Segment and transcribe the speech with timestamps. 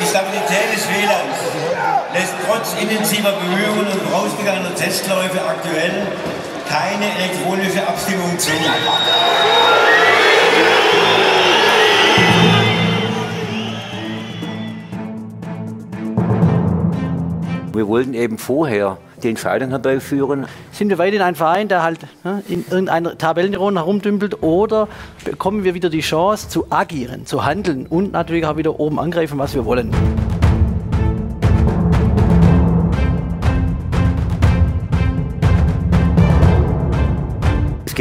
[0.00, 1.36] Die Stabilität des WLANs
[2.14, 6.06] lässt trotz intensiver Bemühungen und vorausgegangener Testläufe aktuell
[6.68, 8.50] keine elektronische Abstimmung zu.
[17.72, 20.46] Wir wollten eben vorher die Entscheidung herbeiführen.
[20.72, 24.88] Sind wir weiterhin ein Verein, der halt ne, in irgendeiner Tabellenrunde herumdümpelt oder
[25.24, 29.38] bekommen wir wieder die Chance zu agieren, zu handeln und natürlich auch wieder oben angreifen,
[29.38, 29.90] was wir wollen?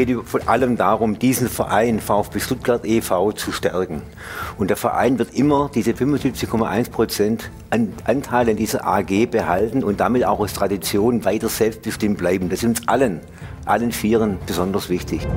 [0.05, 3.34] Geht vor allem darum, diesen Verein VfB Stuttgart e.V.
[3.34, 4.02] zu stärken.
[4.58, 7.52] Und der Verein wird immer diese 75,1 Prozent
[8.05, 12.49] Anteile in dieser AG behalten und damit auch aus Tradition weiter selbstbestimmt bleiben.
[12.49, 13.20] Das ist uns allen,
[13.66, 15.27] allen Vieren besonders wichtig.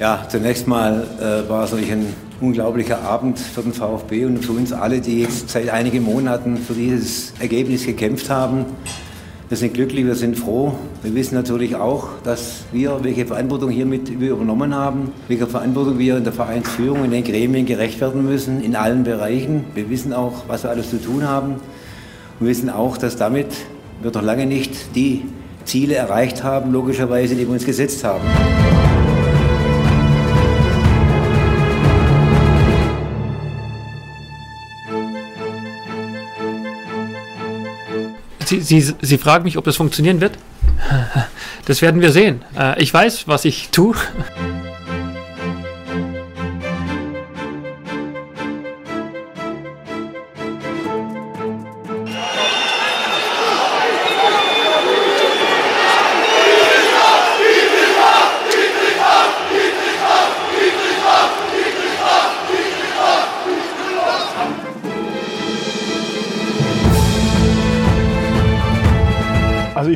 [0.00, 4.72] Ja, zunächst mal äh, war solch ein unglaublicher Abend für den VfB und für uns
[4.72, 8.66] alle, die jetzt seit einigen Monaten für dieses Ergebnis gekämpft haben.
[9.52, 10.72] Wir sind glücklich, wir sind froh.
[11.02, 16.16] Wir wissen natürlich auch, dass wir, welche Verantwortung hiermit wir übernommen haben, welche Verantwortung wir
[16.16, 19.66] in der Vereinsführung, in den Gremien gerecht werden müssen, in allen Bereichen.
[19.74, 21.56] Wir wissen auch, was wir alles zu tun haben.
[22.40, 23.48] Wir wissen auch, dass damit
[24.00, 25.26] wir doch lange nicht die
[25.66, 28.24] Ziele erreicht haben, logischerweise, die wir uns gesetzt haben.
[38.60, 40.32] Sie, Sie, Sie fragen mich, ob das funktionieren wird?
[41.64, 42.42] Das werden wir sehen.
[42.58, 43.94] Äh, ich weiß, was ich tue.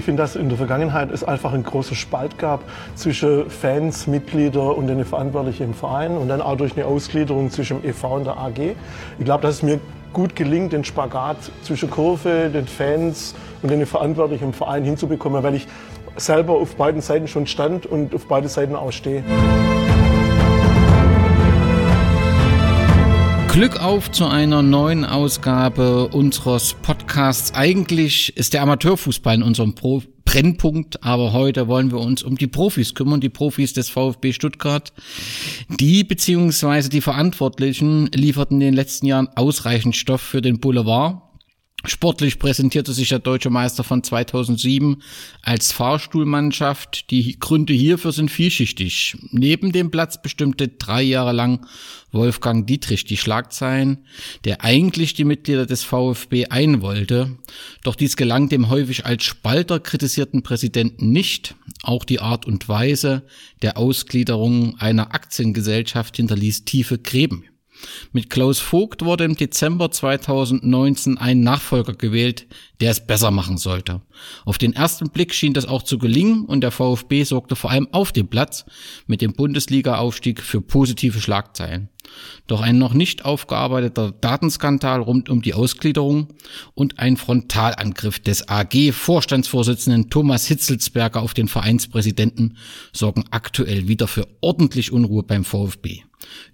[0.06, 2.62] Finde, dass in der Vergangenheit es einfach einen großen Spalt gab
[2.94, 7.82] zwischen Fans, Mitglieder und den Verantwortlichen im Verein und dann auch durch eine Ausgliederung zwischen
[7.82, 8.76] dem EV und der AG.
[9.18, 9.80] Ich glaube, dass es mir
[10.12, 15.56] gut gelingt, den Spagat zwischen Kurve, den Fans und den Verantwortlichen im Verein hinzubekommen, weil
[15.56, 15.66] ich
[16.16, 19.24] selber auf beiden Seiten schon stand und auf beide Seiten auch stehe.
[23.56, 27.54] Glück auf zu einer neuen Ausgabe unseres Podcasts.
[27.54, 32.48] Eigentlich ist der Amateurfußball in unserem Pro Brennpunkt, aber heute wollen wir uns um die
[32.48, 34.92] Profis kümmern, die Profis des VfB Stuttgart.
[35.70, 41.22] Die beziehungsweise die Verantwortlichen lieferten in den letzten Jahren ausreichend Stoff für den Boulevard.
[41.88, 45.02] Sportlich präsentierte sich der deutsche Meister von 2007
[45.42, 47.10] als Fahrstuhlmannschaft.
[47.10, 49.16] Die Gründe hierfür sind vielschichtig.
[49.30, 51.66] Neben dem Platz bestimmte drei Jahre lang
[52.12, 54.04] Wolfgang Dietrich die Schlagzeilen,
[54.44, 57.36] der eigentlich die Mitglieder des VfB ein wollte.
[57.84, 61.54] Doch dies gelang dem häufig als Spalter kritisierten Präsidenten nicht.
[61.82, 63.22] Auch die Art und Weise
[63.62, 67.44] der Ausgliederung einer Aktiengesellschaft hinterließ tiefe Gräben.
[68.12, 72.46] Mit Klaus Vogt wurde im Dezember 2019 ein Nachfolger gewählt,
[72.80, 74.02] der es besser machen sollte.
[74.44, 77.88] Auf den ersten Blick schien das auch zu gelingen und der VfB sorgte vor allem
[77.92, 78.64] auf dem Platz
[79.06, 81.88] mit dem Bundesliga-Aufstieg für positive Schlagzeilen.
[82.46, 86.28] Doch ein noch nicht aufgearbeiteter Datenskandal rund um die Ausgliederung
[86.74, 92.56] und ein Frontalangriff des AG-Vorstandsvorsitzenden Thomas Hitzelsberger auf den Vereinspräsidenten
[92.92, 96.02] sorgen aktuell wieder für ordentlich Unruhe beim VfB.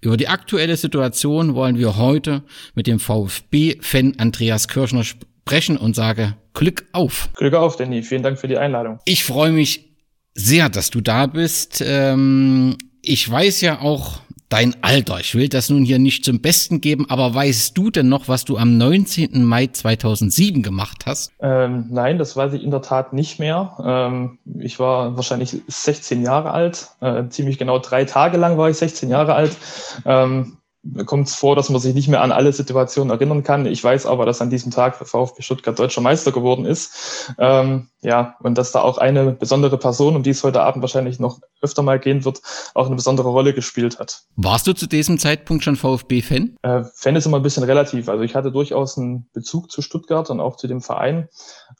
[0.01, 2.43] Über die aktuelle Situation wollen wir heute
[2.75, 7.29] mit dem VfB-Fan Andreas Kirschner sprechen und sage Glück auf.
[7.35, 8.03] Glück auf, Danny.
[8.03, 8.99] Vielen Dank für die Einladung.
[9.05, 9.93] Ich freue mich
[10.35, 11.83] sehr, dass du da bist.
[11.85, 15.19] Ähm, ich weiß ja auch, dein Alter.
[15.19, 18.45] Ich will das nun hier nicht zum Besten geben, aber weißt du denn noch, was
[18.45, 19.43] du am 19.
[19.43, 21.31] Mai 2007 gemacht hast?
[21.39, 23.77] Ähm, nein, das weiß ich in der Tat nicht mehr.
[23.83, 26.89] Ähm, ich war wahrscheinlich 16 Jahre alt.
[27.01, 29.57] Äh, ziemlich genau drei Tage lang war ich 16 Jahre alt.
[30.05, 30.57] Ähm,
[31.05, 33.65] kommt es vor, dass man sich nicht mehr an alle Situationen erinnern kann.
[33.65, 37.33] Ich weiß aber, dass an diesem Tag VfB Stuttgart deutscher Meister geworden ist.
[37.37, 41.19] Ähm, ja, und dass da auch eine besondere Person, um die es heute Abend wahrscheinlich
[41.19, 42.41] noch öfter mal gehen wird,
[42.73, 44.23] auch eine besondere Rolle gespielt hat.
[44.35, 46.57] Warst du zu diesem Zeitpunkt schon VfB-Fan?
[46.63, 48.09] Äh, Fan ist immer ein bisschen relativ.
[48.09, 51.29] Also ich hatte durchaus einen Bezug zu Stuttgart und auch zu dem Verein.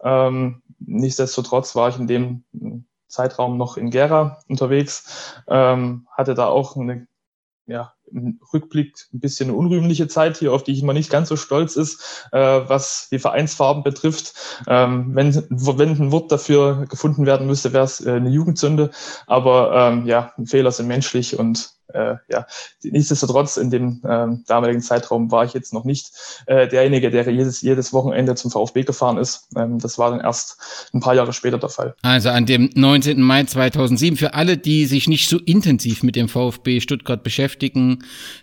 [0.01, 2.43] Ähm, nichtsdestotrotz war ich in dem
[3.07, 7.07] Zeitraum noch in Gera unterwegs, ähm, hatte da auch eine
[7.65, 7.93] ja,
[8.53, 11.75] Rückblick ein bisschen eine unrühmliche Zeit hier, auf die ich immer nicht ganz so stolz
[11.75, 14.33] ist, äh, was die Vereinsfarben betrifft.
[14.67, 18.91] Ähm, wenn, wenn ein Wort dafür gefunden werden müsste, wäre es äh, eine Jugendsünde.
[19.27, 22.45] Aber ähm, ja, Fehler sind menschlich und äh, ja,
[22.83, 26.11] nichtsdestotrotz in dem ähm, damaligen Zeitraum war ich jetzt noch nicht
[26.47, 29.49] äh, derjenige, der jedes, jedes Wochenende zum VfB gefahren ist.
[29.55, 31.95] Ähm, das war dann erst ein paar Jahre später der Fall.
[32.01, 33.21] Also an dem 19.
[33.21, 37.99] Mai 2007 für alle, die sich nicht so intensiv mit dem VfB Stuttgart beschäftigen,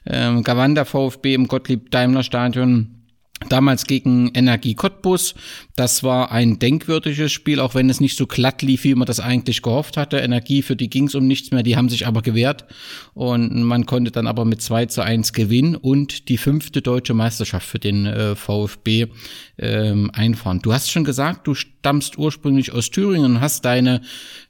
[0.07, 3.00] ähm, Gawanda VfB im Gottlieb Daimler Stadion
[3.49, 5.35] Damals gegen Energie Cottbus.
[5.75, 9.19] Das war ein denkwürdiges Spiel, auch wenn es nicht so glatt lief, wie man das
[9.19, 10.19] eigentlich gehofft hatte.
[10.19, 12.67] Energie, für die ging es um nichts mehr, die haben sich aber gewehrt.
[13.15, 17.67] Und man konnte dann aber mit 2 zu 1 gewinnen und die fünfte deutsche Meisterschaft
[17.67, 19.07] für den äh, VfB
[19.61, 20.61] ähm, einfahren.
[20.63, 24.01] Du hast schon gesagt, du stammst ursprünglich aus Thüringen und hast deine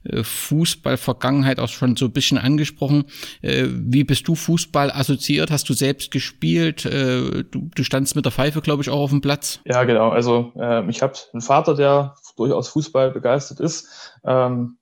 [0.03, 3.05] äh, Fußballvergangenheit auch schon so ein bisschen angesprochen.
[3.41, 5.51] Äh, wie bist du Fußball assoziiert?
[5.51, 6.85] Hast du selbst gespielt?
[6.85, 9.59] Äh, du, du standst mit der Pfeife, glaube ich, auch auf dem Platz.
[9.65, 10.09] Ja, genau.
[10.09, 13.87] Also äh, ich habe einen Vater, der durchaus Fußball begeistert ist.
[14.25, 14.77] Ähm,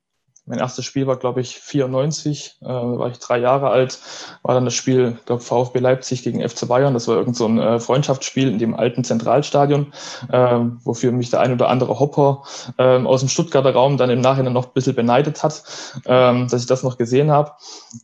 [0.49, 3.99] mein erstes Spiel war, glaube ich, 94, äh, war ich drei Jahre alt,
[4.41, 6.95] war dann das Spiel, glaube VfB Leipzig gegen FC Bayern.
[6.95, 9.93] Das war irgend so ein äh, Freundschaftsspiel in dem alten Zentralstadion,
[10.31, 12.41] äh, wofür mich der ein oder andere Hopper
[12.79, 15.63] äh, aus dem Stuttgarter Raum dann im Nachhinein noch ein bisschen beneidet hat,
[16.05, 17.51] äh, dass ich das noch gesehen habe.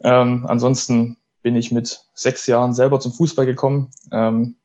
[0.03, 4.57] Ähm, ansonsten bin ich mit sechs Jahren selber zum Fußball gekommen, ähm,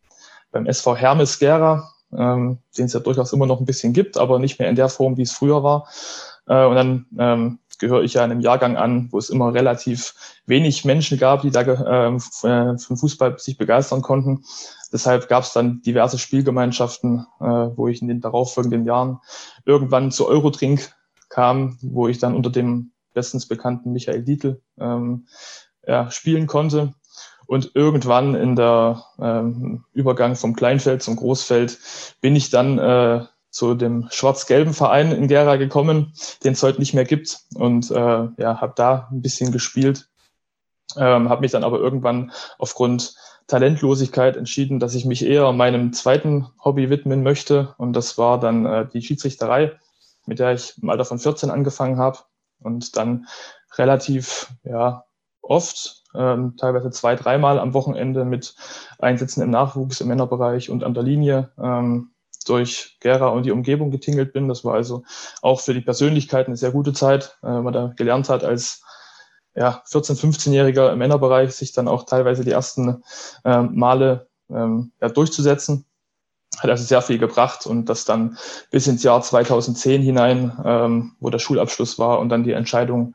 [0.53, 4.38] beim SV Hermes Gera, ähm, den es ja durchaus immer noch ein bisschen gibt, aber
[4.38, 5.88] nicht mehr in der Form, wie es früher war.
[6.50, 10.14] Äh, und dann ähm, gehöre ich ja in einem Jahrgang an, wo es immer relativ
[10.47, 14.44] wenig Menschen gab, die da äh, vom Fußball sich begeistern konnten.
[14.93, 19.20] Deshalb gab es dann diverse Spielgemeinschaften, äh, wo ich in den darauffolgenden Jahren
[19.64, 20.93] irgendwann zu Eurodrink
[21.29, 25.26] kam, wo ich dann unter dem bestens bekannten Michael Dietl ähm,
[25.87, 26.94] ja, spielen konnte.
[27.47, 31.79] Und irgendwann in der ähm, Übergang vom Kleinfeld zum Großfeld
[32.20, 36.12] bin ich dann äh, zu dem schwarz-gelben Verein in Gera gekommen,
[36.44, 37.41] den es heute nicht mehr gibt.
[37.55, 37.94] Und äh,
[38.37, 40.08] ja, habe da ein bisschen gespielt,
[40.97, 43.14] ähm, habe mich dann aber irgendwann aufgrund
[43.47, 47.75] Talentlosigkeit entschieden, dass ich mich eher meinem zweiten Hobby widmen möchte.
[47.79, 49.73] Und das war dann äh, die Schiedsrichterei,
[50.26, 52.20] mit der ich im Alter von 14 angefangen habe
[52.61, 53.26] und dann
[53.76, 55.05] relativ ja
[55.43, 58.55] oft, ähm, teilweise zwei, dreimal am Wochenende mit
[58.99, 62.10] Einsätzen im Nachwuchs, im Männerbereich und an der Linie ähm,
[62.46, 64.48] durch Gera und die Umgebung getingelt bin.
[64.48, 65.04] Das war also
[65.42, 68.82] auch für die Persönlichkeit eine sehr gute Zeit, äh, man da gelernt hat, als
[69.54, 73.02] ja, 14-, 15-Jähriger im Männerbereich sich dann auch teilweise die ersten
[73.44, 75.84] äh, Male ähm, ja, durchzusetzen.
[76.58, 78.37] Hat also sehr viel gebracht und das dann
[78.70, 83.14] bis ins Jahr 2010 hinein, ähm, wo der Schulabschluss war und dann die Entscheidung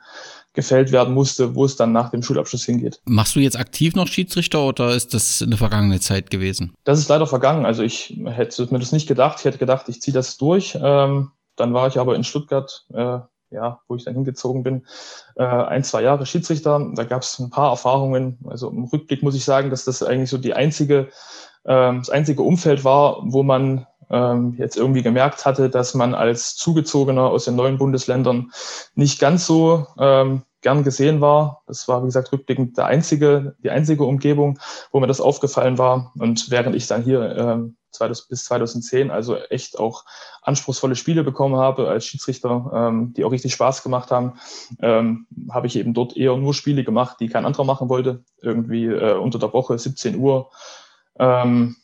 [0.56, 3.02] gefällt werden musste, wo es dann nach dem Schulabschluss hingeht.
[3.06, 6.74] Machst du jetzt aktiv noch Schiedsrichter oder ist das eine vergangene Zeit gewesen?
[6.84, 7.66] Das ist leider vergangen.
[7.66, 9.40] Also ich hätte mir das nicht gedacht.
[9.40, 10.78] Ich hätte gedacht, ich ziehe das durch.
[10.82, 13.20] Ähm, dann war ich aber in Stuttgart, äh,
[13.52, 14.86] ja, wo ich dann hingezogen bin,
[15.36, 16.92] äh, ein, zwei Jahre Schiedsrichter.
[16.96, 18.40] Da gab es ein paar Erfahrungen.
[18.46, 21.10] Also im Rückblick muss ich sagen, dass das eigentlich so die einzige,
[21.68, 27.24] das einzige Umfeld war, wo man ähm, jetzt irgendwie gemerkt hatte, dass man als Zugezogener
[27.24, 28.52] aus den neuen Bundesländern
[28.94, 31.62] nicht ganz so ähm, gern gesehen war.
[31.68, 34.60] Das war, wie gesagt, rückblickend der einzige, die einzige Umgebung,
[34.92, 36.12] wo mir das aufgefallen war.
[36.18, 37.78] Und während ich dann hier ähm,
[38.30, 40.04] bis 2010 also echt auch
[40.42, 44.34] anspruchsvolle Spiele bekommen habe als Schiedsrichter, ähm, die auch richtig Spaß gemacht haben,
[44.82, 48.24] ähm, habe ich eben dort eher nur Spiele gemacht, die kein anderer machen wollte.
[48.42, 50.50] Irgendwie äh, unter der Woche, 17 Uhr.
[51.20, 51.76] Ähm,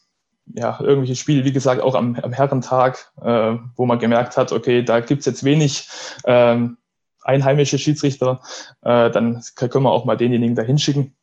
[0.54, 4.84] ja, irgendwelche Spiele, wie gesagt, auch am, am Herrentag, äh, wo man gemerkt hat, okay,
[4.84, 5.88] da gibt's jetzt wenig
[6.26, 6.78] ähm,
[7.22, 8.42] einheimische Schiedsrichter,
[8.82, 11.16] äh, dann können wir auch mal denjenigen da hinschicken.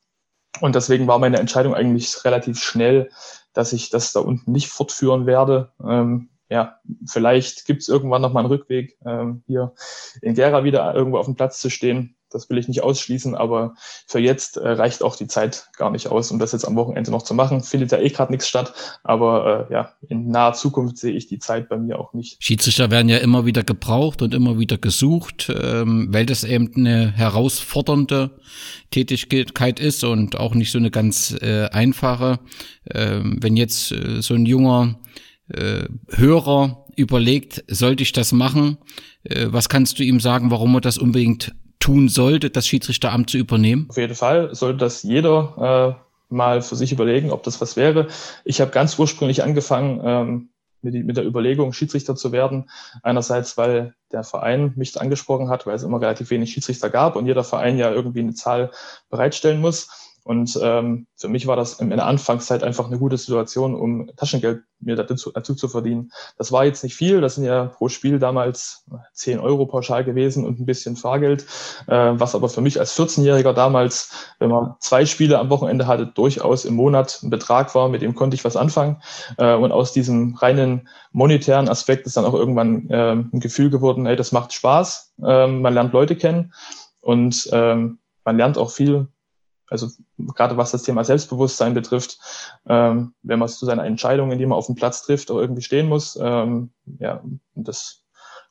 [0.60, 3.10] Und deswegen war meine Entscheidung eigentlich relativ schnell,
[3.52, 5.72] dass ich das da unten nicht fortführen werde.
[5.84, 9.74] Ähm, ja, vielleicht gibt's irgendwann noch mal einen Rückweg, ähm, hier
[10.22, 12.16] in Gera wieder irgendwo auf dem Platz zu stehen.
[12.30, 13.74] Das will ich nicht ausschließen, aber
[14.06, 17.10] für jetzt äh, reicht auch die Zeit gar nicht aus, um das jetzt am Wochenende
[17.10, 17.62] noch zu machen.
[17.62, 21.38] Findet ja eh gerade nichts statt, aber äh, ja, in naher Zukunft sehe ich die
[21.38, 22.42] Zeit bei mir auch nicht.
[22.42, 27.12] Schiedsrichter werden ja immer wieder gebraucht und immer wieder gesucht, ähm, weil das eben eine
[27.12, 28.38] herausfordernde
[28.90, 32.40] Tätigkeit ist und auch nicht so eine ganz äh, einfache.
[32.90, 34.98] Ähm, wenn jetzt äh, so ein junger
[35.48, 38.78] äh, Hörer überlegt, sollte ich das machen?
[39.22, 41.54] Äh, was kannst du ihm sagen, warum er das unbedingt
[41.88, 43.86] tun sollte, das Schiedsrichteramt zu übernehmen?
[43.88, 48.08] Auf jeden Fall sollte das jeder äh, mal für sich überlegen, ob das was wäre.
[48.44, 50.48] Ich habe ganz ursprünglich angefangen ähm,
[50.82, 52.68] mit, mit der Überlegung, Schiedsrichter zu werden.
[53.02, 57.26] Einerseits, weil der Verein mich angesprochen hat, weil es immer relativ wenig Schiedsrichter gab und
[57.26, 58.70] jeder Verein ja irgendwie eine Zahl
[59.08, 59.88] bereitstellen muss.
[60.28, 64.60] Und ähm, für mich war das in der Anfangszeit einfach eine gute Situation, um Taschengeld
[64.78, 66.12] mir dazu, dazu zu verdienen.
[66.36, 70.44] Das war jetzt nicht viel, das sind ja pro Spiel damals 10 Euro pauschal gewesen
[70.44, 71.46] und ein bisschen Fahrgeld,
[71.86, 76.04] äh, was aber für mich als 14-Jähriger damals, wenn man zwei Spiele am Wochenende hatte,
[76.04, 79.00] durchaus im Monat ein Betrag war, mit dem konnte ich was anfangen.
[79.38, 84.04] Äh, und aus diesem reinen monetären Aspekt ist dann auch irgendwann äh, ein Gefühl geworden,
[84.04, 86.52] hey, das macht Spaß, äh, man lernt Leute kennen
[87.00, 89.08] und ähm, man lernt auch viel
[89.70, 89.88] also
[90.34, 92.18] gerade was das Thema Selbstbewusstsein betrifft,
[92.66, 95.88] ähm, wenn man zu seinen Entscheidungen, die man auf dem Platz trifft, auch irgendwie stehen
[95.88, 96.18] muss.
[96.20, 97.22] Ähm, ja,
[97.54, 98.02] das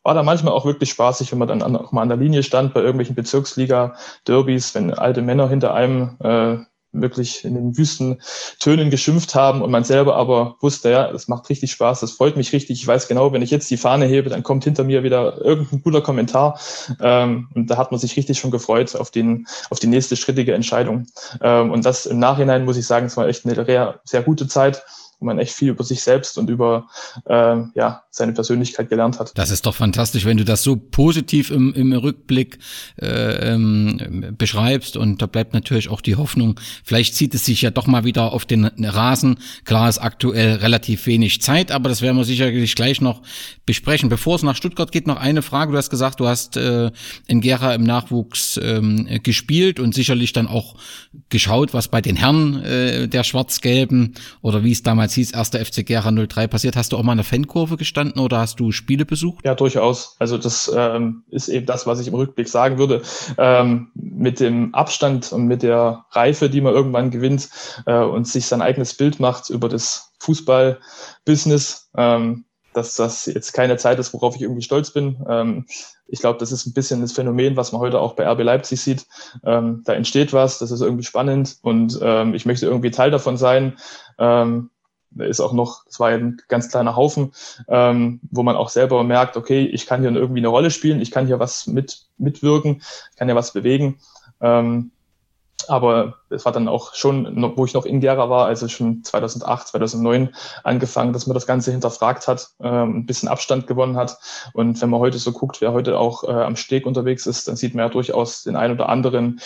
[0.03, 2.73] war da manchmal auch wirklich spaßig, wenn man dann auch mal an der Linie stand
[2.73, 6.57] bei irgendwelchen Bezirksliga-Derbys, wenn alte Männer hinter einem äh,
[7.01, 8.21] wirklich in den wüsten
[8.59, 12.37] Tönen geschimpft haben und man selber aber wusste, ja, das macht richtig Spaß, das freut
[12.37, 12.79] mich richtig.
[12.81, 15.81] Ich weiß genau, wenn ich jetzt die Fahne hebe, dann kommt hinter mir wieder irgendein
[15.81, 16.59] guter Kommentar.
[17.01, 20.53] Ähm, und da hat man sich richtig schon gefreut auf, den, auf die nächste strittige
[20.53, 21.07] Entscheidung.
[21.41, 24.47] Ähm, und das im Nachhinein muss ich sagen, es war echt eine sehr, sehr gute
[24.47, 24.83] Zeit
[25.19, 26.87] wo man echt viel über sich selbst und über
[27.25, 29.31] äh, ja, seine Persönlichkeit gelernt hat.
[29.35, 32.59] Das ist doch fantastisch, wenn du das so positiv im, im Rückblick
[33.01, 34.95] äh, ähm, beschreibst.
[34.95, 38.31] Und da bleibt natürlich auch die Hoffnung, vielleicht zieht es sich ja doch mal wieder
[38.31, 39.39] auf den Rasen.
[39.65, 43.23] Klar ist aktuell relativ wenig Zeit, aber das werden wir sicherlich gleich noch
[43.65, 44.09] besprechen.
[44.09, 45.71] Bevor es nach Stuttgart geht, noch eine Frage.
[45.71, 46.91] Du hast gesagt, du hast äh,
[47.27, 50.75] in Gera im Nachwuchs ähm, gespielt und sicherlich dann auch
[51.29, 55.63] geschaut, was bei den Herren äh, der Schwarz-Gelben oder wie es damals damals hieß, erster
[55.63, 56.75] FC Gera 03 passiert.
[56.75, 59.45] Hast du auch mal in der Fankurve gestanden oder hast du Spiele besucht?
[59.45, 60.15] Ja, durchaus.
[60.19, 63.01] Also das ähm, ist eben das, was ich im Rückblick sagen würde.
[63.37, 67.49] Ähm, mit dem Abstand und mit der Reife, die man irgendwann gewinnt
[67.85, 73.77] äh, und sich sein eigenes Bild macht über das Fußball-Business, ähm, dass das jetzt keine
[73.77, 75.25] Zeit ist, worauf ich irgendwie stolz bin.
[75.29, 75.65] Ähm,
[76.07, 78.81] ich glaube, das ist ein bisschen das Phänomen, was man heute auch bei RB Leipzig
[78.81, 79.05] sieht.
[79.45, 83.37] Ähm, da entsteht was, das ist irgendwie spannend und ähm, ich möchte irgendwie Teil davon
[83.37, 83.77] sein.
[84.19, 84.69] Ähm,
[85.19, 87.33] ist auch noch, das war ein ganz kleiner Haufen,
[87.67, 91.11] ähm, wo man auch selber merkt, okay, ich kann hier irgendwie eine Rolle spielen, ich
[91.11, 92.81] kann hier was mit, mitwirken,
[93.11, 93.99] ich kann ja was bewegen.
[94.41, 94.91] Ähm,
[95.67, 99.67] aber es war dann auch schon, wo ich noch in Gera war, also schon 2008,
[99.69, 104.17] 2009 angefangen, dass man das Ganze hinterfragt hat, ähm, ein bisschen Abstand gewonnen hat.
[104.53, 107.55] Und wenn man heute so guckt, wer heute auch äh, am Steg unterwegs ist, dann
[107.55, 109.41] sieht man ja durchaus den einen oder anderen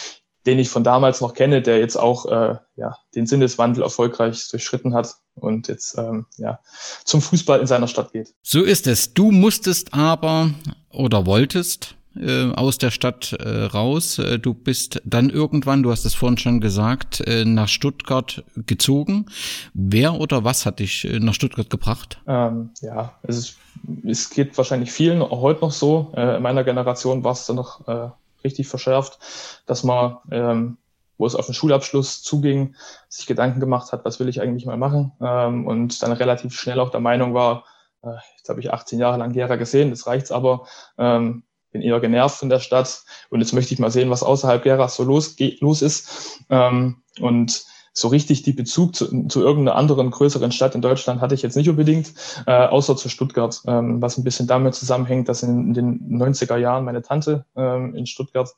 [0.45, 4.93] den ich von damals noch kenne, der jetzt auch äh, ja, den Sinneswandel erfolgreich durchschritten
[4.93, 6.59] hat und jetzt ähm, ja,
[7.03, 8.33] zum Fußball in seiner Stadt geht.
[8.41, 9.13] So ist es.
[9.13, 10.51] Du musstest aber
[10.89, 14.19] oder wolltest äh, aus der Stadt äh, raus.
[14.19, 19.27] Äh, du bist dann irgendwann, du hast es vorhin schon gesagt, äh, nach Stuttgart gezogen.
[19.73, 22.19] Wer oder was hat dich äh, nach Stuttgart gebracht?
[22.27, 23.57] Ähm, ja, es, ist,
[24.05, 26.11] es geht wahrscheinlich vielen auch heute noch so.
[26.15, 28.09] Äh, in meiner Generation war es dann noch äh,
[28.43, 29.19] richtig verschärft,
[29.65, 30.77] dass man, ähm,
[31.17, 32.75] wo es auf den Schulabschluss zuging,
[33.09, 36.79] sich Gedanken gemacht hat, was will ich eigentlich mal machen ähm, und dann relativ schnell
[36.79, 37.65] auch der Meinung war,
[38.03, 40.67] äh, jetzt habe ich 18 Jahre lang Gera gesehen, das reicht's aber,
[40.97, 44.63] ähm, bin eher genervt von der Stadt und jetzt möchte ich mal sehen, was außerhalb
[44.63, 50.11] Geras so los, los ist ähm, und so richtig die Bezug zu, zu irgendeiner anderen
[50.11, 52.13] größeren Stadt in Deutschland hatte ich jetzt nicht unbedingt,
[52.47, 56.57] äh, außer zu Stuttgart, ähm, was ein bisschen damit zusammenhängt, dass in, in den 90er
[56.57, 58.49] Jahren meine Tante ähm, in Stuttgart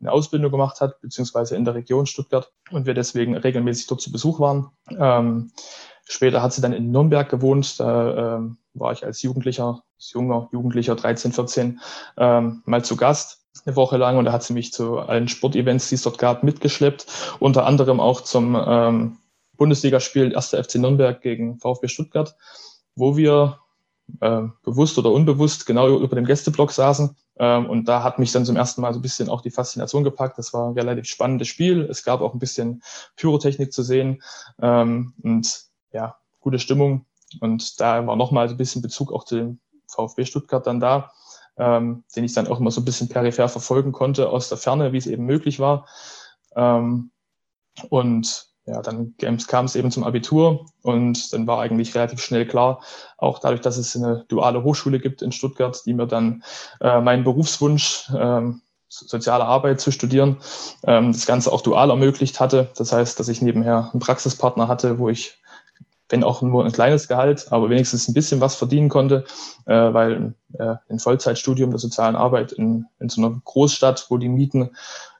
[0.00, 4.10] eine Ausbildung gemacht hat, beziehungsweise in der Region Stuttgart und wir deswegen regelmäßig dort zu
[4.10, 4.70] Besuch waren.
[4.90, 5.50] Ähm,
[6.04, 10.48] später hat sie dann in Nürnberg gewohnt, da ähm, war ich als Jugendlicher, als junger
[10.52, 11.80] Jugendlicher, 13, 14,
[12.16, 15.88] ähm, mal zu Gast eine Woche lang und da hat sie mich zu allen Sportevents,
[15.88, 17.06] die es dort gab, mitgeschleppt.
[17.38, 19.18] Unter anderem auch zum ähm,
[19.56, 20.50] Bundesligaspiel 1.
[20.50, 22.36] FC Nürnberg gegen VfB Stuttgart,
[22.94, 23.58] wo wir
[24.20, 27.16] äh, bewusst oder unbewusst genau über dem Gästeblock saßen.
[27.38, 30.04] Ähm, und da hat mich dann zum ersten Mal so ein bisschen auch die Faszination
[30.04, 30.38] gepackt.
[30.38, 31.82] Das war ein relativ spannendes Spiel.
[31.82, 32.82] Es gab auch ein bisschen
[33.16, 34.22] Pyrotechnik zu sehen
[34.60, 37.06] ähm, und ja, gute Stimmung.
[37.40, 41.10] Und da war nochmal so ein bisschen Bezug auch zu dem VfB Stuttgart dann da
[41.58, 44.92] ähm, den ich dann auch immer so ein bisschen peripher verfolgen konnte aus der Ferne,
[44.92, 45.86] wie es eben möglich war.
[46.56, 47.10] Ähm,
[47.90, 49.14] und ja, dann
[49.46, 52.82] kam es eben zum Abitur und dann war eigentlich relativ schnell klar,
[53.16, 56.42] auch dadurch, dass es eine duale Hochschule gibt in Stuttgart, die mir dann
[56.80, 60.38] äh, meinen Berufswunsch ähm, soziale Arbeit zu studieren,
[60.84, 62.70] ähm, das Ganze auch dual ermöglicht hatte.
[62.76, 65.38] Das heißt, dass ich nebenher einen Praxispartner hatte, wo ich
[66.08, 69.24] wenn auch nur ein kleines Gehalt, aber wenigstens ein bisschen was verdienen konnte,
[69.66, 74.28] äh, weil äh, ein Vollzeitstudium der sozialen Arbeit in, in so einer Großstadt, wo die
[74.28, 74.70] Mieten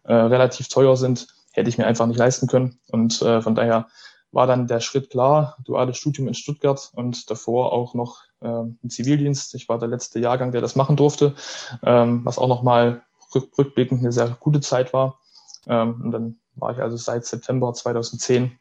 [0.04, 2.78] äh, relativ teuer sind, hätte ich mir einfach nicht leisten können.
[2.90, 3.88] Und äh, von daher
[4.32, 8.90] war dann der Schritt klar, duales Studium in Stuttgart und davor auch noch äh, ein
[8.90, 9.54] Zivildienst.
[9.54, 11.34] Ich war der letzte Jahrgang, der das machen durfte,
[11.82, 13.02] ähm, was auch nochmal
[13.34, 15.18] rück, rückblickend eine sehr gute Zeit war.
[15.66, 18.58] Ähm, und dann war ich also seit September 2010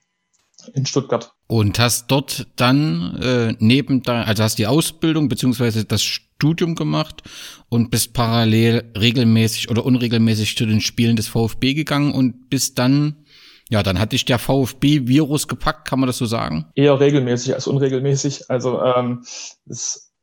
[0.73, 1.33] in Stuttgart.
[1.47, 7.23] Und hast dort dann äh, neben da, also hast die Ausbildung beziehungsweise das Studium gemacht
[7.69, 13.25] und bist parallel regelmäßig oder unregelmäßig zu den Spielen des VfB gegangen und bist dann,
[13.69, 16.65] ja, dann hat dich der VfB-Virus gepackt, kann man das so sagen?
[16.75, 18.49] Eher regelmäßig als unregelmäßig.
[18.49, 19.23] Also ähm,
[19.67, 20.13] es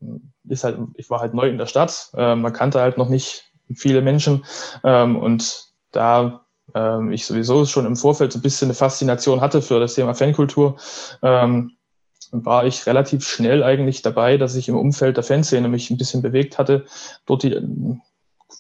[0.49, 3.51] ist halt, ich war halt neu in der Stadt, äh, man kannte halt noch nicht
[3.75, 4.45] viele Menschen
[4.85, 6.44] ähm, und da
[6.75, 10.14] ähm, ich sowieso schon im Vorfeld so ein bisschen eine Faszination hatte für das Thema
[10.14, 10.76] Fankultur,
[11.23, 11.73] ähm,
[12.30, 16.23] war ich relativ schnell eigentlich dabei, dass ich im Umfeld der Fanszene mich ein bisschen
[16.23, 16.85] bewegt hatte,
[17.26, 17.62] dort die äh,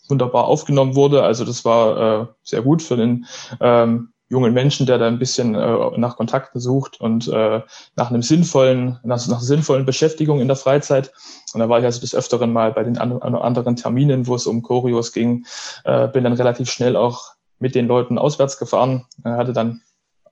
[0.08, 1.22] wunderbar aufgenommen wurde.
[1.22, 3.26] Also das war äh, sehr gut für den
[3.60, 7.60] ähm, jungen Menschen, der da ein bisschen äh, nach Kontakten sucht und äh,
[7.96, 11.12] nach einem sinnvollen, nach, nach sinnvollen Beschäftigung in der Freizeit.
[11.52, 14.46] Und da war ich also des Öfteren mal bei den an, anderen Terminen, wo es
[14.46, 15.46] um Choreos ging,
[15.84, 19.82] äh, bin dann relativ schnell auch mit den Leuten auswärts gefahren, hatte dann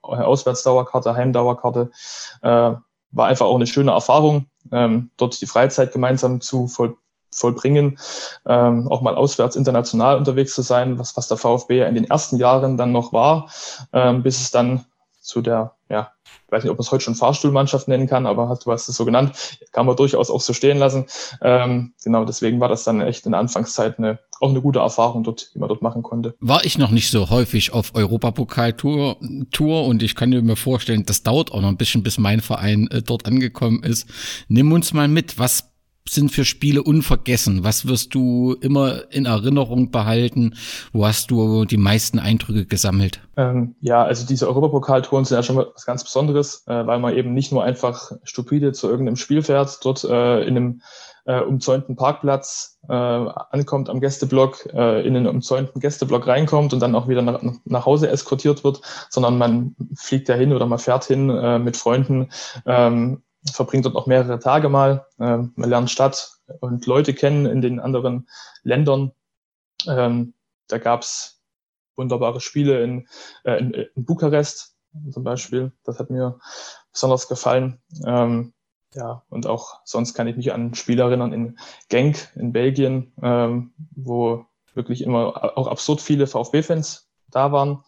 [0.02, 1.90] Auswärtsdauerkarte, Heimdauerkarte.
[2.42, 2.72] Äh,
[3.12, 6.96] war einfach auch eine schöne Erfahrung, ähm, dort die Freizeit gemeinsam zu voll,
[7.30, 7.98] vollbringen,
[8.46, 12.04] ähm, auch mal auswärts international unterwegs zu sein, was, was der VfB ja in den
[12.04, 13.50] ersten Jahren dann noch war,
[13.92, 14.86] ähm, bis es dann
[15.22, 16.12] zu der, ja,
[16.46, 18.96] ich weiß nicht, ob man es heute schon Fahrstuhlmannschaft nennen kann, aber du hast es
[18.96, 21.06] so genannt, kann man durchaus auch so stehen lassen.
[21.40, 25.22] Ähm, genau, deswegen war das dann echt in der Anfangszeit eine, auch eine gute Erfahrung
[25.22, 26.34] dort, die man dort machen konnte.
[26.40, 29.16] War ich noch nicht so häufig auf Europapokaltour
[29.50, 32.88] Tour und ich kann mir vorstellen, das dauert auch noch ein bisschen, bis mein Verein
[32.90, 34.08] äh, dort angekommen ist.
[34.48, 35.71] Nimm uns mal mit, was
[36.08, 37.64] sind für Spiele unvergessen?
[37.64, 40.54] Was wirst du immer in Erinnerung behalten?
[40.92, 43.20] Wo hast du die meisten Eindrücke gesammelt?
[43.36, 47.34] Ähm, ja, also diese Europapokaltouren sind ja schon was ganz Besonderes, äh, weil man eben
[47.34, 50.82] nicht nur einfach stupide zu irgendeinem Spiel fährt, dort äh, in einem
[51.24, 56.94] äh, umzäunten Parkplatz äh, ankommt am Gästeblock, äh, in den umzäunten Gästeblock reinkommt und dann
[56.94, 61.04] auch wieder nach, nach Hause eskortiert wird, sondern man fliegt da hin oder man fährt
[61.04, 62.30] hin äh, mit Freunden,
[62.66, 65.06] ähm, verbringt dort auch mehrere Tage mal.
[65.18, 68.28] Ähm, man lernt Stadt und Leute kennen in den anderen
[68.62, 69.12] Ländern.
[69.86, 70.34] Ähm,
[70.68, 71.40] da gab's
[71.96, 73.08] wunderbare Spiele in,
[73.44, 74.76] äh, in, in, Bukarest
[75.10, 75.72] zum Beispiel.
[75.84, 76.38] Das hat mir
[76.92, 77.80] besonders gefallen.
[78.06, 78.52] Ähm,
[78.94, 81.58] ja, und auch sonst kann ich mich an Spiele erinnern in
[81.88, 87.82] Genk in Belgien, ähm, wo wirklich immer auch absurd viele VfB-Fans da waren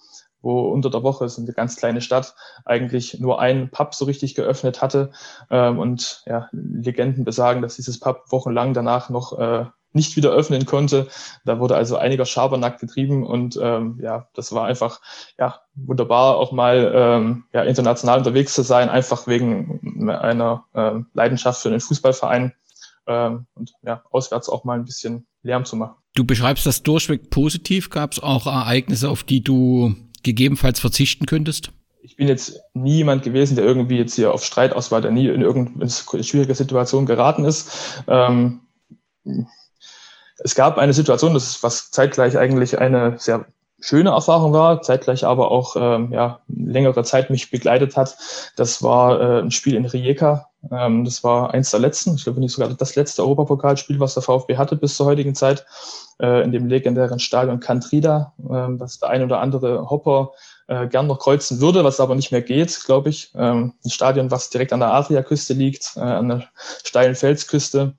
[0.45, 4.35] wo unter der Woche, ist eine ganz kleine Stadt, eigentlich nur ein Pub so richtig
[4.35, 5.11] geöffnet hatte.
[5.51, 10.67] Ähm, und ja, Legenden besagen, dass dieses Pub wochenlang danach noch äh, nicht wieder öffnen
[10.67, 11.09] konnte.
[11.45, 15.01] Da wurde also einiger Schabernack getrieben und ähm, ja, das war einfach
[15.39, 21.63] ja wunderbar, auch mal ähm, ja, international unterwegs zu sein, einfach wegen einer ähm, Leidenschaft
[21.63, 22.53] für den Fußballverein
[23.07, 25.95] ähm, und ja, auswärts auch mal ein bisschen Lärm zu machen.
[26.15, 27.91] Du beschreibst das durchweg positiv.
[27.91, 31.71] Gab es auch Ereignisse, auf die du gegebenenfalls verzichten könntest?
[32.03, 35.11] Ich bin jetzt nie jemand gewesen, der irgendwie jetzt hier auf Streit aus war, der
[35.11, 38.03] nie in irgendeine schwierige Situation geraten ist.
[38.09, 38.61] Ähm,
[40.39, 43.47] es gab eine Situation, das ist was zeitgleich eigentlich eine sehr
[43.81, 48.17] schöne Erfahrung war, zeitgleich aber auch ähm, ja, längere Zeit mich begleitet hat.
[48.57, 50.49] Das war äh, ein Spiel in Rijeka.
[50.71, 54.23] Ähm, das war eins der letzten, ich glaube nicht sogar das letzte Europapokalspiel, was der
[54.23, 55.67] VfB hatte bis zur heutigen Zeit,
[56.21, 60.33] äh, in dem legendären Stadion Cantrida, äh, was der ein oder andere Hopper
[60.69, 63.33] äh, gern noch kreuzen würde, was aber nicht mehr geht, glaube ich.
[63.35, 66.49] Ähm, ein Stadion, was direkt an der Adriaküste liegt, äh, an der
[66.85, 67.95] steilen Felsküste.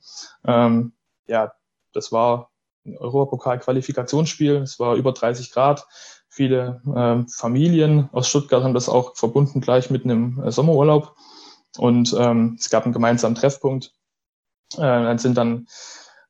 [0.45, 0.93] Ähm,
[1.27, 1.53] ja,
[1.93, 2.49] das war
[2.85, 4.57] Europapokal-Qualifikationsspiel.
[4.57, 5.85] Es war über 30 Grad.
[6.29, 11.15] Viele ähm, Familien aus Stuttgart haben das auch verbunden gleich mit einem äh, Sommerurlaub.
[11.77, 13.93] Und ähm, es gab einen gemeinsamen Treffpunkt.
[14.73, 15.67] Äh, dann sind dann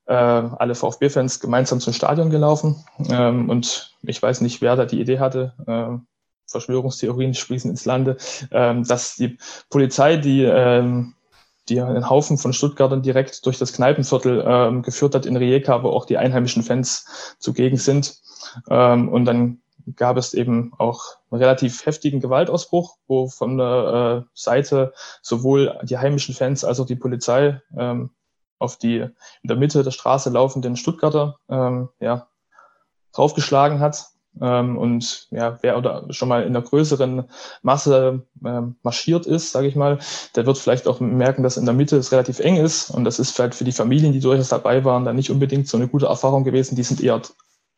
[0.08, 2.84] äh, alle VfB-Fans gemeinsam zum Stadion gelaufen.
[3.10, 5.54] Ähm, und ich weiß nicht, wer da die Idee hatte.
[5.68, 6.06] Äh,
[6.48, 8.18] Verschwörungstheorien sprießen ins Lande,
[8.52, 9.38] ähm, dass die
[9.70, 11.16] Polizei, die ähm,
[11.70, 15.90] die einen Haufen von Stuttgartern direkt durch das Kneipenviertel ähm, geführt hat in Rijeka, wo
[15.90, 18.20] auch die einheimischen Fans zugegen sind.
[18.70, 19.62] Ähm, und dann
[19.96, 25.98] gab es eben auch einen relativ heftigen Gewaltausbruch, wo von der äh, Seite sowohl die
[25.98, 28.10] heimischen Fans als auch die Polizei ähm,
[28.60, 32.28] auf die in der Mitte der Straße laufenden Stuttgarter ähm, ja,
[33.14, 34.08] draufgeschlagen hat.
[34.42, 37.24] Ähm, und ja, wer oder schon mal in einer größeren
[37.62, 40.00] Masse ähm, marschiert ist, sage ich mal,
[40.36, 42.90] der wird vielleicht auch merken, dass in der Mitte es relativ eng ist.
[42.90, 45.78] Und das ist vielleicht für die Familien, die durchaus dabei waren, dann nicht unbedingt so
[45.78, 46.76] eine gute Erfahrung gewesen.
[46.76, 47.22] Die sind eher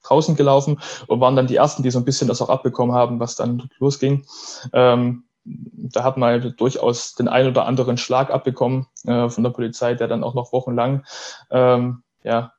[0.07, 3.19] draußen gelaufen und waren dann die ersten, die so ein bisschen das auch abbekommen haben,
[3.19, 4.25] was dann losging.
[4.73, 9.93] Ähm, da hat man durchaus den einen oder anderen Schlag abbekommen äh, von der Polizei,
[9.93, 11.05] der dann auch noch wochenlang,
[11.49, 12.53] ähm, ja,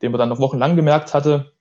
[0.00, 1.52] den man dann noch wochenlang gemerkt hatte,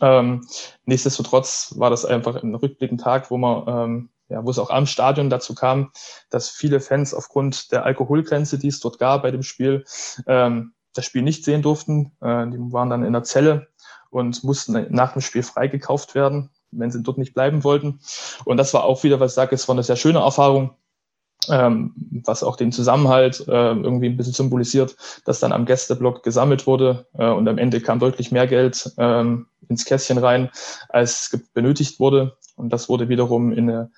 [0.00, 0.46] Ähm,
[0.86, 4.86] nichtsdestotrotz war das einfach ein rückblickender Tag, wo man, ähm, ja, wo es auch am
[4.86, 5.92] Stadion dazu kam,
[6.30, 9.84] dass viele Fans aufgrund der Alkoholgrenze, die es dort gab bei dem Spiel,
[10.26, 12.16] ähm, das Spiel nicht sehen durften.
[12.20, 13.68] Äh, die waren dann in der Zelle
[14.14, 17.98] und mussten nach dem Spiel freigekauft werden, wenn sie dort nicht bleiben wollten.
[18.44, 20.70] Und das war auch wieder, was ich sage, es war eine sehr schöne Erfahrung,
[21.50, 26.68] ähm, was auch den Zusammenhalt äh, irgendwie ein bisschen symbolisiert, dass dann am Gästeblock gesammelt
[26.68, 30.48] wurde äh, und am Ende kam deutlich mehr Geld ähm, ins Kästchen rein,
[30.88, 32.36] als benötigt wurde.
[32.54, 33.90] Und das wurde wiederum in eine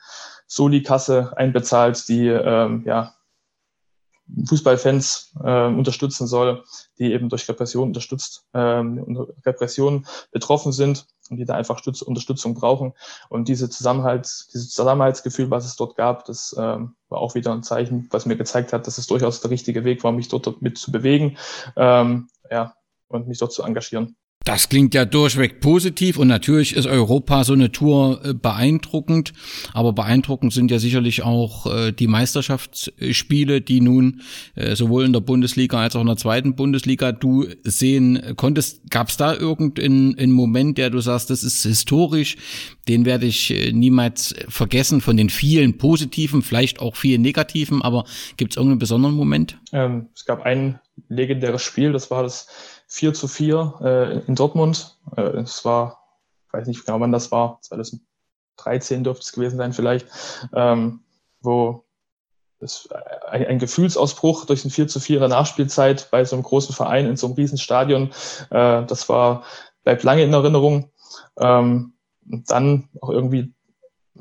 [0.47, 3.13] Soli-Kasse einbezahlt, die ähm, ja,
[4.49, 6.65] Fußballfans äh, unterstützen soll,
[6.99, 12.55] die eben durch Repression unterstützt, ähm, Repression betroffen sind und die da einfach Stütz Unterstützung
[12.55, 12.93] brauchen.
[13.29, 17.63] Und diese Zusammenhalt, dieses Zusammenhaltsgefühl, was es dort gab, das ähm, war auch wieder ein
[17.63, 20.79] Zeichen, was mir gezeigt hat, dass es durchaus der richtige Weg war, mich dort mit
[20.79, 21.37] zu bewegen,
[21.77, 22.75] ähm, ja,
[23.09, 24.17] und mich dort zu engagieren.
[24.47, 29.33] Das klingt ja durchweg positiv und natürlich ist Europa so eine Tour äh, beeindruckend,
[29.75, 34.21] aber beeindruckend sind ja sicherlich auch äh, die Meisterschaftsspiele, die nun
[34.55, 38.89] äh, sowohl in der Bundesliga als auch in der zweiten Bundesliga du sehen konntest.
[38.89, 42.37] Gab es da irgendeinen Moment, der du sagst, das ist historisch,
[42.87, 48.05] den werde ich niemals vergessen von den vielen positiven, vielleicht auch vielen negativen, aber
[48.37, 49.59] gibt es irgendeinen besonderen Moment?
[49.73, 50.79] Ähm, es gab ein
[51.09, 52.47] legendäres Spiel, das war das
[52.97, 54.97] 4 zu 4 äh, in Dortmund.
[55.17, 56.01] Äh, es war,
[56.47, 60.07] ich weiß nicht genau wann das war, 2013 dürfte es gewesen sein vielleicht,
[60.55, 61.01] ähm,
[61.43, 61.85] wo
[62.59, 62.89] es
[63.29, 66.75] ein, ein, Gefühlsausbruch durch ein 4 zu 4 in der Nachspielzeit bei so einem großen
[66.75, 68.13] Verein in so einem riesen Stadion,
[68.49, 69.45] äh, das war,
[69.85, 70.91] bleibt lange in Erinnerung.
[71.39, 71.93] Ähm,
[72.31, 73.53] und dann auch irgendwie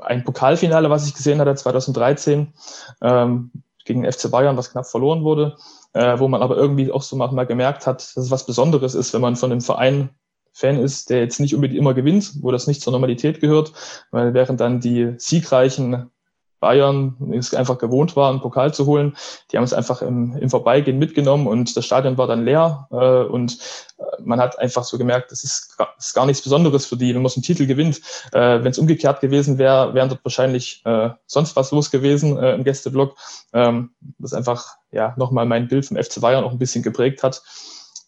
[0.02, 2.54] ein Pokalfinale, was ich gesehen hatte, 2013,
[3.02, 3.52] ähm,
[3.86, 5.56] gegen den FC Bayern, was knapp verloren wurde
[5.96, 9.14] äh, wo man aber irgendwie auch so mal gemerkt hat, dass es was Besonderes ist,
[9.14, 10.10] wenn man von einem Verein
[10.52, 13.74] Fan ist, der jetzt nicht unbedingt immer gewinnt, wo das nicht zur Normalität gehört,
[14.12, 16.12] weil während dann die siegreichen
[16.60, 19.16] Bayern es einfach gewohnt war, einen Pokal zu holen.
[19.52, 23.24] Die haben es einfach im, im Vorbeigehen mitgenommen und das Stadion war dann leer äh,
[23.30, 23.58] und
[23.98, 27.22] äh, man hat einfach so gemerkt, das ist, ist gar nichts Besonderes für die, wenn
[27.22, 28.02] man so einen Titel gewinnt.
[28.32, 32.54] Äh, wenn es umgekehrt gewesen wäre, wären dort wahrscheinlich äh, sonst was los gewesen äh,
[32.54, 33.16] im Gästeblock.
[33.54, 37.44] Ähm, das einfach ja nochmal mein Bild vom FC Bayern auch ein bisschen geprägt hat.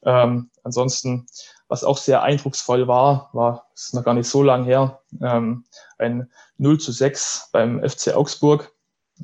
[0.04, 1.28] Ähm, ansonsten
[1.68, 5.66] was auch sehr eindrucksvoll war, war, ist noch gar nicht so lang her, ähm,
[5.98, 8.74] ein 0 zu 6 beim FC Augsburg,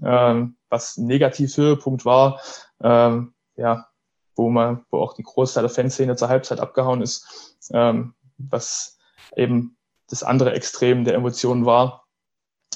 [0.03, 2.41] ähm, was ein Negativ-Höhepunkt war,
[2.82, 3.88] ähm, ja,
[4.36, 8.97] wo man, wo auch die Großteil der Fanszene zur Halbzeit abgehauen ist, ähm, was
[9.36, 9.77] eben
[10.10, 12.06] das andere Extrem der Emotionen war.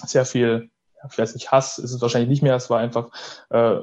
[0.05, 0.69] Sehr viel,
[1.09, 3.09] ich weiß nicht, Hass ist es wahrscheinlich nicht mehr, es war einfach
[3.49, 3.79] äh,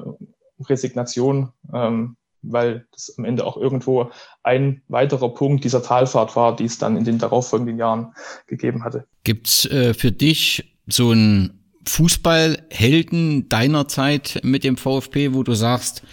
[0.59, 2.17] Resignation, ähm,
[2.51, 4.11] weil das am Ende auch irgendwo
[4.43, 8.13] ein weiterer Punkt dieser Talfahrt war, die es dann in den darauffolgenden Jahren
[8.47, 9.05] gegeben hatte.
[9.23, 16.03] Gibt's äh, für dich so einen Fußballhelden deiner Zeit mit dem VfB, wo du sagst,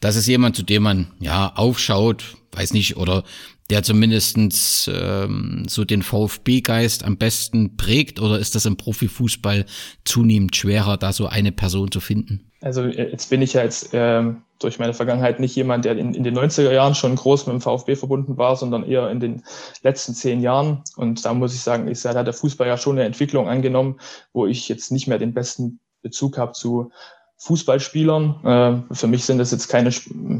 [0.00, 3.24] das ist jemand, zu dem man ja aufschaut, weiß nicht, oder
[3.70, 9.66] der zumindestens ähm, so den VfB-Geist am besten prägt, oder ist das im Profifußball
[10.04, 12.50] zunehmend schwerer, da so eine Person zu finden?
[12.60, 16.14] Also äh, jetzt bin ich ja jetzt ähm, durch meine Vergangenheit nicht jemand, der in,
[16.14, 19.44] in den 90er Jahren schon groß mit dem VfB verbunden war, sondern eher in den
[19.82, 20.82] letzten zehn Jahren.
[20.96, 23.48] Und da muss ich sagen, ist ja, da hat der Fußball ja schon eine Entwicklung
[23.48, 24.00] angenommen,
[24.32, 26.90] wo ich jetzt nicht mehr den besten Bezug habe zu
[27.38, 28.84] Fußballspielern.
[28.90, 29.90] Äh, für mich sind das jetzt keine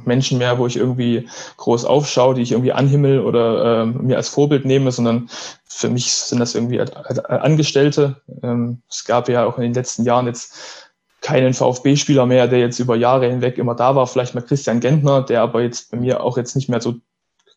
[0.05, 4.29] Menschen mehr, wo ich irgendwie groß aufschaue, die ich irgendwie anhimmel oder äh, mir als
[4.29, 5.29] Vorbild nehme, sondern
[5.65, 8.21] für mich sind das irgendwie Angestellte.
[8.43, 10.88] Ähm, es gab ja auch in den letzten Jahren jetzt
[11.21, 14.07] keinen VfB-Spieler mehr, der jetzt über Jahre hinweg immer da war.
[14.07, 16.97] Vielleicht mal Christian Gentner, der aber jetzt bei mir auch jetzt nicht mehr so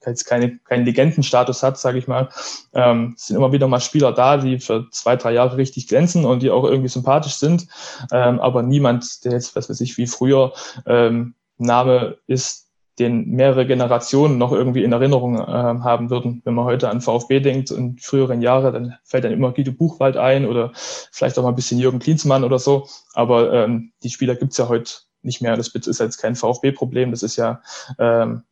[0.06, 2.30] jetzt keine, keinen Legendenstatus hat, sage ich mal.
[2.74, 6.42] Ähm, sind immer wieder mal Spieler da, die für zwei, drei Jahre richtig glänzen und
[6.42, 7.68] die auch irgendwie sympathisch sind.
[8.12, 10.54] Ähm, aber niemand, der jetzt, was weiß ich, wie früher
[10.86, 12.61] ähm, Name ist,
[13.00, 16.42] den mehrere Generationen noch irgendwie in Erinnerung äh, haben würden.
[16.44, 20.18] Wenn man heute an VfB denkt und früheren Jahre, dann fällt dann immer Guido Buchwald
[20.18, 22.88] ein oder vielleicht auch mal ein bisschen Jürgen Klinsmann oder so.
[23.14, 25.56] Aber ähm, die Spieler gibt's ja heute nicht mehr.
[25.56, 27.62] Das ist jetzt kein VfB-Problem, das ist ja
[27.98, 28.44] ähm,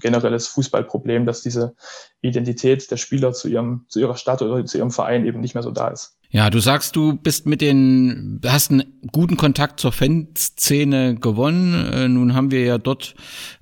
[0.00, 1.74] generelles Fußballproblem, dass diese
[2.20, 5.62] Identität der Spieler zu ihrem, zu ihrer Stadt oder zu ihrem Verein eben nicht mehr
[5.62, 6.17] so da ist.
[6.30, 11.90] Ja, du sagst, du bist mit den, hast einen guten Kontakt zur Fanszene gewonnen.
[11.90, 13.14] Äh, nun haben wir ja dort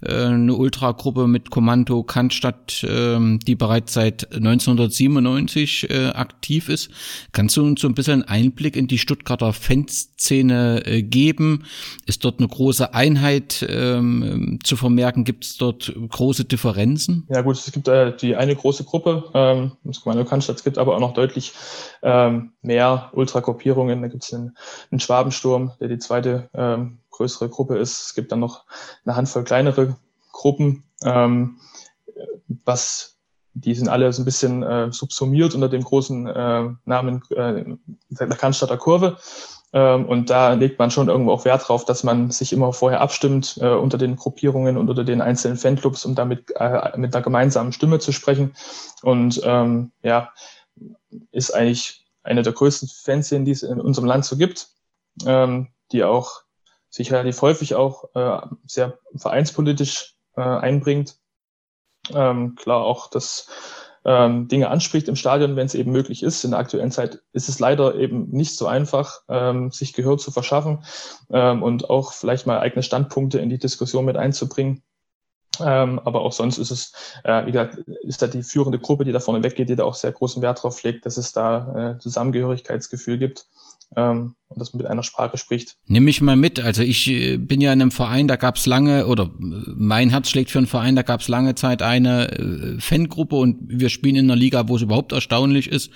[0.03, 6.91] äh, eine Ultragruppe mit Kommando Cannstatt, äh, die bereits seit 1997 äh, aktiv ist.
[7.31, 11.67] Kannst du uns so ein bisschen Einblick in die Stuttgarter Fanszene äh, geben?
[12.07, 15.23] Ist dort eine große Einheit ähm, zu vermerken?
[15.23, 17.29] Gibt es dort große Differenzen?
[17.29, 20.79] Ja gut, es gibt äh, die eine große Gruppe, ähm, das Kommando Cannstatt, es gibt
[20.79, 21.53] aber auch noch deutlich
[22.03, 24.03] ähm, mehr Ultragruppierungen.
[24.03, 24.57] Da gibt es einen,
[24.91, 28.03] einen, Schwabensturm, der die zweite ähm, größere Gruppe ist.
[28.03, 28.65] Es gibt dann noch
[29.05, 29.97] eine Handvoll kleinere
[30.33, 31.59] Gruppen, ähm,
[32.65, 33.17] was
[33.59, 37.65] die sind alle so ein bisschen äh, subsumiert unter dem großen äh, Namen äh,
[38.11, 39.17] der Cannstatter Kurve.
[39.73, 43.01] Ähm, und da legt man schon irgendwo auch Wert drauf, dass man sich immer vorher
[43.01, 47.23] abstimmt äh, unter den Gruppierungen und unter den einzelnen Fanclubs, um damit äh, mit einer
[47.23, 48.55] gemeinsamen Stimme zu sprechen.
[49.03, 50.31] Und ähm, ja,
[51.31, 54.69] ist eigentlich eine der größten Fanszenen, die es in unserem Land so gibt,
[55.25, 56.43] ähm, die auch
[56.91, 61.17] sich relativ häufig auch äh, sehr vereinspolitisch äh, einbringt.
[62.15, 63.49] Ähm, klar auch, dass
[64.05, 66.45] ähm, Dinge anspricht im Stadion, wenn es eben möglich ist.
[66.45, 70.31] In der aktuellen Zeit ist es leider eben nicht so einfach, ähm, sich Gehör zu
[70.31, 70.85] verschaffen
[71.31, 74.83] ähm, und auch vielleicht mal eigene Standpunkte in die Diskussion mit einzubringen.
[75.65, 76.93] Ähm, aber auch sonst ist es,
[77.25, 79.95] äh, wie gesagt, ist da die führende Gruppe, die da vorne weggeht, die da auch
[79.95, 83.47] sehr großen Wert drauf legt, dass es da äh, Zusammengehörigkeitsgefühl gibt
[83.95, 85.77] ähm, und man mit einer Sprache spricht.
[85.87, 86.61] Nimm mich mal mit.
[86.61, 90.31] Also ich äh, bin ja in einem Verein, da gab es lange, oder mein Herz
[90.31, 94.17] schlägt für einen Verein, da gab es lange Zeit eine äh, Fangruppe und wir spielen
[94.17, 95.91] in einer Liga, wo es überhaupt erstaunlich ist,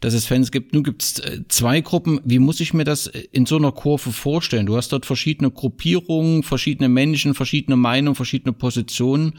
[0.00, 0.74] dass es Fans gibt.
[0.74, 2.20] Nun gibt es äh, zwei Gruppen.
[2.24, 4.66] Wie muss ich mir das in so einer Kurve vorstellen?
[4.66, 9.34] Du hast dort verschiedene Gruppierungen, verschiedene Menschen, verschiedene Meinungen, verschiedene Positionen.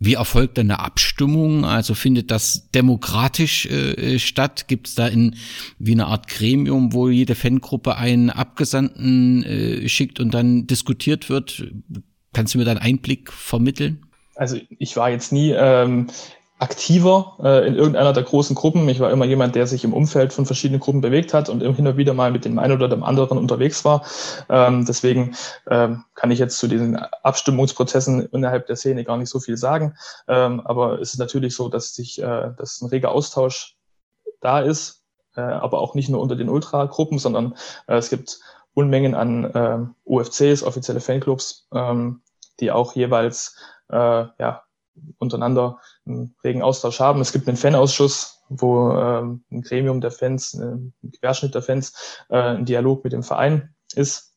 [0.00, 1.64] Wie erfolgt denn eine Abstimmung?
[1.64, 4.68] Also findet das demokratisch äh, statt?
[4.68, 5.36] Gibt es da in
[5.78, 11.66] wie eine Art Gremium, wo jede Fangruppe einen Abgesandten äh, schickt und dann diskutiert wird?
[12.32, 14.06] Kannst du mir da einen Einblick vermitteln?
[14.36, 16.06] Also ich war jetzt nie ähm,
[16.58, 18.88] aktiver äh, in irgendeiner der großen Gruppen.
[18.88, 21.96] Ich war immer jemand, der sich im Umfeld von verschiedenen Gruppen bewegt hat und immer
[21.96, 24.04] wieder mal mit dem einen oder dem anderen unterwegs war.
[24.48, 25.36] Ähm, deswegen
[25.70, 29.94] ähm, kann ich jetzt zu diesen Abstimmungsprozessen innerhalb der Szene gar nicht so viel sagen.
[30.26, 33.76] Ähm, aber es ist natürlich so, dass sich, äh, dass ein reger Austausch
[34.40, 35.04] da ist,
[35.36, 37.54] äh, aber auch nicht nur unter den Ultra-Gruppen, sondern
[37.86, 38.40] äh, es gibt
[38.74, 42.22] Unmengen an äh, UFCs, offizielle Fanclubs, ähm,
[42.60, 43.56] die auch jeweils
[43.90, 44.62] äh, ja,
[45.18, 47.20] untereinander einen regen Austausch haben.
[47.20, 51.92] Es gibt einen Fanausschuss, wo ähm, ein Gremium der Fans, äh, ein Querschnitt der Fans,
[52.28, 54.34] äh, ein Dialog mit dem Verein ist.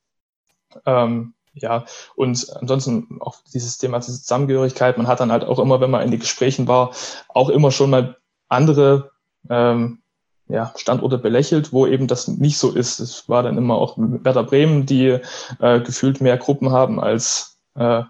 [0.86, 4.97] Ähm, ja, und ansonsten auch dieses Thema Zusammengehörigkeit.
[4.97, 6.93] Man hat dann halt auch immer, wenn man in den Gesprächen war,
[7.27, 9.12] auch immer schon mal andere
[9.49, 10.01] ähm,
[10.47, 12.99] ja, Standorte belächelt, wo eben das nicht so ist.
[12.99, 15.19] Es war dann immer auch Werder Bremen, die
[15.60, 18.03] äh, gefühlt mehr Gruppen haben als äh,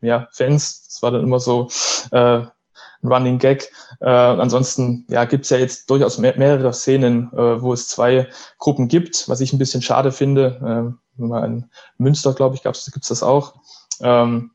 [0.00, 0.86] ja, Fans.
[0.86, 1.68] Das war dann immer so
[2.12, 2.42] äh,
[3.02, 3.70] ein Running Gag.
[4.00, 8.28] Äh, ansonsten ja, gibt es ja jetzt durchaus mehr, mehrere Szenen, äh, wo es zwei
[8.58, 10.96] Gruppen gibt, was ich ein bisschen schade finde.
[11.18, 11.66] Äh, in
[11.98, 13.54] Münster, glaube ich, gibt es das auch.
[14.00, 14.52] Ähm,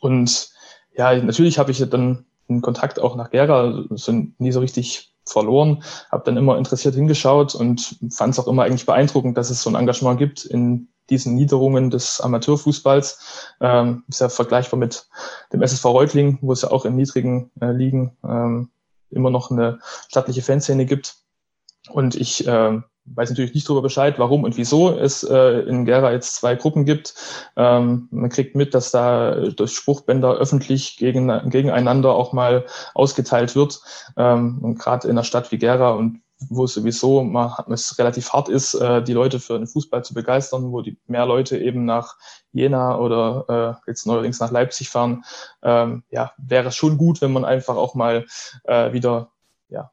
[0.00, 0.50] und
[0.94, 5.82] ja, natürlich habe ich dann einen Kontakt auch nach Gera, sind nie so richtig verloren,
[6.10, 9.70] habe dann immer interessiert hingeschaut und fand es auch immer eigentlich beeindruckend, dass es so
[9.70, 13.54] ein Engagement gibt in diesen Niederungen des Amateurfußballs.
[13.60, 15.08] Ähm, ist ja vergleichbar mit
[15.52, 18.70] dem SSV Reutling, wo es ja auch in niedrigen äh, Ligen ähm,
[19.10, 21.16] immer noch eine stattliche Fanszene gibt.
[21.90, 26.12] Und ich äh, weiß natürlich nicht darüber Bescheid, warum und wieso es äh, in Gera
[26.12, 27.14] jetzt zwei Gruppen gibt.
[27.56, 33.80] Ähm, man kriegt mit, dass da durch Spruchbänder öffentlich gegen, gegeneinander auch mal ausgeteilt wird.
[34.16, 38.48] Ähm, und gerade in einer Stadt wie Gera und wo sowieso man, es relativ hart
[38.48, 42.16] ist, äh, die Leute für den Fußball zu begeistern, wo die mehr Leute eben nach
[42.52, 45.24] Jena oder äh, jetzt neuerdings nach Leipzig fahren,
[45.62, 48.26] ähm, ja, wäre es schon gut, wenn man einfach auch mal
[48.64, 49.30] äh, wieder
[49.68, 49.90] ja,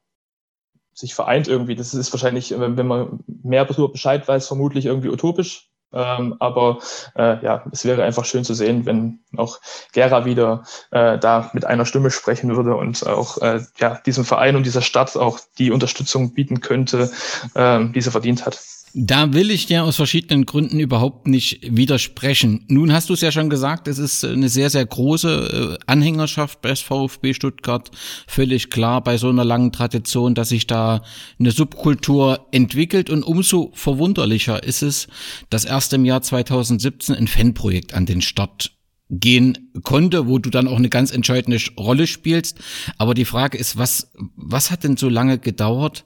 [0.94, 1.76] sich vereint irgendwie.
[1.76, 5.73] Das ist wahrscheinlich, wenn man mehr darüber Bescheid weiß, vermutlich irgendwie utopisch.
[5.94, 6.80] Ähm, aber
[7.16, 9.60] äh, ja, es wäre einfach schön zu sehen, wenn auch
[9.92, 14.56] Gera wieder äh, da mit einer Stimme sprechen würde und auch äh, ja, diesem Verein
[14.56, 17.12] und dieser Stadt auch die Unterstützung bieten könnte,
[17.54, 18.60] äh, die sie verdient hat.
[18.96, 22.64] Da will ich dir aus verschiedenen Gründen überhaupt nicht widersprechen.
[22.68, 26.62] Nun hast du es ja schon gesagt, es ist eine sehr, sehr große äh, Anhängerschaft
[26.62, 27.90] bei VfB Stuttgart.
[28.28, 31.02] Völlig klar bei so einer langen Tradition, dass sich da
[31.40, 35.08] eine Subkultur entwickelt und umso verwunderlicher ist es,
[35.50, 38.74] dass erst im Jahr 2017 ein Fanprojekt an den Start
[39.10, 42.60] gehen konnte, wo du dann auch eine ganz entscheidende Rolle spielst.
[43.00, 46.06] Aber die Frage ist, was, was hat denn so lange gedauert,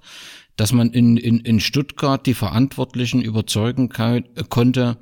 [0.58, 3.89] dass man in, in, in Stuttgart die Verantwortlichen überzeugen
[4.50, 4.98] konnte,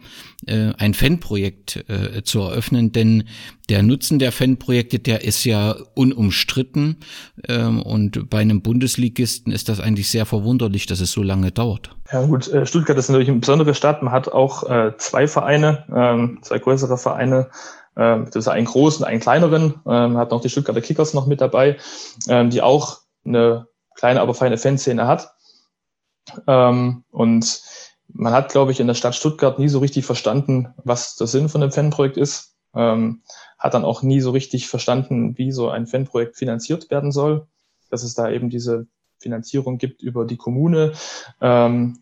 [0.46, 3.24] äh, ein Fanprojekt äh, zu eröffnen, denn
[3.70, 6.98] der Nutzen der Fanprojekte, der ist ja unumstritten
[7.48, 11.90] ähm, und bei einem Bundesligisten ist das eigentlich sehr verwunderlich, dass es so lange dauert.
[12.12, 14.04] Ja gut, äh, Stuttgart ist natürlich eine besondere Stadt.
[14.04, 17.50] Man hat auch äh, zwei Vereine, ähm, zwei größere Vereine,
[17.98, 21.42] ähm, das ist einen großen, einen kleineren, ähm, hat noch die Stuttgarter Kickers noch mit
[21.42, 21.78] dabei,
[22.28, 25.32] ähm, die auch eine kleine, aber feine Fanszene hat.
[26.48, 27.62] Ähm, und
[28.08, 31.50] man hat, glaube ich, in der Stadt Stuttgart nie so richtig verstanden, was der Sinn
[31.50, 32.56] von dem Fanprojekt ist.
[32.74, 33.22] Ähm,
[33.58, 37.48] hat dann auch nie so richtig verstanden, wie so ein Fanprojekt finanziert werden soll.
[37.90, 38.88] Dass es da eben diese
[39.20, 40.94] Finanzierung gibt über die Kommune.
[41.42, 42.00] Ähm,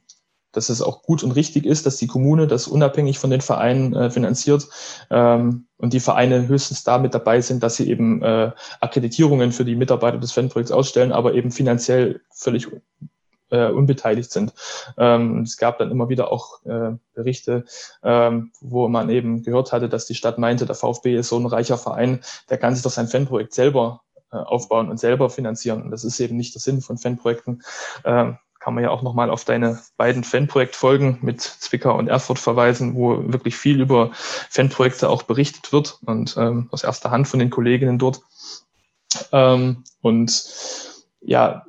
[0.53, 3.93] dass es auch gut und richtig ist, dass die Kommune das unabhängig von den Vereinen
[3.93, 4.67] äh, finanziert
[5.09, 9.75] ähm, und die Vereine höchstens damit dabei sind, dass sie eben äh, Akkreditierungen für die
[9.75, 12.67] Mitarbeiter des Fanprojekts ausstellen, aber eben finanziell völlig
[13.53, 14.53] äh, unbeteiligt sind.
[14.97, 17.65] Ähm, es gab dann immer wieder auch äh, Berichte,
[18.03, 21.45] ähm, wo man eben gehört hatte, dass die Stadt meinte, der VfB ist so ein
[21.45, 25.83] reicher Verein, der kann sich doch sein Fanprojekt selber äh, aufbauen und selber finanzieren.
[25.83, 27.61] Und das ist eben nicht der Sinn von Fanprojekten.
[28.03, 32.95] Ähm, kann man ja auch nochmal auf deine beiden Fanprojektfolgen mit Zwickau und Erfurt verweisen,
[32.95, 37.49] wo wirklich viel über Fanprojekte auch berichtet wird und ähm, aus erster Hand von den
[37.49, 38.21] Kolleginnen dort.
[39.33, 40.45] Ähm, und
[41.19, 41.65] ja,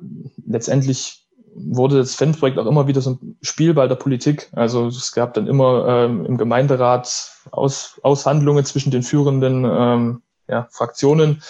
[0.47, 1.24] letztendlich
[1.55, 4.49] wurde das Fanprojekt auch immer wieder so ein Spielball der Politik.
[4.51, 10.67] Also es gab dann immer ähm, im Gemeinderat Aus, Aushandlungen zwischen den führenden ähm, ja,
[10.69, 11.41] Fraktionen.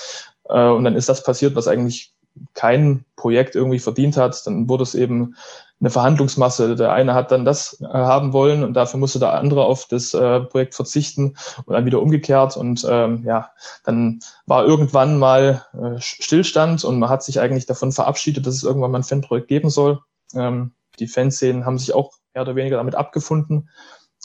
[0.48, 2.14] Äh, und dann ist das passiert, was eigentlich
[2.54, 5.36] kein Projekt irgendwie verdient hat, dann wurde es eben
[5.80, 6.76] eine Verhandlungsmasse.
[6.76, 10.14] Der eine hat dann das äh, haben wollen und dafür musste der andere auf das
[10.14, 11.36] äh, Projekt verzichten
[11.66, 12.58] und dann wieder umgekehrt.
[12.58, 13.52] Und ähm, ja,
[13.84, 18.64] dann war irgendwann mal äh, Stillstand und man hat sich eigentlich davon verabschiedet, dass es
[18.64, 20.00] irgendwann mal ein Fanprojekt geben soll.
[20.34, 23.70] Ähm, die Fanszenen haben sich auch mehr oder weniger damit abgefunden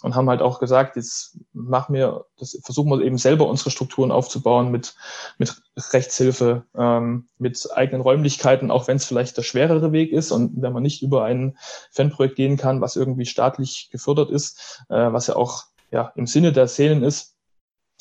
[0.02, 4.10] und haben halt auch gesagt, jetzt machen wir, das versuchen wir eben selber unsere Strukturen
[4.10, 4.94] aufzubauen mit,
[5.38, 5.60] mit
[5.92, 10.72] Rechtshilfe, ähm, mit eigenen Räumlichkeiten, auch wenn es vielleicht der schwerere Weg ist und wenn
[10.72, 11.56] man nicht über ein
[11.90, 16.52] Fanprojekt gehen kann, was irgendwie staatlich gefördert ist, äh, was ja auch ja, im Sinne
[16.52, 17.36] der Szenen ist.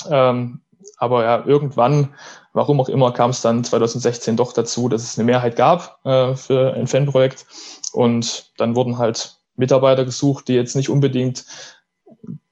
[0.10, 0.62] Ähm,
[0.98, 2.16] aber ja, irgendwann,
[2.54, 6.36] warum auch immer, kam es dann 2016 doch dazu, dass es eine Mehrheit gab äh,
[6.36, 7.46] für ein Fanprojekt.
[7.92, 11.46] Und dann wurden halt Mitarbeiter gesucht, die jetzt nicht unbedingt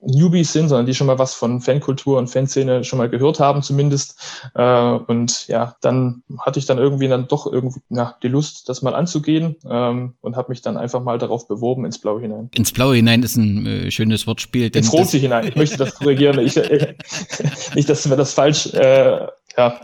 [0.08, 3.62] Newbies sind, sondern die schon mal was von Fankultur und Fanszene schon mal gehört haben
[3.62, 4.20] zumindest.
[4.56, 8.82] Äh, und ja, dann hatte ich dann irgendwie dann doch irgendwie na, die Lust, das
[8.82, 12.50] mal anzugehen ähm, und habe mich dann einfach mal darauf beworben ins Blaue hinein.
[12.56, 14.70] Ins Blaue hinein ist ein äh, schönes Wortspiel.
[14.76, 15.48] Ins Rote hinein.
[15.48, 16.40] Ich möchte das korrigieren.
[16.40, 16.96] ich, äh,
[17.76, 19.80] nicht, dass mir das falsch äh, ja,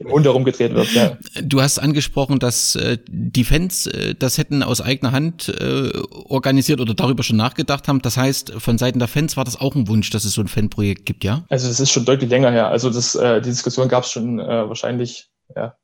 [0.00, 0.92] im Mund herumgedreht wird.
[0.92, 1.16] Ja.
[1.42, 6.80] Du hast angesprochen, dass äh, die Fans äh, das hätten aus eigener Hand äh, organisiert
[6.80, 8.02] oder darüber schon nachgedacht haben.
[8.02, 10.48] Das heißt, von Seiten der Fans war das auch ein Wunsch, dass es so ein
[10.48, 11.44] Fanprojekt gibt, ja?
[11.48, 12.68] Also das ist schon deutlich länger her.
[12.68, 15.76] Also das, äh, die Diskussion gab es schon äh, wahrscheinlich ja,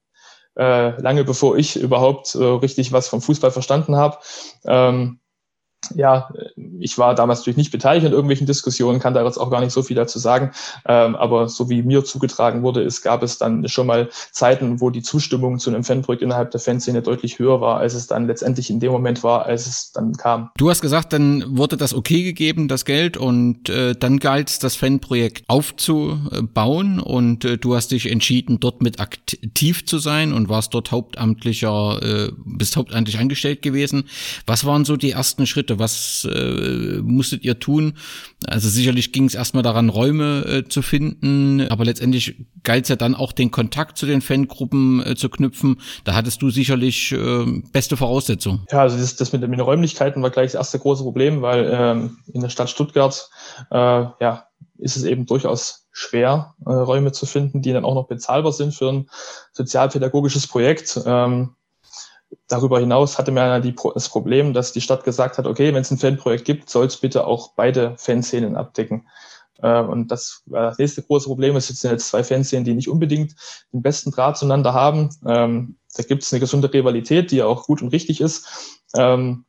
[0.59, 4.19] äh, lange bevor ich überhaupt äh, richtig was vom Fußball verstanden habe.
[4.67, 5.21] Ähm,
[5.95, 6.31] ja,
[6.79, 9.73] ich war damals natürlich nicht beteiligt an irgendwelchen Diskussionen, kann da jetzt auch gar nicht
[9.73, 10.51] so viel dazu sagen.
[10.87, 14.91] Ähm, aber so wie mir zugetragen wurde, es gab es dann schon mal Zeiten, wo
[14.91, 18.71] die Zustimmung zu einem Fanprojekt innerhalb der Fanszene deutlich höher war, als es dann letztendlich
[18.71, 20.51] in dem Moment war, als es dann kam.
[20.57, 24.59] Du hast gesagt, dann wurde das okay gegeben, das Geld, und äh, dann galt es,
[24.59, 30.49] das Fanprojekt aufzubauen und äh, du hast dich entschieden, dort mit aktiv zu sein und
[30.49, 34.05] warst dort hauptamtlicher, äh, bist hauptamtlich angestellt gewesen.
[34.47, 35.70] Was waren so die ersten Schritte?
[35.79, 37.95] Was äh, musstet ihr tun?
[38.47, 42.97] Also sicherlich ging es erstmal daran, Räume äh, zu finden, aber letztendlich galt es ja
[42.97, 45.81] dann auch den Kontakt zu den Fangruppen äh, zu knüpfen.
[46.05, 48.67] Da hattest du sicherlich äh, beste Voraussetzungen.
[48.71, 51.71] Ja, also das, das mit, mit den Räumlichkeiten war gleich das erste große Problem, weil
[51.73, 53.29] ähm, in der Stadt Stuttgart
[53.71, 54.47] äh, ja,
[54.79, 58.75] ist es eben durchaus schwer, äh, Räume zu finden, die dann auch noch bezahlbar sind
[58.75, 59.11] für ein
[59.53, 61.01] sozialpädagogisches Projekt.
[61.05, 61.57] Ähm,
[62.47, 65.91] Darüber hinaus hatte man die, das Problem, dass die Stadt gesagt hat, okay, wenn es
[65.91, 69.09] ein Fanprojekt gibt, soll es bitte auch beide Fanszenen abdecken.
[69.63, 72.89] Äh, und das, das nächste große Problem ist, jetzt sind jetzt zwei Fanszenen, die nicht
[72.89, 73.35] unbedingt
[73.73, 75.11] den besten Draht zueinander haben.
[75.27, 79.45] Ähm, da gibt es eine gesunde Rivalität, die ja auch gut und richtig ist, ähm,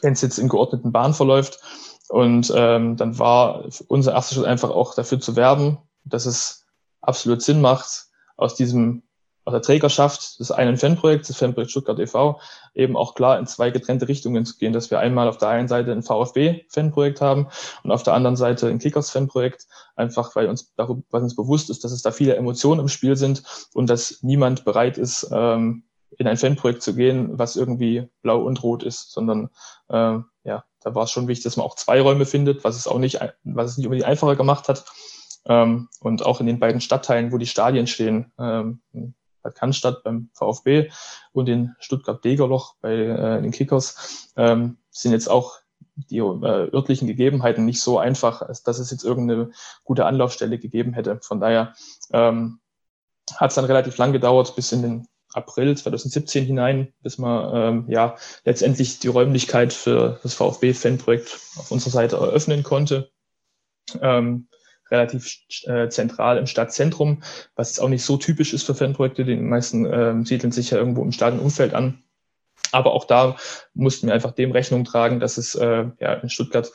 [0.00, 1.60] wenn es jetzt in geordneten Bahnen verläuft.
[2.08, 6.66] Und ähm, dann war unser erster Schritt einfach auch dafür zu werben, dass es
[7.00, 9.02] absolut Sinn macht, aus diesem
[9.44, 12.40] aus der Trägerschaft des einen Fanprojekts, des Fanprojekt Stuttgart e.V.,
[12.74, 15.68] eben auch klar in zwei getrennte Richtungen zu gehen, dass wir einmal auf der einen
[15.68, 17.48] Seite ein VfB-Fanprojekt haben
[17.82, 21.82] und auf der anderen Seite ein Kickers-Fanprojekt, einfach weil uns darüber, weil uns bewusst ist,
[21.84, 23.42] dass es da viele Emotionen im Spiel sind
[23.74, 25.84] und dass niemand bereit ist, ähm,
[26.18, 29.48] in ein Fanprojekt zu gehen, was irgendwie blau und rot ist, sondern
[29.88, 32.86] äh, ja, da war es schon wichtig, dass man auch zwei Räume findet, was es
[32.86, 34.84] auch nicht, was es nicht unbedingt einfacher gemacht hat.
[35.46, 38.80] Ähm, und auch in den beiden Stadtteilen, wo die Stadien stehen, ähm,
[39.42, 40.90] Bad Cannstatt beim VfB
[41.32, 45.58] und in Stuttgart-Degerloch bei äh, den Kickers, ähm, sind jetzt auch
[45.94, 49.50] die äh, örtlichen Gegebenheiten nicht so einfach, als dass es jetzt irgendeine
[49.84, 51.18] gute Anlaufstelle gegeben hätte.
[51.22, 51.74] Von daher
[52.12, 52.60] ähm,
[53.36, 57.84] hat es dann relativ lang gedauert, bis in den April 2017 hinein, bis man ähm,
[57.88, 63.10] ja letztendlich die Räumlichkeit für das VfB-Fanprojekt auf unserer Seite eröffnen konnte.
[64.00, 64.48] Ähm,
[64.92, 67.22] relativ äh, zentral im Stadtzentrum,
[67.56, 69.24] was auch nicht so typisch ist für Fanprojekte.
[69.24, 72.02] Die meisten ähm, siedeln sich ja irgendwo im Stadionumfeld an.
[72.70, 73.36] Aber auch da
[73.74, 76.70] mussten wir einfach dem Rechnung tragen, dass es äh, ja, in Stuttgart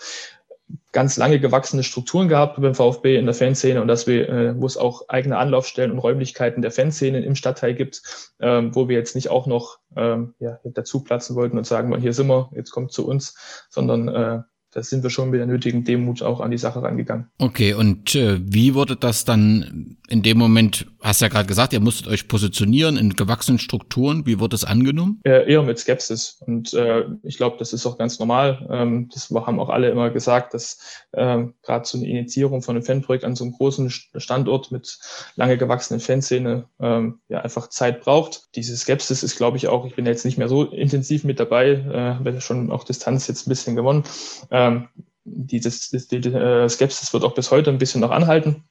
[0.92, 4.66] ganz lange gewachsene Strukturen gehabt beim VfB in der Fanszene und dass wir, äh, wo
[4.66, 8.02] es auch eigene Anlaufstellen und Räumlichkeiten der Fanszene im Stadtteil gibt,
[8.40, 12.14] ähm, wo wir jetzt nicht auch noch ähm, ja, dazu platzen wollten und sagen, hier
[12.14, 14.42] sind wir, jetzt kommt zu uns, sondern äh,
[14.78, 17.32] da sind wir schon mit der nötigen Demut auch an die Sache rangegangen.
[17.40, 21.80] Okay, und äh, wie wurde das dann in dem Moment, hast ja gerade gesagt, ihr
[21.80, 25.20] musstet euch positionieren in gewachsenen Strukturen, wie wurde es angenommen?
[25.24, 28.68] Äh, eher mit Skepsis und äh, ich glaube, das ist auch ganz normal.
[28.70, 30.78] Ähm, das haben auch alle immer gesagt, dass
[31.14, 35.00] ähm, gerade so eine Initiierung von einem Fanprojekt an so einem großen Standort mit
[35.36, 38.56] lange gewachsenen Fanszene ähm, ja einfach Zeit braucht.
[38.56, 41.72] Diese Skepsis ist, glaube ich, auch, ich bin jetzt nicht mehr so intensiv mit dabei,
[41.72, 44.04] äh, habe schon auch Distanz jetzt ein bisschen gewonnen.
[44.52, 44.88] Ähm, ähm,
[45.24, 48.64] dieses, die, die, äh, Skepsis wird auch bis heute ein bisschen noch anhalten.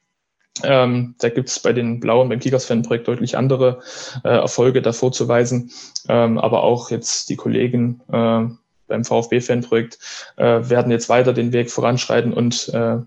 [0.63, 3.79] Ähm, da gibt es bei den Blauen beim Kickers-Fan-Projekt deutlich andere
[4.23, 5.71] äh, Erfolge davor zu weisen.
[6.09, 8.45] Ähm, aber auch jetzt die Kollegen äh,
[8.87, 9.99] beim VfB-Fan-Projekt
[10.37, 12.97] äh, werden jetzt weiter den Weg voranschreiten und äh,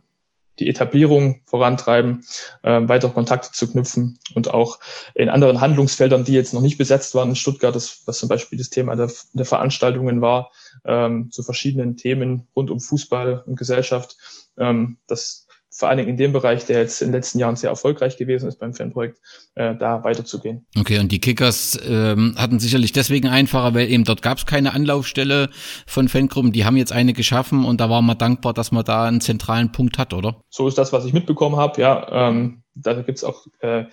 [0.58, 2.24] die Etablierung vorantreiben,
[2.62, 4.78] äh, weiter Kontakte zu knüpfen und auch
[5.14, 8.58] in anderen Handlungsfeldern, die jetzt noch nicht besetzt waren in Stuttgart, das, was zum Beispiel
[8.58, 10.50] das Thema der, der Veranstaltungen war,
[10.84, 14.16] ähm, zu verschiedenen Themen rund um Fußball und Gesellschaft,
[14.58, 17.70] ähm, das vor allen Dingen in dem Bereich, der jetzt in den letzten Jahren sehr
[17.70, 19.18] erfolgreich gewesen ist beim Fanprojekt,
[19.54, 20.66] äh, da weiterzugehen.
[20.78, 24.74] Okay, und die Kickers ähm, hatten sicherlich deswegen einfacher, weil eben dort gab es keine
[24.74, 25.48] Anlaufstelle
[25.86, 26.52] von Fangruppen.
[26.52, 29.70] Die haben jetzt eine geschaffen und da war man dankbar, dass man da einen zentralen
[29.70, 30.42] Punkt hat, oder?
[30.50, 31.80] So ist das, was ich mitbekommen habe.
[31.80, 33.84] Ja, ähm, da gibt's auch äh,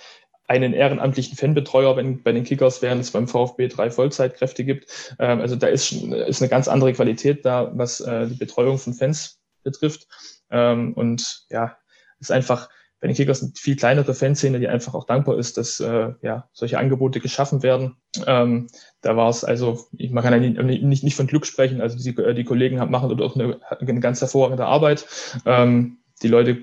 [0.47, 5.15] einen ehrenamtlichen Fanbetreuer wenn, bei den Kickers, während es beim VfB drei Vollzeitkräfte gibt.
[5.19, 8.93] Ähm, also da ist, ist eine ganz andere Qualität da, was äh, die Betreuung von
[8.93, 10.07] Fans betrifft.
[10.49, 11.77] Ähm, und ja,
[12.19, 12.69] ist einfach
[12.99, 16.49] bei den Kickers eine viel kleinere Fanszene, die einfach auch dankbar ist, dass äh, ja,
[16.51, 17.95] solche Angebote geschaffen werden.
[18.25, 18.67] Ähm,
[19.01, 21.97] da war es also, ich man kann ja nicht, nicht, nicht von Glück sprechen, also
[21.97, 25.05] die, die Kollegen machen dort auch eine, eine ganz hervorragende Arbeit.
[25.45, 26.61] Ähm, die Leute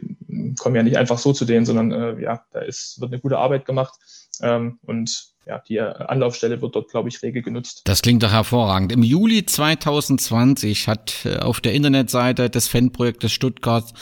[0.58, 3.38] kommen ja nicht einfach so zu denen, sondern äh, ja, da ist, wird eine gute
[3.38, 3.94] Arbeit gemacht.
[4.40, 7.82] Ähm, und ja, die Anlaufstelle wird dort, glaube ich, rege genutzt.
[7.84, 8.92] Das klingt doch hervorragend.
[8.92, 13.92] Im Juli 2020 hat äh, auf der Internetseite des Fanprojektes Stuttgart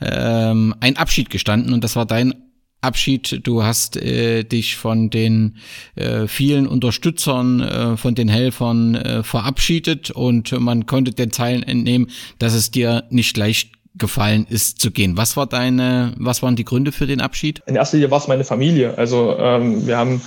[0.00, 2.34] ähm, ein Abschied gestanden und das war dein
[2.80, 3.46] Abschied.
[3.46, 5.58] Du hast äh, dich von den
[5.96, 12.10] äh, vielen Unterstützern, äh, von den Helfern äh, verabschiedet und man konnte den Zeilen entnehmen,
[12.38, 15.16] dass es dir nicht leicht gefallen ist zu gehen.
[15.16, 17.62] Was war deine, was waren die Gründe für den Abschied?
[17.66, 18.96] In erster Linie war es meine Familie.
[18.96, 20.22] Also ähm, wir haben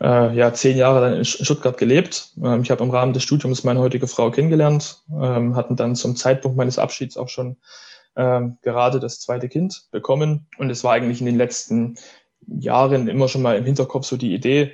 [0.00, 2.32] äh, ja zehn Jahre dann in Stuttgart gelebt.
[2.42, 6.16] Ähm, ich habe im Rahmen des Studiums meine heutige Frau kennengelernt, ähm, hatten dann zum
[6.16, 7.56] Zeitpunkt meines Abschieds auch schon
[8.16, 10.46] ähm, gerade das zweite Kind bekommen.
[10.58, 11.96] Und es war eigentlich in den letzten
[12.46, 14.72] Jahren immer schon mal im Hinterkopf so die Idee,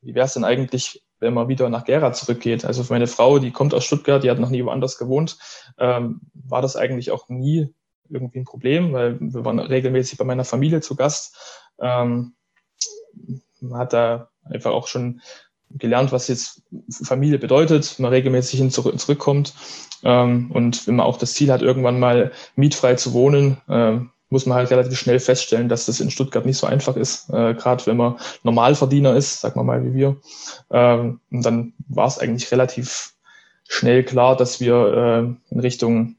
[0.00, 2.64] wie wäre es denn eigentlich, wenn man wieder nach Gera zurückgeht.
[2.64, 5.38] Also für meine Frau, die kommt aus Stuttgart, die hat noch nie woanders gewohnt,
[5.78, 7.72] ähm, war das eigentlich auch nie
[8.10, 11.62] irgendwie ein Problem, weil wir waren regelmäßig bei meiner Familie zu Gast.
[11.80, 12.34] Ähm,
[13.60, 15.20] man hat da einfach auch schon
[15.70, 19.54] gelernt, was jetzt Familie bedeutet, man regelmäßig hin zurück, zurückkommt.
[20.02, 24.46] Ähm, und wenn man auch das Ziel hat, irgendwann mal mietfrei zu wohnen, ähm, muss
[24.46, 27.86] man halt relativ schnell feststellen, dass das in Stuttgart nicht so einfach ist, äh, gerade
[27.86, 30.16] wenn man Normalverdiener ist, sagen wir mal wie wir.
[30.70, 33.12] Ähm, und dann war es eigentlich relativ
[33.68, 36.16] schnell klar, dass wir äh, in Richtung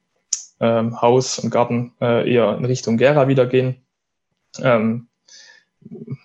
[0.59, 3.83] ähm, Haus und Garten äh, eher in Richtung Gera wieder gehen.
[4.59, 5.07] Ähm,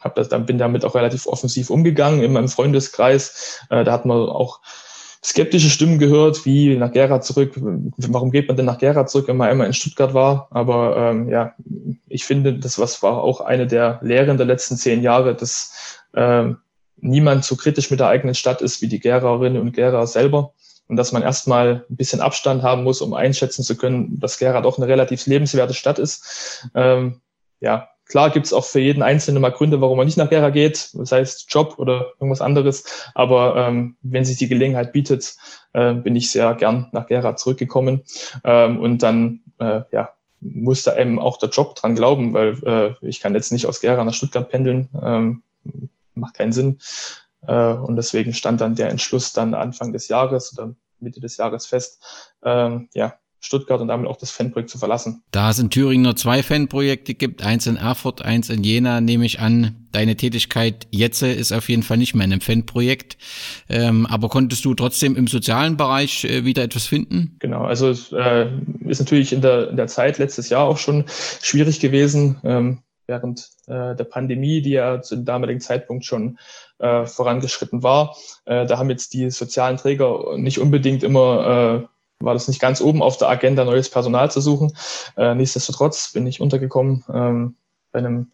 [0.03, 3.61] hab das, dann bin damit auch relativ offensiv umgegangen in meinem Freundeskreis.
[3.71, 4.61] Äh, da hat man auch
[5.29, 9.37] skeptische Stimmen gehört, wie nach Gera zurück, warum geht man denn nach Gera zurück, wenn
[9.37, 10.49] man einmal in Stuttgart war?
[10.51, 11.55] Aber ähm, ja,
[12.09, 16.57] ich finde, das was war auch eine der Lehren der letzten zehn Jahre, dass ähm,
[16.97, 20.55] niemand so kritisch mit der eigenen Stadt ist wie die Gererinnen und Gerer selber.
[20.89, 24.63] Und dass man erstmal ein bisschen Abstand haben muss, um einschätzen zu können, dass Gera
[24.63, 26.67] doch eine relativ lebenswerte Stadt ist.
[26.75, 27.21] Ähm,
[27.61, 30.51] ja, klar gibt es auch für jeden Einzelnen mal Gründe, warum man nicht nach Gera
[30.51, 32.85] geht, das heißt Job oder irgendwas anderes.
[33.15, 35.37] Aber ähm, wenn sich die Gelegenheit bietet,
[35.73, 38.03] äh, bin ich sehr gern nach Gera zurückgekommen.
[38.45, 43.21] Ähm, und dann äh, ja, musste eben auch der Job dran glauben, weil äh, ich
[43.21, 44.89] kann jetzt nicht aus Gera nach Stuttgart pendeln.
[45.03, 45.43] Ähm,
[46.15, 46.79] macht keinen Sinn.
[47.47, 51.67] Äh, und deswegen stand dann der Entschluss dann Anfang des Jahres oder Mitte des Jahres
[51.67, 52.03] fest,
[52.43, 55.23] ähm, ja, Stuttgart und damit auch das Fanprojekt zu verlassen.
[55.31, 59.25] Da es in Thüringen nur zwei Fanprojekte gibt, eins in Erfurt, eins in Jena, nehme
[59.25, 63.17] ich an, deine Tätigkeit jetzt ist auf jeden Fall nicht mehr in einem Fanprojekt.
[63.69, 67.37] Ähm, aber konntest du trotzdem im sozialen Bereich äh, wieder etwas finden?
[67.39, 68.49] Genau, also es äh,
[68.87, 72.39] ist natürlich in der, in der Zeit letztes Jahr auch schon schwierig gewesen.
[72.45, 72.79] Ähm,
[73.09, 76.39] während äh, der Pandemie, die ja zu dem damaligen Zeitpunkt schon
[76.79, 78.17] äh, vorangeschritten war.
[78.45, 81.87] Äh, da haben jetzt die sozialen Träger nicht unbedingt immer, äh,
[82.21, 84.73] war das nicht ganz oben auf der Agenda, neues Personal zu suchen.
[85.17, 87.57] Äh, nichtsdestotrotz bin ich untergekommen ähm,
[87.93, 88.33] bei einem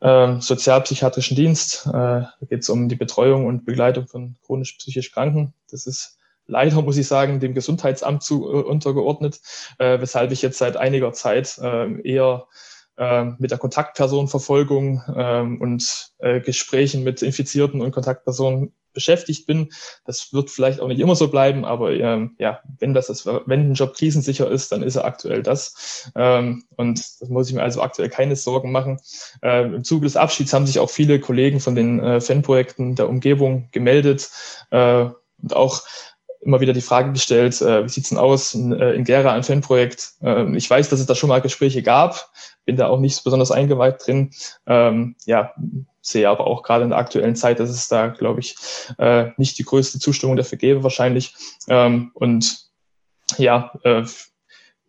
[0.00, 1.86] äh, sozialpsychiatrischen Dienst.
[1.86, 5.54] Äh, da geht es um die Betreuung und Begleitung von chronisch psychisch Kranken.
[5.70, 9.40] Das ist leider, muss ich sagen, dem Gesundheitsamt zu äh, untergeordnet,
[9.78, 12.46] äh, weshalb ich jetzt seit einiger Zeit äh, eher
[12.96, 19.70] ähm, mit der Kontaktpersonenverfolgung ähm, und äh, Gesprächen mit Infizierten und Kontaktpersonen beschäftigt bin.
[20.04, 23.70] Das wird vielleicht auch nicht immer so bleiben, aber ähm, ja, wenn das ist, wenn
[23.70, 26.10] ein Job krisensicher ist, dann ist er aktuell das.
[26.14, 29.00] Ähm, und das muss ich mir also aktuell keine Sorgen machen.
[29.42, 33.08] Ähm, Im Zuge des Abschieds haben sich auch viele Kollegen von den äh, Fanprojekten der
[33.08, 34.30] Umgebung gemeldet
[34.70, 35.06] äh,
[35.42, 35.82] und auch
[36.40, 39.42] immer wieder die Frage gestellt, äh, wie sieht's denn aus in, äh, in Gera, ein
[39.42, 40.14] Fanprojekt?
[40.22, 42.30] Äh, ich weiß, dass es da schon mal Gespräche gab,
[42.64, 44.30] bin da auch nicht besonders eingeweiht drin.
[44.66, 45.52] Ähm, ja,
[46.02, 48.56] sehe aber auch gerade in der aktuellen Zeit, dass es da, glaube ich,
[48.98, 51.34] äh, nicht die größte Zustimmung dafür gäbe wahrscheinlich.
[51.68, 52.70] Ähm, und
[53.38, 54.04] ja, äh,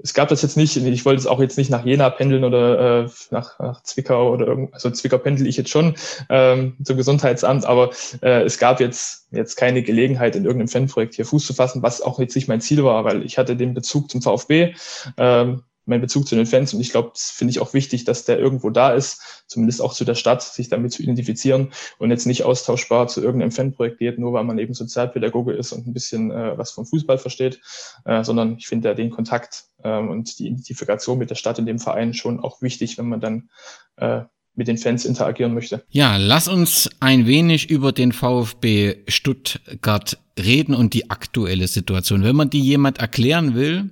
[0.04, 3.04] es gab das jetzt nicht, ich wollte es auch jetzt nicht nach Jena pendeln oder
[3.04, 5.96] äh, nach, nach Zwickau oder irgend, also Zwickau pendel ich jetzt schon
[6.30, 7.92] ähm, zum Gesundheitsamt, aber
[8.22, 12.02] äh, es gab jetzt, jetzt keine Gelegenheit, in irgendeinem Fanprojekt hier Fuß zu fassen, was
[12.02, 14.74] auch jetzt nicht mein Ziel war, weil ich hatte den Bezug zum VfB.
[15.18, 16.74] Ähm, mein Bezug zu den Fans.
[16.74, 19.94] Und ich glaube, das finde ich auch wichtig, dass der irgendwo da ist, zumindest auch
[19.94, 24.20] zu der Stadt, sich damit zu identifizieren und jetzt nicht austauschbar zu irgendeinem Fanprojekt geht,
[24.20, 27.60] nur weil man eben Sozialpädagoge ist und ein bisschen äh, was vom Fußball versteht,
[28.06, 31.66] äh, sondern ich finde ja den Kontakt ähm, und die Identifikation mit der Stadt in
[31.66, 33.50] dem Verein schon auch wichtig, wenn man dann
[33.98, 34.22] äh,
[34.54, 35.84] mit den Fans interagieren möchte.
[35.90, 42.24] Ja, lass uns ein wenig über den VfB Stuttgart reden und die aktuelle Situation.
[42.24, 43.90] Wenn man die jemand erklären will,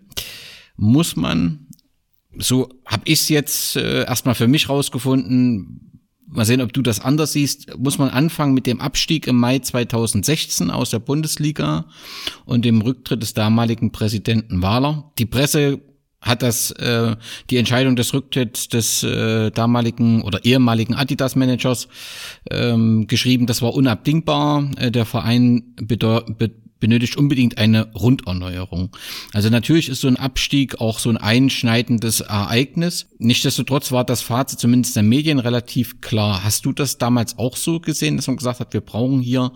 [0.76, 1.68] muss man
[2.38, 5.86] so habe ich es jetzt äh, erstmal für mich rausgefunden.
[6.32, 7.76] Mal sehen, ob du das anders siehst.
[7.80, 11.88] Muss man anfangen mit dem Abstieg im Mai 2016 aus der Bundesliga
[12.46, 15.12] und dem Rücktritt des damaligen Präsidenten Wahler.
[15.18, 15.82] Die Presse
[16.22, 17.16] hat das äh,
[17.50, 21.88] die Entscheidung des Rücktritts des äh, damaligen oder ehemaligen Adidas-Managers
[22.52, 23.48] ähm, geschrieben.
[23.48, 24.70] Das war unabdingbar.
[24.78, 28.96] Äh, der Verein bedeutet benötigt unbedingt eine Runderneuerung.
[29.34, 33.08] Also natürlich ist so ein Abstieg auch so ein einschneidendes Ereignis.
[33.18, 36.44] Nichtsdestotrotz war das Fazit zumindest der Medien relativ klar.
[36.44, 39.52] Hast du das damals auch so gesehen, dass man gesagt hat, wir brauchen hier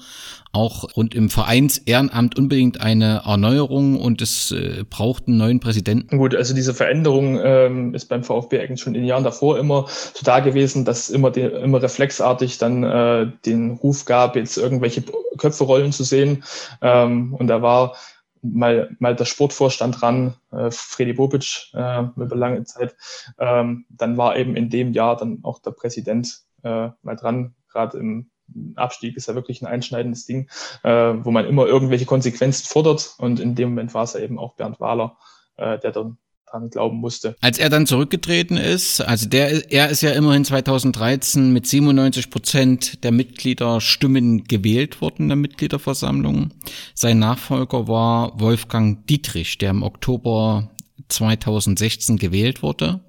[0.54, 6.18] auch rund im Vereins-Ehrenamt unbedingt eine Erneuerung und es äh, braucht einen neuen Präsidenten?
[6.18, 9.88] Gut, also diese Veränderung ähm, ist beim VfB eigentlich schon in den Jahren davor immer
[9.88, 15.04] so da gewesen, dass immer, die, immer reflexartig dann äh, den Ruf gab, jetzt irgendwelche
[15.38, 16.44] Köpfe rollen zu sehen.
[16.82, 17.96] Ähm, und da war
[18.44, 22.96] mal, mal der Sportvorstand dran, äh, Freddy Bobic äh, über lange Zeit.
[23.40, 27.98] Ähm, dann war eben in dem Jahr dann auch der Präsident äh, mal dran, gerade
[27.98, 28.30] im
[28.76, 30.50] Abstieg ist ja wirklich ein einschneidendes Ding,
[30.84, 33.16] äh, wo man immer irgendwelche Konsequenzen fordert.
[33.18, 35.18] Und in dem Moment war es ja eben auch Bernd Wahler,
[35.58, 36.18] äh, der dann
[36.54, 37.36] dran glauben musste.
[37.42, 43.04] Als er dann zurückgetreten ist, also der, er ist ja immerhin 2013 mit 97 Prozent
[43.04, 46.52] der Mitglieder Stimmen gewählt worden in der Mitgliederversammlung.
[46.94, 50.70] Sein Nachfolger war Wolfgang Dietrich, der im Oktober
[51.10, 53.02] 2016 gewählt wurde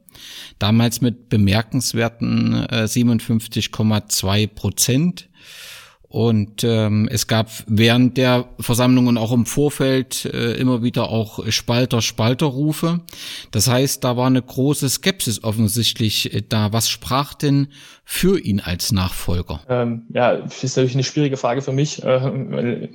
[0.58, 5.28] damals mit bemerkenswerten äh, 57,2 Prozent.
[6.14, 12.00] Und ähm, es gab während der Versammlungen auch im Vorfeld äh, immer wieder auch Spalter,
[12.02, 13.00] Spalterrufe.
[13.50, 16.72] Das heißt, da war eine große Skepsis offensichtlich äh, da.
[16.72, 17.66] Was sprach denn
[18.04, 19.62] für ihn als Nachfolger?
[19.68, 22.88] Ähm, ja, ist natürlich eine schwierige Frage für mich, äh,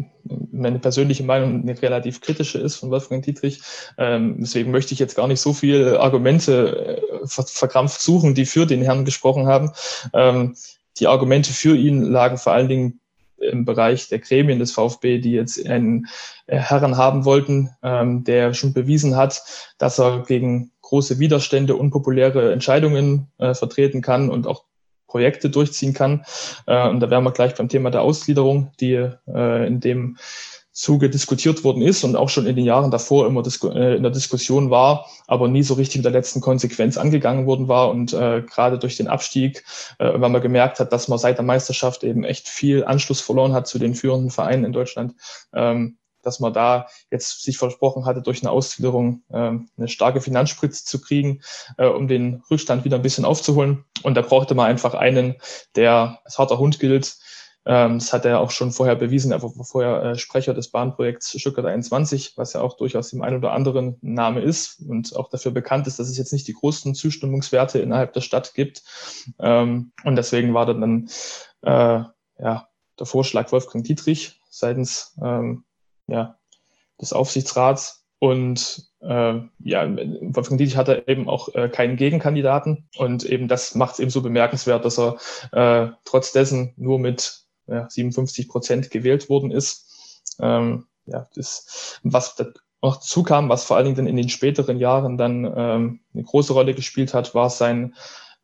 [0.54, 3.60] meine persönliche Meinung eine relativ kritische ist von Wolfgang Dietrich.
[3.98, 8.66] Ähm, deswegen möchte ich jetzt gar nicht so viele Argumente äh, verkrampft suchen, die für
[8.66, 9.72] den Herrn gesprochen haben.
[10.14, 10.56] Ähm,
[11.00, 12.99] die Argumente für ihn lagen vor allen Dingen
[13.42, 16.08] im Bereich der Gremien des VfB, die jetzt einen
[16.48, 19.42] äh, Herren haben wollten, ähm, der schon bewiesen hat,
[19.78, 24.64] dass er gegen große Widerstände unpopuläre Entscheidungen äh, vertreten kann und auch
[25.10, 26.24] Projekte durchziehen kann.
[26.66, 28.94] Äh, und da wären wir gleich beim Thema der Ausgliederung, die
[29.28, 30.18] äh, in dem
[30.80, 34.14] Zuge diskutiert worden ist und auch schon in den Jahren davor immer äh, in der
[34.14, 37.90] Diskussion war, aber nie so richtig in der letzten Konsequenz angegangen worden war.
[37.90, 39.66] Und äh, gerade durch den Abstieg,
[39.98, 43.52] äh, weil man gemerkt hat, dass man seit der Meisterschaft eben echt viel Anschluss verloren
[43.52, 45.16] hat zu den führenden Vereinen in Deutschland,
[45.54, 50.86] ähm, dass man da jetzt sich versprochen hatte, durch eine Ausgliederung ähm, eine starke Finanzspritze
[50.86, 51.42] zu kriegen,
[51.78, 53.84] äh, um den Rückstand wieder ein bisschen aufzuholen.
[54.04, 55.36] Und da brauchte man einfach einen,
[55.76, 57.18] der als harter Hund gilt,
[57.70, 59.32] das hat er auch schon vorher bewiesen.
[59.32, 63.38] Er war vorher äh, Sprecher des Bahnprojekts Stuttgart 21, was ja auch durchaus dem einen
[63.38, 66.96] oder anderen Name ist und auch dafür bekannt ist, dass es jetzt nicht die größten
[66.96, 68.82] Zustimmungswerte innerhalb der Stadt gibt.
[69.40, 71.10] Ähm, und deswegen war dann
[71.62, 72.02] äh,
[72.40, 72.68] ja,
[72.98, 75.64] der Vorschlag Wolfgang Dietrich seitens ähm,
[76.08, 76.40] ja,
[77.00, 78.04] des Aufsichtsrats.
[78.18, 82.90] Und äh, ja, Wolfgang Dietrich hatte eben auch äh, keinen Gegenkandidaten.
[82.98, 85.18] Und eben das macht es eben so bemerkenswert, dass er
[85.52, 90.24] äh, trotz dessen nur mit ja, 57 Prozent gewählt worden ist.
[90.40, 92.36] Ähm, ja, das, was
[92.82, 96.54] noch zukam, was vor allen Dingen dann in den späteren Jahren dann ähm, eine große
[96.54, 97.96] Rolle gespielt hat, war sein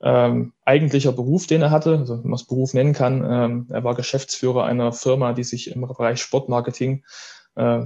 [0.01, 3.23] ähm, eigentlicher Beruf, den er hatte, also wenn man es Beruf nennen kann.
[3.25, 7.05] Ähm, er war Geschäftsführer einer Firma, die sich im Bereich Sportmarketing
[7.55, 7.85] äh,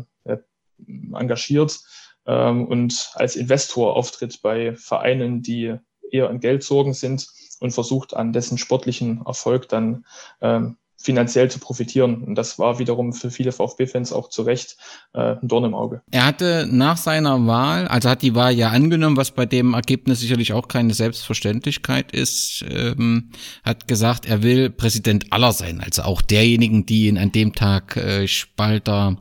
[1.13, 1.79] engagiert
[2.25, 5.75] ähm, und als Investor auftritt bei Vereinen, die
[6.11, 7.27] eher in Geldsorgen sind
[7.59, 10.05] und versucht an dessen sportlichen Erfolg dann
[10.41, 12.23] ähm, finanziell zu profitieren.
[12.23, 14.77] Und das war wiederum für viele VfB-Fans auch zu Recht
[15.13, 16.01] äh, ein Dorn im Auge.
[16.11, 20.19] Er hatte nach seiner Wahl, also hat die Wahl ja angenommen, was bei dem Ergebnis
[20.19, 23.31] sicherlich auch keine Selbstverständlichkeit ist, ähm,
[23.63, 27.95] hat gesagt, er will Präsident aller sein, also auch derjenigen, die ihn an dem Tag
[27.95, 29.17] äh, Spalter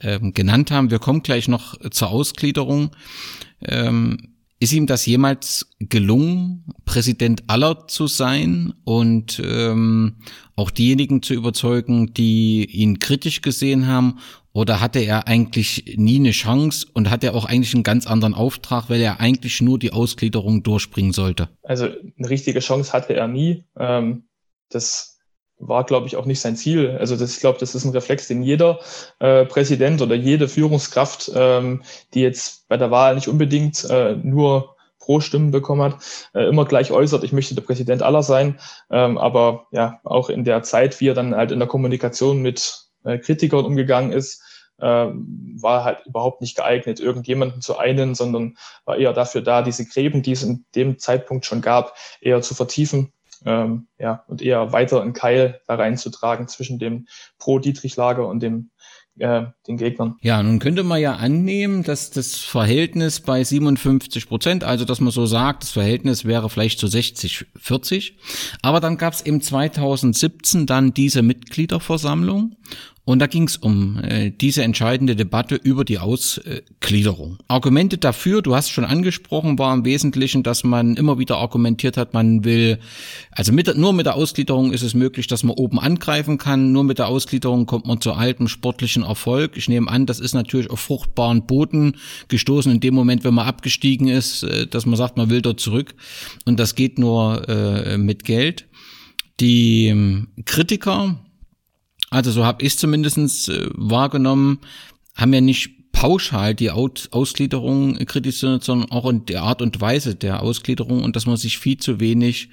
[0.00, 0.90] ähm, genannt haben.
[0.90, 2.92] Wir kommen gleich noch zur Ausgliederung.
[3.62, 4.29] Ähm,
[4.60, 10.16] ist ihm das jemals gelungen, Präsident aller zu sein und ähm,
[10.54, 14.18] auch diejenigen zu überzeugen, die ihn kritisch gesehen haben?
[14.52, 18.90] Oder hatte er eigentlich nie eine Chance und hat auch eigentlich einen ganz anderen Auftrag,
[18.90, 21.48] weil er eigentlich nur die Ausgliederung durchbringen sollte?
[21.62, 23.64] Also eine richtige Chance hatte er nie.
[23.78, 24.24] Ähm,
[24.68, 25.09] das
[25.60, 26.96] war, glaube ich, auch nicht sein Ziel.
[26.98, 28.80] Also das, ich glaube, das ist ein Reflex, den jeder
[29.18, 31.82] äh, Präsident oder jede Führungskraft, ähm,
[32.14, 36.64] die jetzt bei der Wahl nicht unbedingt äh, nur pro Stimmen bekommen hat, äh, immer
[36.64, 38.58] gleich äußert, ich möchte der Präsident aller sein.
[38.90, 42.86] Ähm, aber ja, auch in der Zeit, wie er dann halt in der Kommunikation mit
[43.04, 44.42] äh, Kritikern umgegangen ist,
[44.78, 49.86] äh, war halt überhaupt nicht geeignet, irgendjemanden zu einen, sondern war eher dafür da, diese
[49.86, 53.12] Gräben, die es in dem Zeitpunkt schon gab, eher zu vertiefen
[53.44, 57.06] ähm, ja, und eher weiter einen Keil da reinzutragen zwischen dem
[57.38, 58.70] Pro-Dietrich-Lager und dem
[59.18, 60.16] äh, den Gegnern.
[60.22, 65.10] Ja, nun könnte man ja annehmen, dass das Verhältnis bei 57 Prozent, also dass man
[65.10, 68.18] so sagt, das Verhältnis wäre vielleicht so 60, 40.
[68.62, 72.56] Aber dann gab es im 2017 dann diese Mitgliederversammlung
[73.04, 77.38] und da ging es um äh, diese entscheidende Debatte über die Ausgliederung.
[77.48, 82.12] Argumente dafür, du hast schon angesprochen, war im Wesentlichen, dass man immer wieder argumentiert hat,
[82.14, 82.78] man will,
[83.32, 86.84] also mit, nur mit der Ausgliederung ist es möglich, dass man oben angreifen kann, nur
[86.84, 89.56] mit der Ausgliederung kommt man zu altem sportlichen Erfolg.
[89.56, 91.96] Ich nehme an, das ist natürlich auf fruchtbaren Boden
[92.28, 95.58] gestoßen in dem Moment, wenn man abgestiegen ist, äh, dass man sagt, man will dort
[95.58, 95.94] zurück.
[96.44, 98.66] Und das geht nur äh, mit Geld.
[99.40, 101.18] Die ähm, Kritiker,
[102.10, 104.58] also so habe ich zumindest äh, wahrgenommen,
[105.14, 110.42] haben ja nicht pauschal die Ausgliederung kritisiert, sondern auch in der Art und Weise der
[110.42, 112.48] Ausgliederung und dass man sich viel zu wenig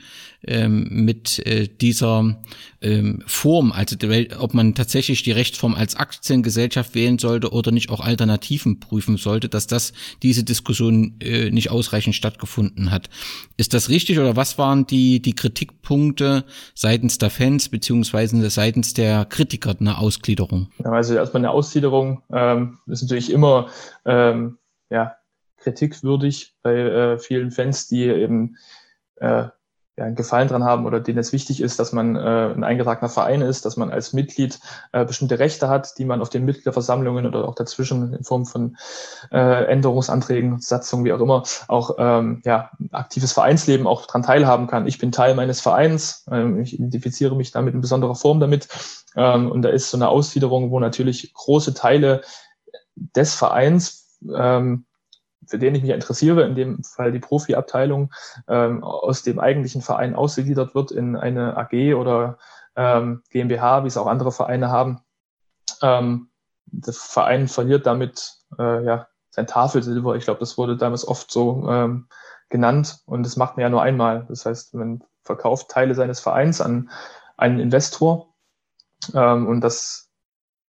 [0.46, 2.38] ähm, mit äh, dieser
[2.82, 3.96] ähm, Form, also
[4.40, 9.50] ob man tatsächlich die Rechtsform als Aktiengesellschaft wählen sollte oder nicht auch Alternativen prüfen sollte,
[9.50, 13.10] dass das diese Diskussion äh, nicht ausreichend stattgefunden hat.
[13.58, 19.26] Ist das richtig oder was waren die, die Kritikpunkte seitens der Fans beziehungsweise seitens der
[19.26, 20.68] Kritiker einer Ausgliederung?
[20.84, 23.70] Also erstmal eine Ausgliederung ähm, ist natürlich immer
[24.06, 24.58] ähm,
[24.90, 25.16] ja,
[25.58, 28.58] kritikwürdig bei äh, vielen Fans, die eben
[29.18, 29.48] äh,
[29.98, 33.10] ja, einen Gefallen dran haben oder denen es wichtig ist, dass man äh, ein eingetragener
[33.10, 34.60] Verein ist, dass man als Mitglied
[34.92, 38.78] äh, bestimmte Rechte hat, die man auf den Mitgliederversammlungen oder auch dazwischen in Form von
[39.32, 44.86] äh, Änderungsanträgen, Satzungen, wie auch immer, auch ähm, ja, aktives Vereinsleben auch dran teilhaben kann.
[44.86, 48.68] Ich bin Teil meines Vereins, ähm, ich identifiziere mich damit in besonderer Form damit.
[49.16, 52.22] Ähm, und da ist so eine Ausgliederung, wo natürlich große Teile
[52.96, 54.86] des Vereins ähm,
[55.48, 58.14] für den ich mich interessiere, in dem Fall die Profiabteilung,
[58.48, 62.38] ähm, aus dem eigentlichen Verein ausgegliedert wird in eine AG oder
[62.76, 65.02] ähm, GmbH, wie es auch andere Vereine haben.
[65.82, 66.30] Ähm,
[66.66, 70.16] der Verein verliert damit äh, ja, sein Tafelsilber.
[70.16, 72.08] Ich glaube, das wurde damals oft so ähm,
[72.50, 74.26] genannt und das macht man ja nur einmal.
[74.30, 76.90] Das heißt, man verkauft Teile seines Vereins an
[77.36, 78.34] einen Investor
[79.14, 80.07] ähm, und das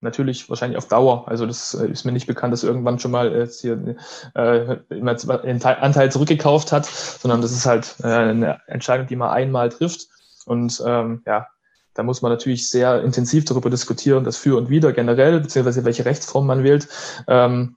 [0.01, 1.29] natürlich wahrscheinlich auf Dauer.
[1.29, 3.97] Also das äh, ist mir nicht bekannt, dass irgendwann schon mal jetzt hier
[4.35, 9.69] äh, einen Anteil zurückgekauft hat, sondern das ist halt äh, eine Entscheidung, die man einmal
[9.71, 10.09] trifft.
[10.47, 11.49] Und ähm, ja,
[11.95, 16.05] da muss man natürlich sehr intensiv darüber diskutieren, das Für und Wider generell, beziehungsweise welche
[16.05, 16.89] Rechtsform man wählt.
[17.27, 17.77] Ähm,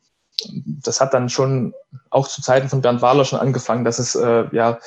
[0.65, 1.73] das hat dann schon
[2.09, 4.79] auch zu Zeiten von Bernd Wahler schon angefangen, dass es äh, ja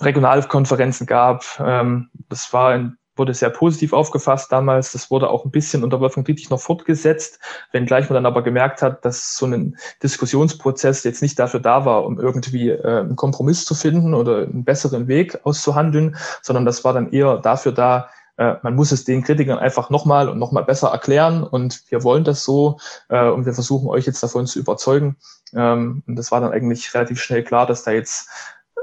[0.00, 1.44] Regionalkonferenzen gab.
[1.60, 4.92] Ähm, das war in wurde sehr positiv aufgefasst damals.
[4.92, 7.40] Das wurde auch ein bisschen unter Wolfgang Dietrich noch fortgesetzt,
[7.72, 12.04] wenngleich man dann aber gemerkt hat, dass so ein Diskussionsprozess jetzt nicht dafür da war,
[12.04, 16.92] um irgendwie äh, einen Kompromiss zu finden oder einen besseren Weg auszuhandeln, sondern das war
[16.92, 20.88] dann eher dafür da, äh, man muss es den Kritikern einfach nochmal und nochmal besser
[20.88, 25.16] erklären und wir wollen das so äh, und wir versuchen euch jetzt davon zu überzeugen.
[25.54, 28.28] Ähm, und das war dann eigentlich relativ schnell klar, dass da jetzt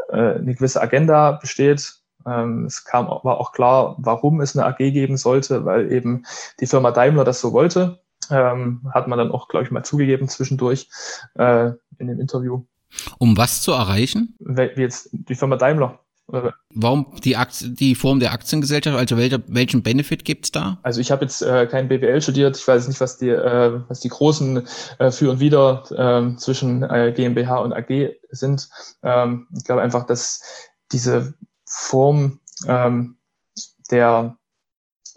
[0.10, 2.03] äh, eine gewisse Agenda besteht,
[2.66, 6.24] es kam, war auch klar, warum es eine AG geben sollte, weil eben
[6.60, 8.00] die Firma Daimler das so wollte.
[8.30, 10.90] Ähm, hat man dann auch, glaube ich, mal zugegeben zwischendurch
[11.36, 12.64] äh, in dem Interview.
[13.18, 14.36] Um was zu erreichen?
[14.40, 16.00] Wie jetzt die Firma Daimler.
[16.74, 18.98] Warum die, Aktien, die Form der Aktiengesellschaft?
[18.98, 20.80] Also welcher, welchen Benefit gibt's da?
[20.82, 22.58] Also ich habe jetzt äh, kein BWL studiert.
[22.58, 24.66] Ich weiß nicht, was die, äh, was die großen
[25.00, 28.70] äh, Für und Wider äh, zwischen äh, GmbH und AG sind.
[29.04, 30.42] Ähm, ich glaube einfach, dass
[30.92, 31.34] diese
[31.76, 33.18] Form ähm,
[33.90, 34.38] der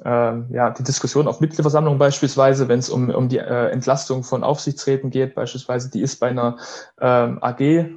[0.04, 0.08] äh,
[0.52, 5.10] ja, die Diskussion auf Mitgliederversammlungen beispielsweise, wenn es um, um die äh, Entlastung von Aufsichtsräten
[5.10, 6.58] geht, beispielsweise, die ist bei einer
[7.00, 7.90] ähm, AG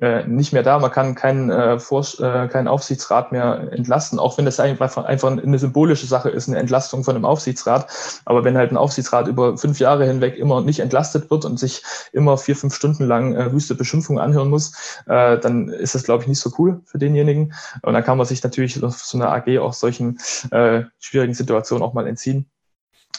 [0.00, 0.78] äh, nicht mehr da.
[0.78, 5.30] Man kann keinen, äh, Vors äh, keinen Aufsichtsrat mehr entlasten, auch wenn das einfach, einfach
[5.30, 7.86] eine symbolische Sache ist, eine Entlastung von einem Aufsichtsrat.
[8.24, 11.82] Aber wenn halt ein Aufsichtsrat über fünf Jahre hinweg immer nicht entlastet wird und sich
[12.12, 14.72] immer vier, fünf Stunden lang äh, wüste Beschimpfungen anhören muss,
[15.06, 17.54] äh, dann ist das, glaube ich, nicht so cool für denjenigen.
[17.82, 20.18] Und dann kann man sich natürlich auf so einer AG auch solchen
[20.50, 22.50] äh, schwierigen Situationen auch mal entziehen.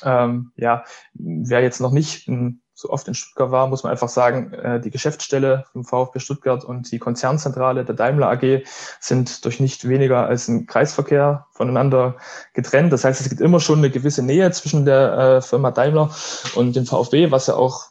[0.03, 4.09] Ähm, ja, wer jetzt noch nicht ein so oft in Stuttgart war, muss man einfach
[4.09, 8.63] sagen, äh, die Geschäftsstelle vom VfB Stuttgart und die Konzernzentrale der Daimler AG
[8.99, 12.17] sind durch nicht weniger als ein Kreisverkehr voneinander
[12.53, 12.91] getrennt.
[12.91, 16.13] Das heißt, es gibt immer schon eine gewisse Nähe zwischen der äh, Firma Daimler
[16.55, 17.85] und dem VfB, was ja auch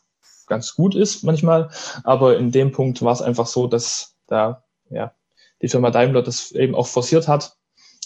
[0.47, 1.70] ganz gut ist manchmal.
[2.05, 5.14] Aber in dem Punkt war es einfach so, dass da ja,
[5.62, 7.57] die Firma Daimler das eben auch forciert hat.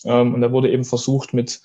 [0.05, 1.61] Ähm, und da wurde eben versucht, mit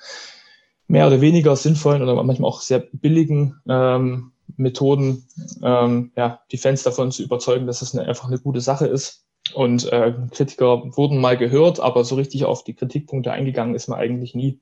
[0.87, 5.27] mehr oder weniger sinnvollen oder manchmal auch sehr billigen ähm, Methoden,
[5.63, 9.25] ähm, ja, die Fans davon zu überzeugen, dass es eine, einfach eine gute Sache ist.
[9.53, 13.99] Und äh, Kritiker wurden mal gehört, aber so richtig auf die Kritikpunkte eingegangen ist man
[13.99, 14.61] eigentlich nie,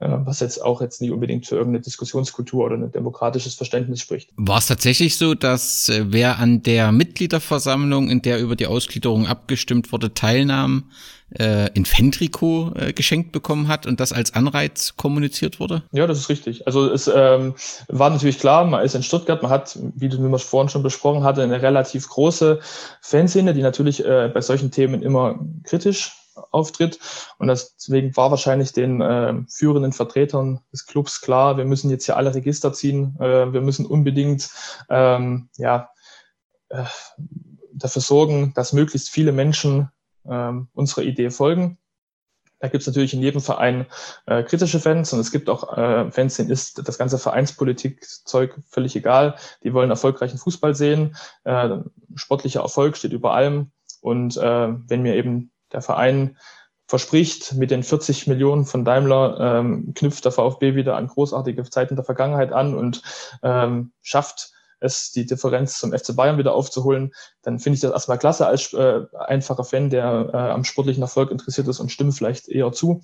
[0.00, 4.30] was jetzt auch jetzt nicht unbedingt für irgendeine Diskussionskultur oder ein demokratisches Verständnis spricht.
[4.36, 9.26] War es tatsächlich so, dass äh, wer an der Mitgliederversammlung, in der über die Ausgliederung
[9.26, 10.84] abgestimmt wurde, teilnahm,
[11.30, 15.82] äh, ein Fan-Trikot äh, geschenkt bekommen hat und das als Anreiz kommuniziert wurde?
[15.92, 16.66] Ja, das ist richtig.
[16.66, 17.54] Also es ähm,
[17.88, 21.24] war natürlich klar, man ist in Stuttgart, man hat, wie du mir vorhin schon besprochen
[21.24, 22.60] hatte, eine relativ große
[23.00, 26.12] Fanszene, die natürlich äh, bei solchen Themen immer kritisch
[26.50, 26.98] auftritt.
[27.38, 32.16] Und deswegen war wahrscheinlich den äh, führenden Vertretern des Clubs klar, wir müssen jetzt hier
[32.16, 34.50] alle Register ziehen, äh, wir müssen unbedingt
[34.88, 35.90] ähm, ja,
[36.68, 36.84] äh,
[37.72, 39.88] dafür sorgen, dass möglichst viele Menschen
[40.28, 41.78] ähm, unserer Idee folgen.
[42.60, 43.86] Da gibt es natürlich in jedem Verein
[44.26, 48.96] äh, kritische Fans und es gibt auch äh, Fans, denen ist das ganze Vereinspolitik-Zeug völlig
[48.96, 49.36] egal.
[49.62, 51.16] Die wollen erfolgreichen Fußball sehen.
[51.44, 51.78] Äh,
[52.16, 53.70] sportlicher Erfolg steht über allem.
[54.00, 56.36] Und äh, wenn mir eben der Verein
[56.86, 61.96] verspricht, mit den 40 Millionen von Daimler ähm, knüpft der VfB wieder an großartige Zeiten
[61.96, 63.02] der Vergangenheit an und
[63.42, 67.12] ähm, schafft es, die Differenz zum FC Bayern wieder aufzuholen,
[67.42, 71.30] dann finde ich das erstmal klasse als äh, einfacher Fan, der äh, am sportlichen Erfolg
[71.30, 73.02] interessiert ist und stimme vielleicht eher zu.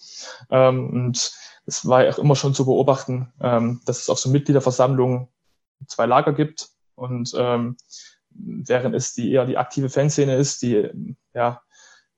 [0.50, 1.32] Ähm, und
[1.66, 5.28] es war ja auch immer schon zu beobachten, ähm, dass es auf so Mitgliederversammlungen
[5.86, 7.76] zwei Lager gibt und ähm,
[8.30, 10.90] während es die eher die aktive Fanszene ist, die
[11.34, 11.60] ja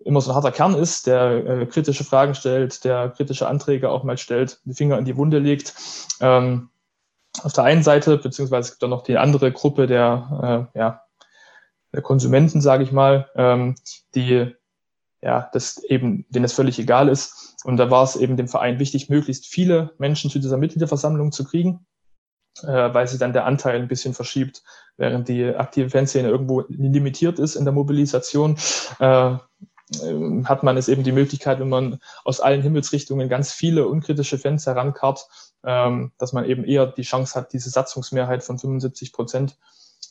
[0.04, 4.04] immer so ein harter Kern ist, der äh, kritische Fragen stellt, der kritische Anträge auch
[4.04, 5.74] mal stellt, die Finger in die Wunde legt.
[6.20, 6.70] Ähm,
[7.42, 11.02] auf der einen Seite, beziehungsweise es gibt dann noch die andere Gruppe der, äh, ja,
[11.92, 13.74] der Konsumenten, sage ich mal, ähm,
[14.14, 14.54] die
[15.22, 17.56] ja, das eben, denen es völlig egal ist.
[17.64, 21.44] Und da war es eben dem Verein wichtig, möglichst viele Menschen zu dieser Mitgliederversammlung zu
[21.44, 21.86] kriegen,
[22.62, 24.62] äh, weil sich dann der Anteil ein bisschen verschiebt,
[24.96, 28.56] während die aktive Fanszene irgendwo limitiert ist in der Mobilisation.
[29.00, 29.36] Äh,
[30.44, 34.66] hat man es eben die Möglichkeit, wenn man aus allen Himmelsrichtungen ganz viele unkritische Fans
[34.66, 35.28] herankarrt,
[35.64, 39.56] ähm, dass man eben eher die Chance hat, diese Satzungsmehrheit von 75 Prozent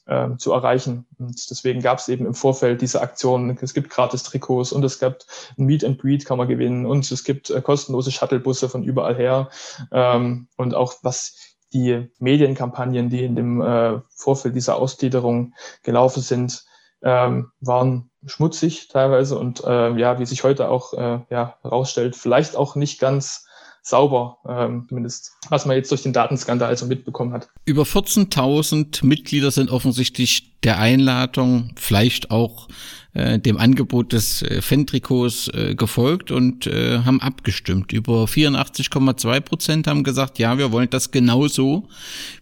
[0.05, 1.05] äh, zu erreichen.
[1.17, 3.57] Und deswegen gab es eben im Vorfeld diese Aktionen.
[3.61, 5.25] Es gibt gratis Trikots und es gibt
[5.57, 9.15] ein Meet and Greet kann man gewinnen und es gibt äh, kostenlose Shuttlebusse von überall
[9.15, 9.49] her.
[9.91, 15.53] Ähm, und auch was die Medienkampagnen, die in dem äh, Vorfeld dieser Ausgliederung
[15.83, 16.63] gelaufen sind,
[17.01, 22.55] ähm, waren schmutzig teilweise und äh, ja, wie sich heute auch äh, ja, herausstellt, vielleicht
[22.55, 23.45] auch nicht ganz
[23.81, 27.49] sauber, ähm, zumindest was man jetzt durch den Datenskandal so mitbekommen hat.
[27.65, 32.67] Über 14.000 Mitglieder sind offensichtlich der Einladung, vielleicht auch
[33.15, 37.93] äh, dem Angebot des äh, Fan-Trikots äh, gefolgt und äh, haben abgestimmt.
[37.93, 41.87] Über 84,2 Prozent haben gesagt, ja, wir wollen das genauso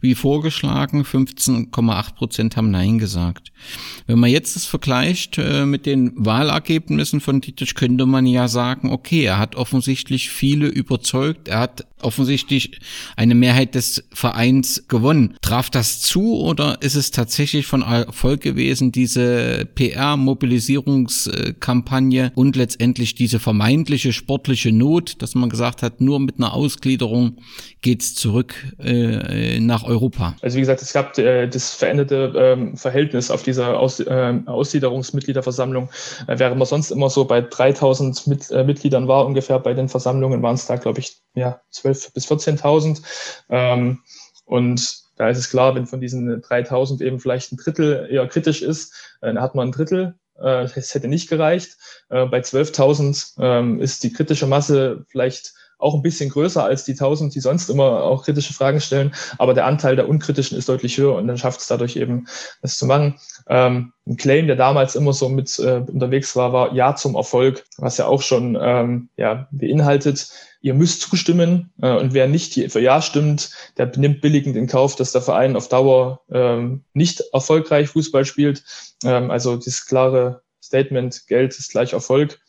[0.02, 1.04] wie vorgeschlagen.
[1.04, 3.52] 15,8 Prozent haben Nein gesagt.
[4.08, 8.90] Wenn man jetzt das vergleicht äh, mit den Wahlergebnissen von Dietrich, könnte man ja sagen,
[8.92, 11.48] okay, er hat offensichtlich viele überzeugt.
[11.48, 12.80] Er hat offensichtlich
[13.16, 15.36] eine Mehrheit des Vereins gewonnen.
[15.42, 19.68] Traf das zu oder ist es tatsächlich von Erfolg gewesen, diese
[20.64, 27.38] PR-Mobilisierungskampagne und letztendlich diese vermeintliche sportliche Not, dass man gesagt hat, nur mit einer Ausgliederung
[27.82, 30.36] geht's zurück äh, nach Europa?
[30.42, 35.90] Also wie gesagt, es gab äh, das veränderte ähm, Verhältnis auf dieser Aus, äh, Ausgliederungsmitgliederversammlung.
[36.28, 39.90] Äh, während man sonst immer so bei 3000 mit, äh, Mitgliedern war, ungefähr bei den
[39.90, 43.02] Versammlungen waren es da, glaube ich, ja, 12 bis 14.000.
[43.50, 44.00] Ähm,
[44.46, 48.62] und da ist es klar, wenn von diesen 3000 eben vielleicht ein Drittel eher kritisch
[48.62, 50.16] ist, dann hat man ein Drittel.
[50.40, 51.78] Äh, es hätte nicht gereicht.
[52.10, 55.54] Äh, bei 12.000 ähm, ist die kritische Masse vielleicht
[55.84, 59.14] auch ein bisschen größer als die 1000, die sonst immer auch kritische Fragen stellen.
[59.38, 62.28] Aber der Anteil der Unkritischen ist deutlich höher und dann schafft es dadurch eben,
[62.62, 63.16] das zu machen.
[63.48, 67.66] Ähm, ein Claim, der damals immer so mit äh, unterwegs war, war Ja zum Erfolg,
[67.78, 70.30] was ja auch schon ähm, ja, beinhaltet,
[70.64, 74.96] ihr müsst zustimmen äh, und wer nicht für Ja stimmt, der nimmt billigend in Kauf,
[74.96, 78.64] dass der Verein auf Dauer ähm, nicht erfolgreich Fußball spielt.
[79.04, 82.40] Ähm, also dieses klare Statement, Geld ist gleich Erfolg.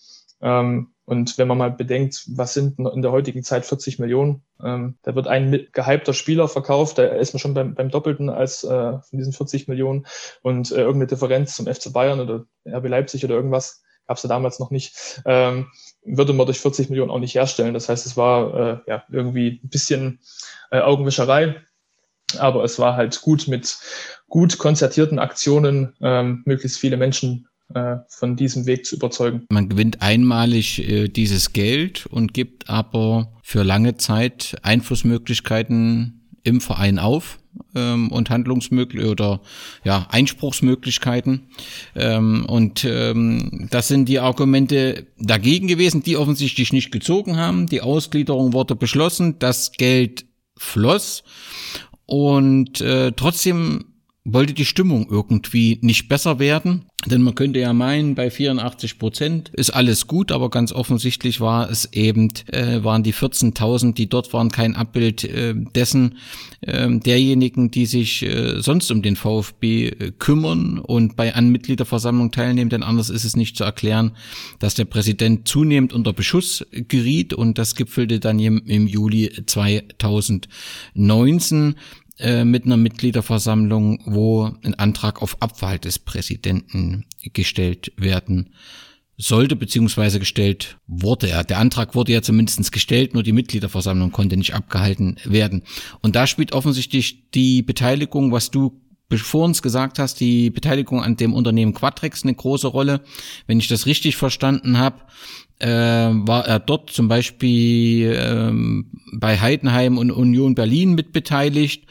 [0.40, 4.96] Ähm, und wenn man mal bedenkt, was sind in der heutigen Zeit 40 Millionen, ähm,
[5.02, 8.68] da wird ein gehypter Spieler verkauft, da ist man schon beim, beim Doppelten als äh,
[8.68, 10.06] von diesen 40 Millionen
[10.40, 14.28] und äh, irgendeine Differenz zum FC Bayern oder RB Leipzig oder irgendwas gab es ja
[14.28, 15.66] damals noch nicht, ähm,
[16.04, 17.74] würde man durch 40 Millionen auch nicht herstellen.
[17.74, 20.20] Das heißt, es war äh, ja irgendwie ein bisschen
[20.70, 21.56] äh, Augenwischerei,
[22.38, 23.76] aber es war halt gut mit
[24.28, 29.46] gut konzertierten Aktionen ähm, möglichst viele Menschen äh, von diesem Weg zu überzeugen.
[29.50, 36.98] Man gewinnt einmalig äh, dieses Geld und gibt aber für lange Zeit Einflussmöglichkeiten im Verein
[36.98, 37.38] auf
[37.74, 39.40] ähm, und Handlungsmöglichkeiten oder
[39.84, 41.48] ja Einspruchsmöglichkeiten
[41.94, 47.66] ähm, und ähm, das sind die Argumente dagegen gewesen, die offensichtlich nicht gezogen haben.
[47.66, 50.26] Die Ausgliederung wurde beschlossen, das Geld
[50.56, 51.24] floss
[52.06, 53.93] und äh, trotzdem
[54.24, 56.86] wollte die Stimmung irgendwie nicht besser werden.
[57.06, 61.68] Denn man könnte ja meinen, bei 84 Prozent ist alles gut, aber ganz offensichtlich war
[61.68, 66.16] es eben, äh, waren die 14.000, die dort waren, kein Abbild äh, dessen
[66.62, 72.30] äh, derjenigen, die sich äh, sonst um den VfB äh, kümmern und bei an Mitgliederversammlung
[72.30, 72.70] teilnehmen.
[72.70, 74.12] Denn anders ist es nicht zu erklären,
[74.58, 81.74] dass der Präsident zunehmend unter Beschuss geriet und das gipfelte dann im, im Juli 2019
[82.18, 88.54] äh, mit einer Mitgliederversammlung, wo ein Antrag auf Abwahl des Präsidenten gestellt werden
[89.16, 91.44] sollte, beziehungsweise gestellt wurde er.
[91.44, 95.62] Der Antrag wurde ja zumindest gestellt, nur die Mitgliederversammlung konnte nicht abgehalten werden.
[96.02, 98.80] Und da spielt offensichtlich die Beteiligung, was du
[99.16, 103.02] vor uns gesagt hast, die Beteiligung an dem Unternehmen Quadrex eine große Rolle.
[103.46, 105.02] Wenn ich das richtig verstanden habe,
[105.58, 111.86] äh, war er dort zum Beispiel ähm, bei Heidenheim und Union Berlin mitbeteiligt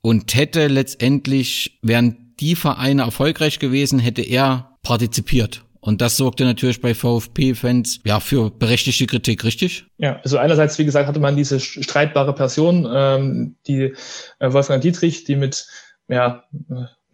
[0.00, 5.64] und hätte letztendlich, wären die Vereine erfolgreich gewesen, hätte er partizipiert.
[5.80, 9.86] Und das sorgte natürlich bei VfB-Fans ja für berechtigte Kritik, richtig?
[9.98, 13.94] Ja, also einerseits, wie gesagt, hatte man diese streitbare Person, ähm, die
[14.40, 15.66] äh, Wolfgang Dietrich, die mit
[16.08, 16.44] ja,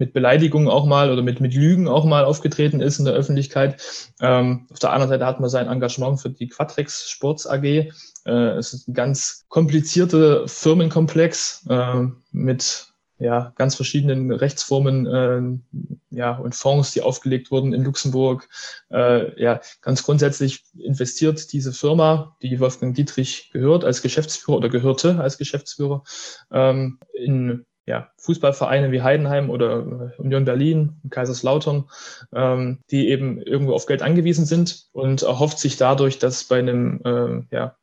[0.02, 3.80] mit Beleidigungen auch mal oder mit, mit Lügen auch mal aufgetreten ist in der Öffentlichkeit.
[4.20, 7.62] Ähm, auf der anderen Seite hat man sein Engagement für die Quatrex Sports AG.
[7.62, 7.88] Äh,
[8.24, 12.88] es ist ein ganz komplizierter Firmenkomplex äh, mit
[13.20, 18.48] ja, ganz verschiedenen Rechtsformen äh, ja, und Fonds, die aufgelegt wurden in Luxemburg.
[18.90, 25.20] Äh, ja, ganz grundsätzlich investiert diese Firma, die Wolfgang Dietrich gehört als Geschäftsführer oder gehörte
[25.20, 26.02] als Geschäftsführer,
[26.50, 31.88] ähm, in ja, Fußballvereine wie Heidenheim oder Union Berlin, Kaiserslautern,
[32.34, 37.00] ähm, die eben irgendwo auf Geld angewiesen sind und erhofft sich dadurch, dass bei einem
[37.04, 37.76] äh, ja,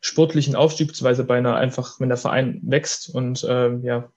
[0.00, 4.10] sportlichen Aufstieg, beziehungsweise bei einer einfach, wenn der Verein wächst und äh, ja,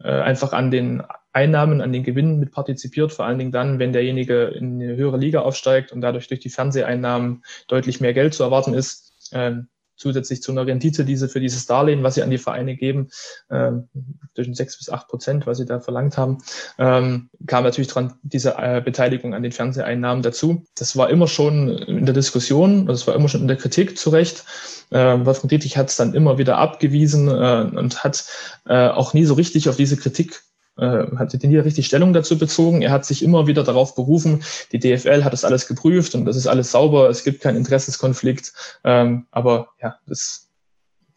[0.00, 1.02] äh, einfach an den
[1.32, 5.16] Einnahmen, an den Gewinnen mit partizipiert, vor allen Dingen dann, wenn derjenige in eine höhere
[5.16, 9.52] Liga aufsteigt und dadurch durch die Fernseheinnahmen deutlich mehr Geld zu erwarten ist, äh,
[9.96, 13.08] zusätzlich zu einer Rendite, die sie für dieses Darlehen, was sie an die Vereine geben,
[13.50, 13.88] ähm,
[14.34, 16.38] zwischen sechs bis acht Prozent, was sie da verlangt haben,
[16.78, 20.64] ähm, kam natürlich dran diese äh, Beteiligung an den Fernseheinnahmen dazu.
[20.76, 24.10] Das war immer schon in der Diskussion, das war immer schon in der Kritik zu
[24.10, 24.44] Recht.
[24.90, 28.24] Äh, Wolfgang Dietrich hat es dann immer wieder abgewiesen äh, und hat
[28.66, 30.42] äh, auch nie so richtig auf diese Kritik
[30.78, 32.82] äh, hat nie richtig Stellung dazu bezogen.
[32.82, 36.36] Er hat sich immer wieder darauf berufen, die DFL hat das alles geprüft und das
[36.36, 38.52] ist alles sauber, es gibt keinen Interessenskonflikt.
[38.84, 40.48] Ähm, aber ja, das,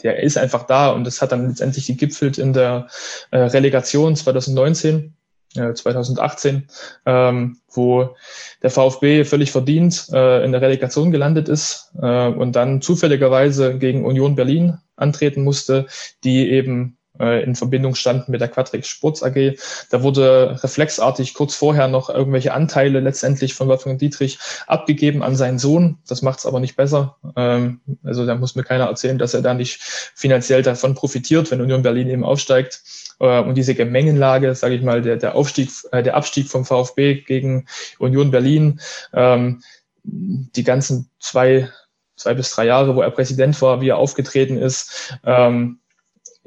[0.01, 2.87] der ist einfach da und das hat dann letztendlich gegipfelt in der
[3.31, 5.15] äh, Relegation 2019.
[5.51, 6.67] 2018,
[7.05, 8.15] äh, ähm, wo
[8.61, 14.05] der VfB völlig verdient äh, in der Relegation gelandet ist äh, und dann zufälligerweise gegen
[14.05, 15.87] Union Berlin antreten musste,
[16.23, 19.57] die eben in Verbindung standen mit der Quatrix Sports AG.
[19.89, 25.59] Da wurde reflexartig kurz vorher noch irgendwelche Anteile letztendlich von Wolfgang Dietrich abgegeben an seinen
[25.59, 25.97] Sohn.
[26.07, 27.17] Das macht es aber nicht besser.
[27.35, 31.61] Ähm, also da muss mir keiner erzählen, dass er da nicht finanziell davon profitiert, wenn
[31.61, 32.81] Union Berlin eben aufsteigt.
[33.19, 37.21] Äh, und diese Gemengenlage, sage ich mal, der, der Aufstieg, äh, der Abstieg vom VfB
[37.21, 37.67] gegen
[37.99, 38.79] Union Berlin,
[39.13, 39.61] ähm,
[40.03, 41.69] die ganzen zwei,
[42.15, 45.78] zwei bis drei Jahre, wo er Präsident war, wie er aufgetreten ist, ähm,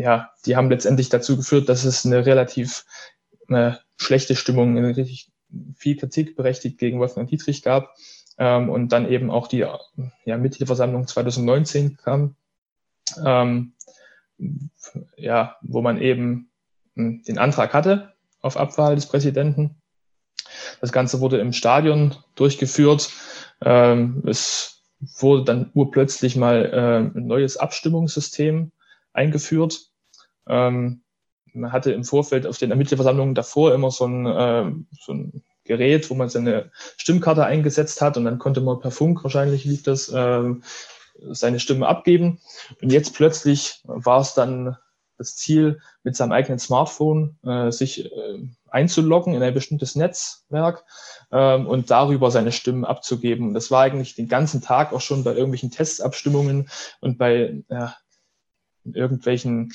[0.02, 2.84] ja, die haben letztendlich dazu geführt, dass es eine relativ
[3.48, 5.30] eine schlechte Stimmung, eine richtig
[5.76, 7.94] viel Kritik berechtigt gegen Wolfgang Dietrich gab.
[8.38, 12.34] Ähm, und dann eben auch die ja, Mitgliederversammlung 2019 kam,
[13.24, 13.74] ähm,
[15.16, 16.50] ja, wo man eben
[16.96, 19.76] hm, den Antrag hatte auf Abwahl des Präsidenten.
[20.80, 23.10] Das Ganze wurde im Stadion durchgeführt.
[23.60, 24.82] Ähm, es
[25.18, 28.72] wurde dann urplötzlich mal äh, ein neues Abstimmungssystem
[29.12, 29.91] eingeführt.
[30.46, 31.02] Ähm,
[31.52, 36.10] man hatte im Vorfeld auf den Ermittlerversammlungen davor immer so ein, äh, so ein Gerät,
[36.10, 40.08] wo man seine Stimmkarte eingesetzt hat und dann konnte man per Funk, wahrscheinlich lief das,
[40.08, 40.54] äh,
[41.30, 42.40] seine Stimme abgeben.
[42.80, 44.76] Und jetzt plötzlich war es dann
[45.18, 48.38] das Ziel, mit seinem eigenen Smartphone äh, sich äh,
[48.68, 50.84] einzuloggen in ein bestimmtes Netzwerk
[51.30, 53.54] ähm, und darüber seine Stimmen abzugeben.
[53.54, 56.68] Das war eigentlich den ganzen Tag auch schon bei irgendwelchen Testabstimmungen
[57.00, 57.94] und bei ja,
[58.84, 59.72] irgendwelchen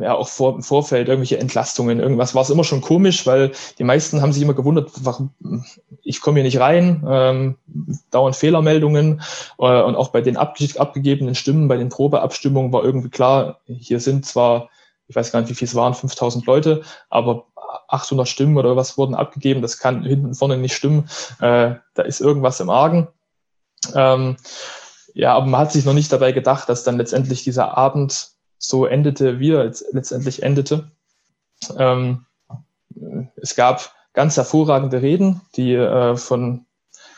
[0.00, 2.34] ja auch vor, im Vorfeld irgendwelche Entlastungen, irgendwas.
[2.34, 5.30] War es immer schon komisch, weil die meisten haben sich immer gewundert, warum
[6.02, 7.56] ich komme hier nicht rein, ähm,
[8.10, 9.20] dauernd Fehlermeldungen.
[9.58, 14.00] Äh, und auch bei den abge abgegebenen Stimmen, bei den Probeabstimmungen war irgendwie klar, hier
[14.00, 14.70] sind zwar,
[15.08, 17.46] ich weiß gar nicht, wie viel es waren, 5000 Leute, aber
[17.88, 21.08] 800 Stimmen oder was wurden abgegeben, das kann hinten vorne nicht stimmen,
[21.40, 23.08] äh, da ist irgendwas im Argen.
[23.94, 24.36] Ähm,
[25.14, 28.31] ja, aber man hat sich noch nicht dabei gedacht, dass dann letztendlich dieser Abend
[28.62, 30.90] so endete, wie er letztendlich endete.
[31.76, 32.26] Ähm,
[33.36, 36.66] es gab ganz hervorragende Reden, die äh, von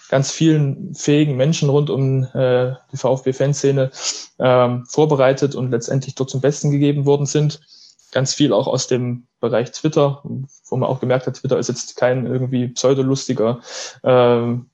[0.08, 3.90] ganz vielen fähigen Menschen rund um äh, die VfB-Fanszene
[4.38, 7.60] äh, vorbereitet und letztendlich dort zum Besten gegeben worden sind.
[8.12, 11.96] Ganz viel auch aus dem Bereich Twitter, wo man auch gemerkt hat, Twitter ist jetzt
[11.96, 13.60] kein irgendwie pseudolustiger
[14.02, 14.70] ähm,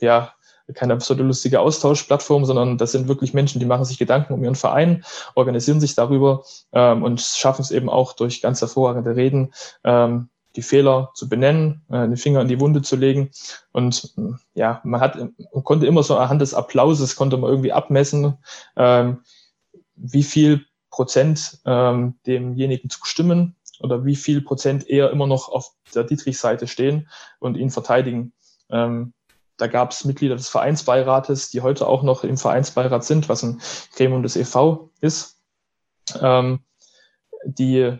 [0.00, 0.32] ja,
[0.74, 4.54] keine absurde lustige Austauschplattform, sondern das sind wirklich Menschen, die machen sich Gedanken um ihren
[4.54, 5.04] Verein,
[5.34, 9.52] organisieren sich darüber ähm, und schaffen es eben auch durch ganz hervorragende Reden,
[9.84, 13.30] ähm, die Fehler zu benennen, äh, den Finger in die Wunde zu legen.
[13.72, 14.14] Und
[14.54, 18.38] ja, man hat, man konnte immer so anhand des Applauses konnte man irgendwie abmessen,
[18.76, 19.20] ähm,
[19.94, 26.04] wie viel Prozent ähm, demjenigen zustimmen oder wie viel Prozent eher immer noch auf der
[26.04, 27.08] Dietrich-Seite stehen
[27.38, 28.32] und ihn verteidigen.
[28.70, 29.12] Ähm,
[29.58, 33.60] da gab es Mitglieder des Vereinsbeirates, die heute auch noch im Vereinsbeirat sind, was ein
[33.94, 35.42] Gremium des EV ist,
[36.20, 36.60] ähm,
[37.44, 37.98] die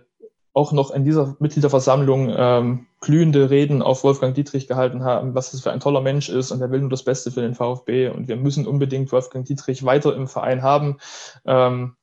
[0.54, 5.60] auch noch in dieser Mitgliederversammlung ähm, glühende Reden auf Wolfgang Dietrich gehalten haben, was es
[5.60, 8.28] für ein toller Mensch ist und er will nur das Beste für den VfB und
[8.28, 10.98] wir müssen unbedingt Wolfgang Dietrich weiter im Verein haben.
[11.44, 11.96] Ähm,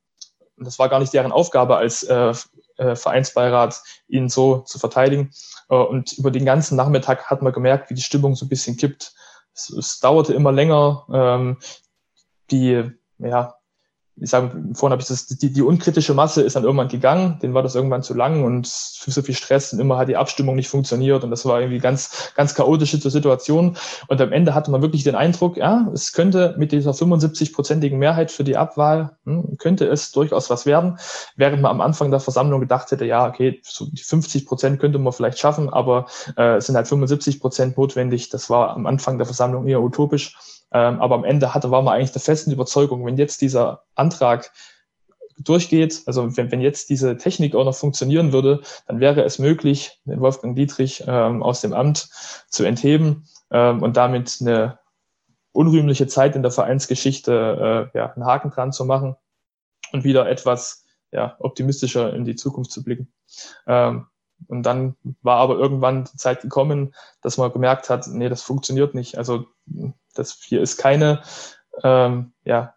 [0.58, 2.34] das war gar nicht deren Aufgabe als äh,
[2.78, 5.32] äh, Vereinsbeirat, ihn so zu verteidigen.
[5.70, 8.78] Äh, und über den ganzen Nachmittag hat man gemerkt, wie die Stimmung so ein bisschen
[8.78, 9.16] kippt
[9.56, 11.06] es, es dauerte immer länger.
[11.12, 11.58] Ähm,
[12.52, 13.56] die, ja,
[14.18, 17.54] ich sage, vorhin habe ich das, die, die unkritische Masse ist dann irgendwann gegangen, denen
[17.54, 20.56] war das irgendwann zu lang und für so viel Stress und immer hat die Abstimmung
[20.56, 23.76] nicht funktioniert und das war irgendwie ganz, ganz chaotische Situation.
[24.08, 28.32] Und am Ende hatte man wirklich den Eindruck, ja, es könnte mit dieser 75-prozentigen Mehrheit
[28.32, 30.98] für die Abwahl, hm, könnte es durchaus was werden,
[31.36, 34.98] während man am Anfang der Versammlung gedacht hätte, ja, okay, so die 50 Prozent könnte
[34.98, 36.06] man vielleicht schaffen, aber
[36.38, 38.30] äh, es sind halt 75 Prozent notwendig.
[38.30, 40.38] Das war am Anfang der Versammlung eher utopisch.
[40.76, 44.52] Ähm, aber am Ende hatte, war man eigentlich der festen Überzeugung, wenn jetzt dieser Antrag
[45.38, 50.02] durchgeht, also wenn, wenn jetzt diese Technik auch noch funktionieren würde, dann wäre es möglich,
[50.04, 52.10] den Wolfgang Dietrich ähm, aus dem Amt
[52.50, 54.80] zu entheben ähm, und damit eine
[55.54, 59.16] unrühmliche Zeit in der Vereinsgeschichte äh, ja, einen Haken dran zu machen
[59.94, 63.14] und wieder etwas ja, optimistischer in die Zukunft zu blicken.
[63.66, 64.08] Ähm,
[64.48, 68.94] und dann war aber irgendwann die Zeit gekommen, dass man gemerkt hat, nee, das funktioniert
[68.94, 69.18] nicht.
[69.18, 69.46] Also
[70.14, 71.22] das hier ist keine
[71.84, 72.76] ähm, ja,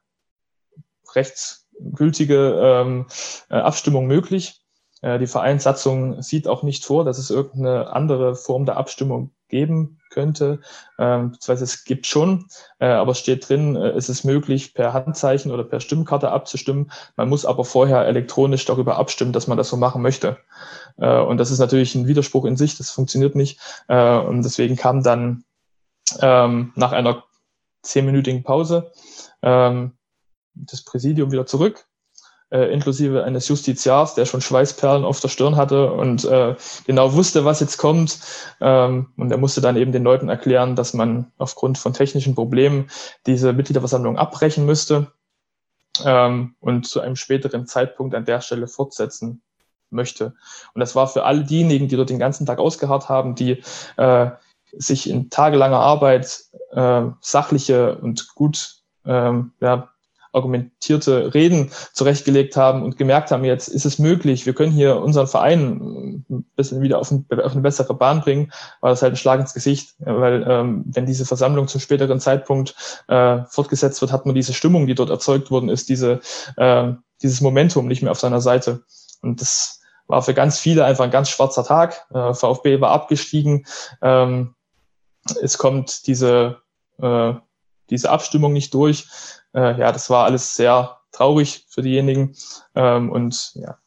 [1.15, 3.07] rechtsgültige ähm,
[3.51, 4.63] äh, Abstimmung möglich.
[5.03, 9.99] Äh, die Vereinssatzung sieht auch nicht vor, dass es irgendeine andere Form der Abstimmung geben
[10.11, 10.61] könnte.
[10.99, 12.47] Ähm, beziehungsweise es gibt schon,
[12.79, 16.91] äh, aber es steht drin, äh, es ist möglich, per Handzeichen oder per Stimmkarte abzustimmen.
[17.17, 20.39] Man muss aber vorher elektronisch darüber abstimmen, dass man das so machen möchte.
[20.99, 23.61] Äh, und das ist natürlich ein Widerspruch in sich, das funktioniert nicht.
[23.89, 25.45] Äh, und deswegen kam dann
[26.21, 27.25] ähm, nach einer
[27.83, 28.93] zehnminütigen Pause
[29.43, 29.93] ähm,
[30.55, 31.87] das Präsidium wieder zurück,
[32.51, 37.45] äh, inklusive eines Justiziars, der schon Schweißperlen auf der Stirn hatte und äh, genau wusste,
[37.45, 38.19] was jetzt kommt.
[38.61, 42.91] Ähm, und er musste dann eben den Leuten erklären, dass man aufgrund von technischen Problemen
[43.27, 45.13] diese Mitgliederversammlung abbrechen müsste
[46.05, 49.43] ähm, und zu einem späteren Zeitpunkt an der Stelle fortsetzen
[49.91, 50.35] möchte.
[50.75, 53.63] Und das war für alle diejenigen, die dort den ganzen Tag ausgeharrt haben, die
[53.97, 54.31] äh,
[54.73, 58.77] sich in tagelanger Arbeit äh, sachliche und gut
[59.07, 59.89] ähm, ja,
[60.39, 65.27] argumentierte Reden zurechtgelegt haben und gemerkt haben, jetzt ist es möglich, wir können hier unseren
[65.27, 69.17] Verein ein bisschen wieder auf, ein, auf eine bessere Bahn bringen, war das halt ein
[69.17, 72.75] Schlag ins Gesicht, weil ähm, wenn diese Versammlung zum späteren Zeitpunkt
[73.09, 76.21] äh, fortgesetzt wird, hat man diese Stimmung, die dort erzeugt worden ist, diese,
[76.57, 78.83] äh, dieses Momentum nicht mehr auf seiner Seite.
[79.23, 82.07] Und das war für ganz viele einfach ein ganz schwarzer Tag.
[82.13, 83.67] Äh, VfB war abgestiegen.
[84.03, 84.55] Ähm,
[85.43, 86.63] es kommt diese,
[87.01, 87.35] äh,
[87.91, 89.07] diese Abstimmung nicht durch.
[89.55, 92.35] Äh, ja, das war alles sehr traurig für diejenigen.
[92.75, 93.79] Ähm, und ja,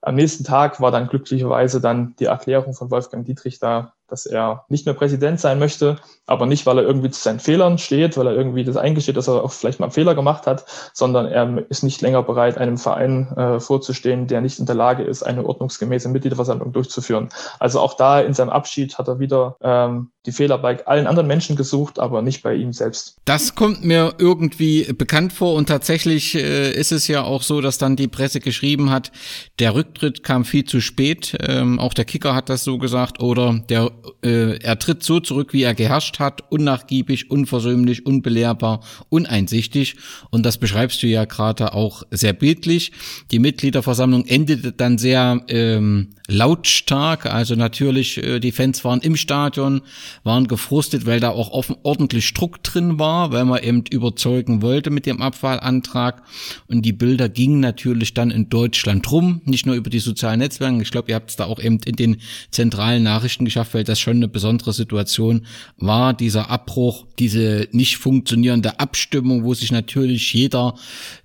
[0.00, 4.64] am nächsten Tag war dann glücklicherweise dann die Erklärung von Wolfgang Dietrich da, dass er
[4.68, 5.96] nicht mehr Präsident sein möchte,
[6.26, 9.26] aber nicht, weil er irgendwie zu seinen Fehlern steht, weil er irgendwie das eingesteht, dass
[9.26, 12.78] er auch vielleicht mal einen Fehler gemacht hat, sondern er ist nicht länger bereit, einem
[12.78, 17.28] Verein äh, vorzustehen, der nicht in der Lage ist, eine ordnungsgemäße Mitgliederversammlung durchzuführen.
[17.58, 21.26] Also auch da in seinem Abschied hat er wieder ähm, die Fehler bei allen anderen
[21.26, 23.18] Menschen gesucht, aber nicht bei ihm selbst.
[23.24, 27.78] Das kommt mir irgendwie bekannt vor und tatsächlich äh, ist es ja auch so, dass
[27.78, 29.10] dann die Presse geschrieben hat,
[29.58, 31.36] der Rücktritt kam viel zu spät.
[31.40, 33.90] Ähm, auch der Kicker hat das so gesagt oder der
[34.22, 39.96] äh, er tritt so zurück, wie er geherrscht hat, unnachgiebig, unversöhnlich, unbelehrbar, uneinsichtig.
[40.30, 42.92] Und das beschreibst du ja gerade auch sehr bildlich.
[43.30, 47.26] Die Mitgliederversammlung endete dann sehr ähm, lautstark.
[47.26, 49.82] Also natürlich, äh, die Fans waren im Stadion,
[50.22, 54.90] waren gefrustet, weil da auch offen, ordentlich Druck drin war, weil man eben überzeugen wollte
[54.90, 56.22] mit dem Abwahlantrag.
[56.66, 60.80] Und die Bilder gingen natürlich dann in Deutschland rum, nicht nur über die sozialen Netzwerke.
[60.80, 62.16] Ich glaube, ihr habt es da auch eben in den
[62.50, 65.46] zentralen Nachrichten geschafft, weil das schon eine besondere Situation
[65.76, 70.74] war, dieser Abbruch, diese nicht funktionierende Abstimmung, wo sich natürlich jeder,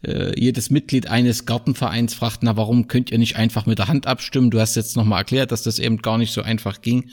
[0.01, 4.05] äh, jedes Mitglied eines Gartenvereins fragt, na, warum könnt ihr nicht einfach mit der Hand
[4.05, 4.51] abstimmen?
[4.51, 7.09] Du hast jetzt nochmal erklärt, dass das eben gar nicht so einfach ging.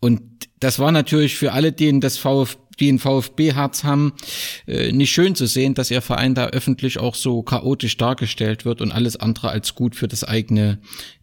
[0.00, 0.22] Und
[0.60, 4.14] das war natürlich für alle, denen das VfB die ein VfB-Herz haben,
[4.66, 8.80] äh, nicht schön zu sehen, dass ihr Verein da öffentlich auch so chaotisch dargestellt wird
[8.80, 10.78] und alles andere als gut für das eigene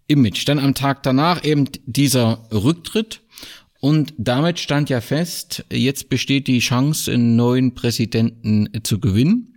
[0.08, 0.48] Image.
[0.48, 3.22] Dann am Tag danach eben dieser Rücktritt
[3.80, 9.57] und damit stand ja fest, jetzt besteht die Chance, einen neuen Präsidenten zu gewinnen.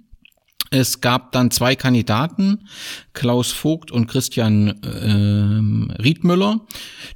[0.71, 2.69] Es gab dann zwei Kandidaten,
[3.13, 6.61] Klaus Vogt und Christian äh, Riedmüller,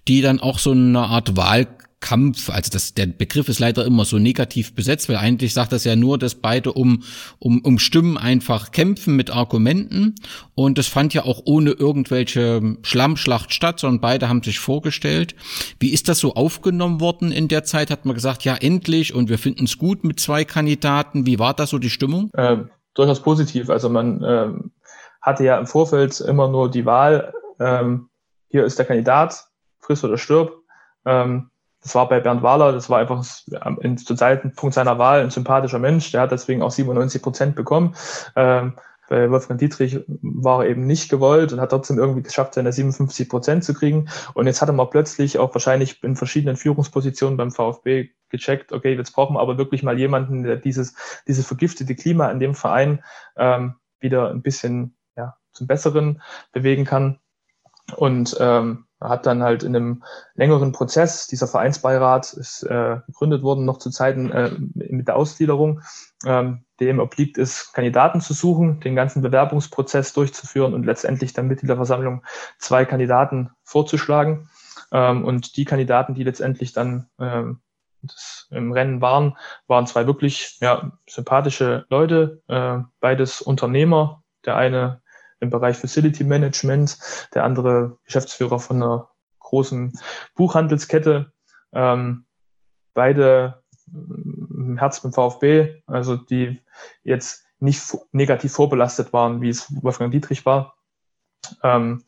[0.08, 1.68] die dann auch so eine Art Wahl
[2.04, 5.84] Kampf, also das, der Begriff ist leider immer so negativ besetzt, weil eigentlich sagt das
[5.84, 7.02] ja nur, dass beide um,
[7.38, 10.14] um, um Stimmen einfach kämpfen mit Argumenten.
[10.54, 15.34] Und das fand ja auch ohne irgendwelche Schlammschlacht statt, sondern beide haben sich vorgestellt.
[15.80, 17.90] Wie ist das so aufgenommen worden in der Zeit?
[17.90, 21.24] Hat man gesagt, ja, endlich und wir finden es gut mit zwei Kandidaten.
[21.24, 22.30] Wie war das so die Stimmung?
[22.36, 23.70] Ähm, durchaus positiv.
[23.70, 24.70] Also man ähm,
[25.20, 28.08] hatte ja im Vorfeld immer nur die Wahl, ähm,
[28.48, 29.46] hier ist der Kandidat,
[29.80, 30.52] friss oder stirb.
[31.04, 31.50] Ähm,
[31.82, 36.10] das war bei Bernd Wahler, das war einfach zum Zeitpunkt seiner Wahl ein sympathischer Mensch,
[36.12, 37.94] der hat deswegen auch 97 Prozent bekommen.
[38.36, 38.74] Ähm,
[39.08, 43.64] Bei Wolfgang Dietrich war eben nicht gewollt und hat trotzdem irgendwie geschafft, seine 57 Prozent
[43.64, 44.08] zu kriegen.
[44.34, 48.94] Und jetzt hat er mal plötzlich auch wahrscheinlich in verschiedenen Führungspositionen beim VfB gecheckt, okay,
[48.94, 50.94] jetzt brauchen wir aber wirklich mal jemanden, der dieses,
[51.28, 53.04] dieses vergiftete Klima in dem Verein
[53.36, 56.22] ähm, wieder ein bisschen ja, zum Besseren
[56.52, 57.18] bewegen kann.
[57.96, 60.02] Und ähm, hat dann halt in einem
[60.34, 65.82] längeren Prozess, dieser Vereinsbeirat ist äh, gegründet worden, noch zu Zeiten äh, mit der Ausgliederung,
[66.24, 71.62] ähm, dem obliegt es, Kandidaten zu suchen, den ganzen Bewerbungsprozess durchzuführen und letztendlich dann mit
[71.62, 72.24] der Versammlung
[72.58, 74.48] zwei Kandidaten vorzuschlagen.
[74.92, 77.60] Ähm, und die Kandidaten, die letztendlich dann ähm,
[78.02, 84.22] das im Rennen waren, waren zwei wirklich ja, sympathische Leute, äh, beides Unternehmer.
[84.44, 85.00] Der eine
[85.40, 86.98] im Bereich Facility Management,
[87.34, 89.98] der andere Geschäftsführer von einer großen
[90.34, 91.32] Buchhandelskette.
[91.72, 92.26] Ähm,
[92.94, 93.62] beide
[93.92, 96.62] im Herz beim VfB, also die
[97.02, 97.82] jetzt nicht
[98.12, 100.76] negativ vorbelastet waren, wie es Wolfgang Dietrich war.
[101.62, 102.04] Ähm,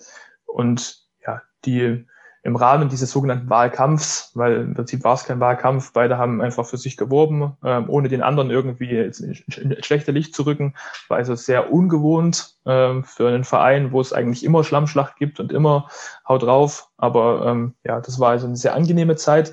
[0.46, 2.06] und ja, die
[2.46, 6.64] im Rahmen dieses sogenannten Wahlkampfs, weil im Prinzip war es kein Wahlkampf, beide haben einfach
[6.64, 10.74] für sich geworben, ähm, ohne den anderen irgendwie in schlechte Licht zu rücken.
[11.08, 15.52] War also sehr ungewohnt ähm, für einen Verein, wo es eigentlich immer Schlammschlacht gibt und
[15.52, 15.88] immer
[16.28, 16.88] haut drauf.
[16.98, 19.52] Aber ähm, ja, das war also eine sehr angenehme Zeit.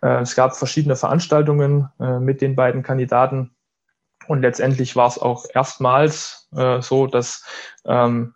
[0.00, 3.54] Äh, es gab verschiedene Veranstaltungen äh, mit den beiden Kandidaten.
[4.28, 7.44] Und letztendlich war es auch erstmals äh, so, dass
[7.84, 8.34] ähm,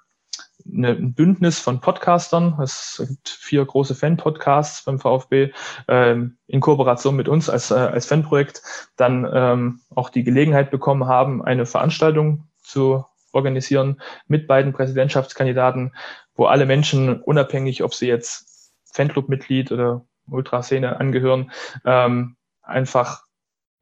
[0.71, 2.59] eine, ein Bündnis von Podcastern.
[2.61, 5.53] Es gibt vier große Fan-Podcasts beim VfB
[5.89, 8.63] ähm, in Kooperation mit uns als, äh, als Fanprojekt
[8.97, 15.95] dann ähm, auch die Gelegenheit bekommen haben, eine Veranstaltung zu organisieren mit beiden Präsidentschaftskandidaten,
[16.35, 21.51] wo alle Menschen, unabhängig, ob sie jetzt Fanclub-Mitglied oder Ultraszene angehören,
[21.85, 23.25] ähm, einfach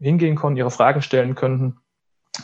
[0.01, 1.82] hingehen konnten, ihre Fragen stellen könnten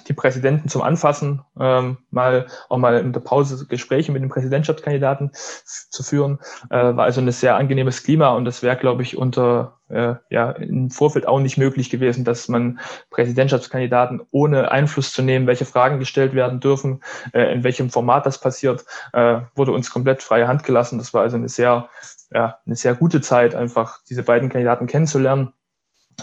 [0.06, 5.31] die Präsidenten zum Anfassen, ähm, mal auch mal in der Pause Gespräche mit den Präsidentschaftskandidaten
[5.32, 6.39] zu führen,
[6.70, 10.51] äh, war also ein sehr angenehmes Klima und das wäre, glaube ich, unter äh, ja
[10.51, 15.98] im Vorfeld auch nicht möglich gewesen, dass man Präsidentschaftskandidaten ohne Einfluss zu nehmen, welche Fragen
[15.98, 17.02] gestellt werden dürfen,
[17.32, 18.85] äh, in welchem Format das passiert,
[19.15, 20.98] äh, wurde uns komplett freie Hand gelassen.
[20.98, 21.89] Das war also eine sehr
[22.31, 25.55] ja, eine sehr gute Zeit, einfach diese beiden Kandidaten kennenzulernen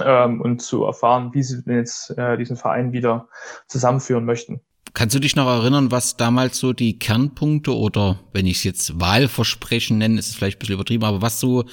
[0.03, 3.27] ähm, und zu erfahren, wie sie jetzt äh, diesen Verein wieder
[3.67, 4.61] zusammenführen möchten.
[4.93, 8.99] Kannst du dich noch erinnern, was damals so die Kernpunkte oder wenn ich es jetzt
[9.01, 11.65] Wahlversprechen nenne, ist es vielleicht ein bisschen übertrieben, aber was so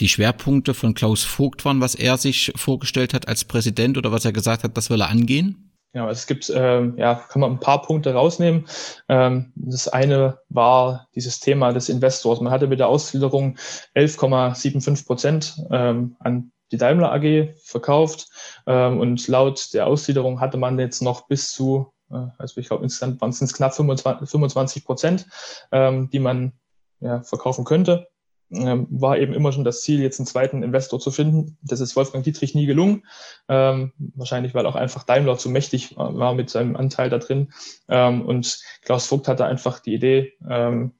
[0.00, 4.26] die Schwerpunkte von Klaus Vogt waren, was er sich vorgestellt hat als Präsident oder was
[4.26, 5.68] er gesagt hat, das will er angehen?
[5.94, 8.66] Ja, also es gibt, ähm, ja, kann man ein paar Punkte rausnehmen.
[9.08, 12.42] Ähm, das eine war dieses Thema des Investors.
[12.42, 13.56] Man hatte mit der Ausgliederung
[13.96, 18.28] 11,75 Prozent ähm, an die Daimler AG verkauft.
[18.66, 22.84] Ähm, und laut der Ausgliederung hatte man jetzt noch bis zu, äh, also ich glaube
[22.84, 25.26] insgesamt waren es knapp 25, 25 Prozent,
[25.72, 26.52] ähm, die man
[27.00, 28.08] ja, verkaufen könnte.
[28.50, 31.58] Ähm, war eben immer schon das Ziel, jetzt einen zweiten Investor zu finden.
[31.60, 33.04] Das ist Wolfgang Dietrich nie gelungen.
[33.46, 37.52] Ähm, wahrscheinlich, weil auch einfach Daimler zu mächtig war mit seinem Anteil da drin.
[37.88, 40.94] Ähm, und Klaus Vogt hatte einfach die Idee, ähm,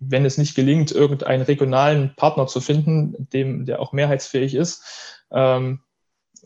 [0.00, 5.80] wenn es nicht gelingt, irgendeinen regionalen Partner zu finden, dem, der auch mehrheitsfähig ist, ähm,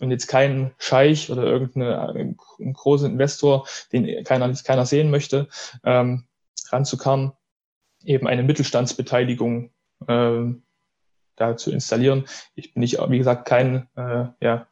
[0.01, 5.48] und jetzt kein Scheich oder irgendein großer Investor, den keiner, keiner sehen möchte,
[5.85, 6.24] ähm,
[6.70, 7.32] ranzukommen,
[8.02, 9.70] eben eine Mittelstandsbeteiligung
[10.09, 10.64] ähm,
[11.36, 12.24] da zu installieren.
[12.56, 14.66] Ich bin nicht, wie gesagt, kein äh, ja,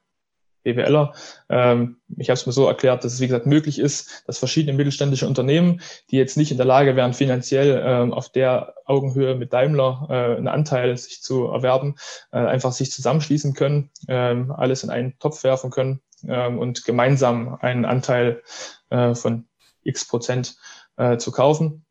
[0.63, 1.13] BWLer.
[1.49, 4.77] Ähm, ich habe es mir so erklärt, dass es, wie gesagt, möglich ist, dass verschiedene
[4.77, 5.81] mittelständische Unternehmen,
[6.11, 10.37] die jetzt nicht in der Lage wären, finanziell ähm, auf der Augenhöhe mit Daimler äh,
[10.37, 11.97] einen Anteil sich zu erwerben,
[12.33, 17.59] äh, einfach sich zusammenschließen können, ähm, alles in einen Topf werfen können ähm, und gemeinsam
[17.61, 18.43] einen Anteil
[18.91, 19.47] äh, von
[19.83, 20.57] x Prozent
[20.97, 21.85] äh, zu kaufen.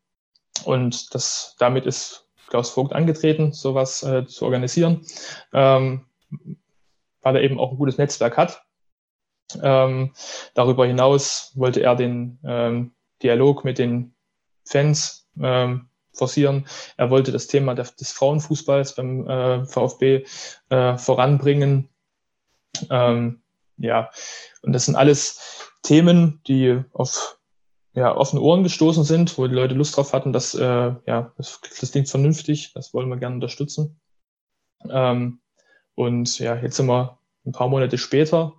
[0.64, 5.06] Und das, damit ist Klaus Vogt angetreten, sowas äh, zu organisieren.
[5.52, 6.06] Ähm,
[7.22, 8.62] weil er eben auch ein gutes Netzwerk hat.
[9.62, 10.12] Ähm,
[10.54, 14.14] darüber hinaus wollte er den ähm, Dialog mit den
[14.64, 16.66] Fans ähm, forcieren.
[16.96, 20.24] Er wollte das Thema des, Frauenfußballs beim äh, VfB
[20.68, 21.88] äh, voranbringen.
[22.90, 23.42] Ähm,
[23.78, 24.10] ja,
[24.62, 27.38] und das sind alles Themen, die auf
[27.94, 31.60] ja, offene Ohren gestoßen sind, wo die Leute Lust drauf hatten, dass äh, ja, das,
[31.78, 34.00] das klingt vernünftig, das wollen wir gerne unterstützen.
[34.88, 35.41] Ähm,
[35.94, 38.54] und ja, jetzt sind wir ein paar Monate später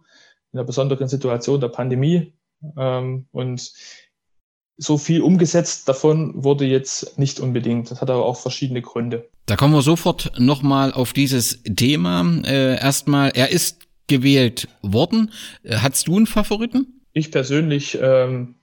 [0.52, 2.34] in einer besonderen Situation der Pandemie.
[2.78, 3.74] Ähm, und
[4.78, 7.92] so viel umgesetzt davon wurde jetzt nicht unbedingt.
[7.92, 9.30] Das hat aber auch verschiedene Gründe.
[9.46, 12.26] Da kommen wir sofort nochmal auf dieses Thema.
[12.46, 15.32] Äh, erstmal, er ist gewählt worden.
[15.64, 17.02] Äh, hattest du einen Favoriten?
[17.14, 18.56] Ich persönlich ähm,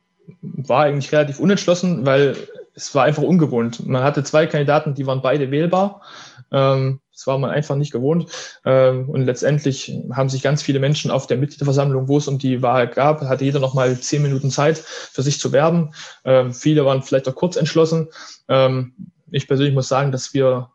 [0.42, 2.36] war eigentlich relativ unentschlossen, weil
[2.74, 3.86] es war einfach ungewohnt.
[3.86, 6.02] Man hatte zwei Kandidaten, die waren beide wählbar.
[6.50, 8.30] Ähm, das war man einfach nicht gewohnt.
[8.64, 12.62] Ähm, und letztendlich haben sich ganz viele Menschen auf der Mitgliederversammlung, wo es um die
[12.62, 15.92] Wahl gab, hatte jeder noch mal zehn Minuten Zeit für sich zu werben.
[16.24, 18.08] Ähm, viele waren vielleicht auch kurz entschlossen.
[18.48, 18.94] Ähm,
[19.30, 20.70] ich persönlich muss sagen, dass wir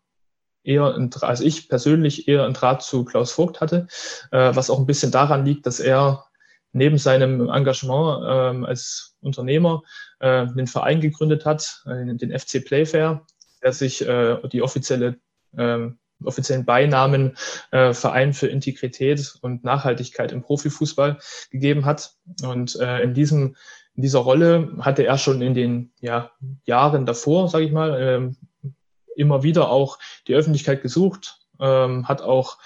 [0.64, 3.88] eher, ein, also ich persönlich eher einen Draht zu Klaus Vogt hatte,
[4.32, 6.26] äh, was auch ein bisschen daran liegt, dass er
[6.74, 9.82] neben seinem Engagement ähm, als Unternehmer
[10.20, 13.26] äh, einen Verein gegründet hat, äh, den FC Playfair,
[13.64, 15.18] der sich die offizielle
[15.58, 15.90] äh,
[16.28, 17.38] offiziellen Beinamen
[17.72, 21.20] äh, Verein für Integrität und Nachhaltigkeit im Profifußball
[21.52, 22.16] gegeben hat.
[22.44, 23.56] Und äh, in diesem
[23.96, 26.32] in dieser Rolle hatte er schon in den ja,
[26.66, 28.34] Jahren davor, sage ich mal,
[28.66, 28.70] äh,
[29.16, 32.58] immer wieder auch die Öffentlichkeit gesucht, ähm, hat auch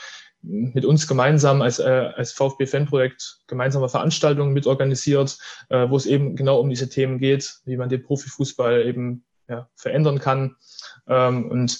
[0.42, 5.38] mit uns gemeinsam als, äh, als VfB-Fanprojekt gemeinsame Veranstaltungen mitorganisiert,
[5.70, 9.68] äh, wo es eben genau um diese Themen geht, wie man den Profifußball eben ja,
[9.76, 10.56] verändern kann.
[11.08, 11.80] Ähm, und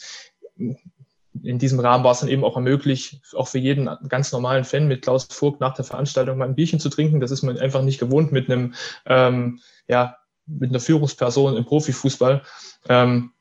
[1.44, 4.88] in diesem Rahmen war es dann eben auch möglich, auch für jeden ganz normalen Fan
[4.88, 7.20] mit Klaus Vogt nach der Veranstaltung mal ein Bierchen zu trinken.
[7.20, 8.74] Das ist man einfach nicht gewohnt mit einem,
[9.06, 12.42] ähm, ja, mit einer Führungsperson im Profifußball.
[12.88, 13.32] Ähm,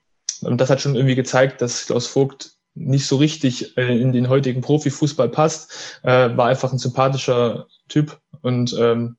[0.42, 4.28] und das hat schon irgendwie gezeigt, dass Klaus Vogt nicht so richtig äh, in den
[4.28, 9.16] heutigen Profifußball passt, äh, war einfach ein sympathischer Typ und ähm,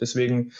[0.00, 0.52] deswegen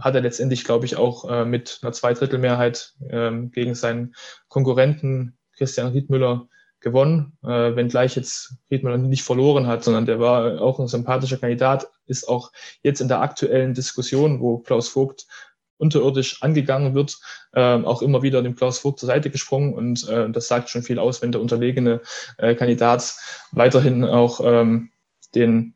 [0.00, 4.14] hat er letztendlich, glaube ich, auch äh, mit einer Zweidrittelmehrheit ähm, gegen seinen
[4.48, 6.48] Konkurrenten Christian Riedmüller
[6.86, 11.88] gewonnen, äh, wenngleich jetzt Riedmüller nicht verloren hat, sondern der war auch ein sympathischer Kandidat,
[12.06, 12.52] ist auch
[12.84, 15.26] jetzt in der aktuellen Diskussion, wo Klaus Vogt
[15.78, 17.18] unterirdisch angegangen wird,
[17.54, 20.84] äh, auch immer wieder dem Klaus Vogt zur Seite gesprungen und äh, das sagt schon
[20.84, 22.02] viel aus, wenn der unterlegene
[22.38, 23.16] äh, Kandidat
[23.50, 24.90] weiterhin auch ähm,
[25.34, 25.74] den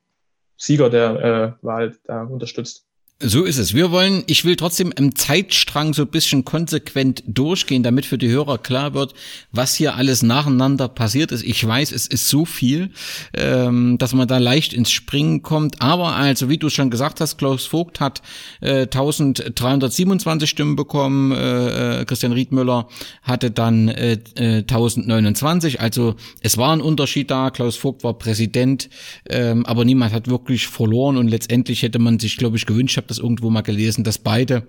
[0.56, 2.86] Sieger der äh, Wahl da unterstützt.
[3.22, 3.74] So ist es.
[3.74, 8.30] Wir wollen, ich will trotzdem im Zeitstrang so ein bisschen konsequent durchgehen, damit für die
[8.30, 9.12] Hörer klar wird,
[9.52, 11.44] was hier alles nacheinander passiert ist.
[11.44, 12.92] Ich weiß, es ist so viel,
[13.34, 15.82] ähm, dass man da leicht ins Springen kommt.
[15.82, 18.22] Aber also, wie du schon gesagt hast, Klaus Vogt hat
[18.62, 22.88] äh, 1327 Stimmen bekommen, äh, äh, Christian Riedmüller
[23.22, 25.74] hatte dann äh, 1029.
[25.74, 27.50] Äh, also es war ein Unterschied da.
[27.50, 28.88] Klaus Vogt war Präsident,
[29.28, 33.18] ähm, aber niemand hat wirklich verloren und letztendlich hätte man sich, glaube ich, gewünscht, das
[33.18, 34.66] irgendwo mal gelesen, dass beide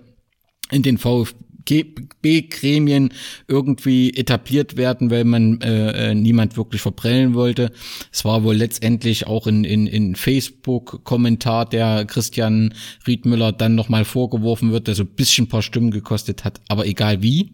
[0.70, 3.12] in den VfB-Gremien
[3.46, 7.70] irgendwie etabliert werden, weil man äh, äh, niemand wirklich verprellen wollte.
[8.10, 12.74] Es war wohl letztendlich auch in, in, in Facebook-Kommentar, der Christian
[13.06, 16.86] Riedmüller dann nochmal vorgeworfen wird, der so ein bisschen ein paar Stimmen gekostet hat, aber
[16.86, 17.52] egal wie.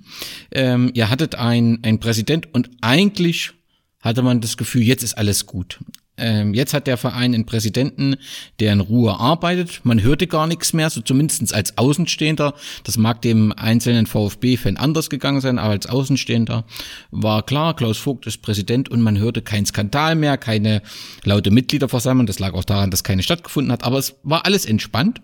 [0.53, 3.53] Ähm, ihr hattet ein, ein Präsident und eigentlich
[4.01, 5.81] hatte man das Gefühl, jetzt ist alles gut.
[6.19, 8.17] Ähm, jetzt hat der Verein einen Präsidenten,
[8.61, 9.81] der in Ruhe arbeitet.
[9.85, 12.55] Man hörte gar nichts mehr, so zumindest als Außenstehender.
[12.85, 16.65] Das mag dem einzelnen VfB-Fan anders gegangen sein, aber als Außenstehender
[17.11, 20.83] war klar, Klaus Vogt ist Präsident und man hörte keinen Skandal mehr, keine
[21.25, 22.27] laute Mitgliederversammlung.
[22.27, 25.21] Das lag auch daran, dass keine stattgefunden hat, aber es war alles entspannt.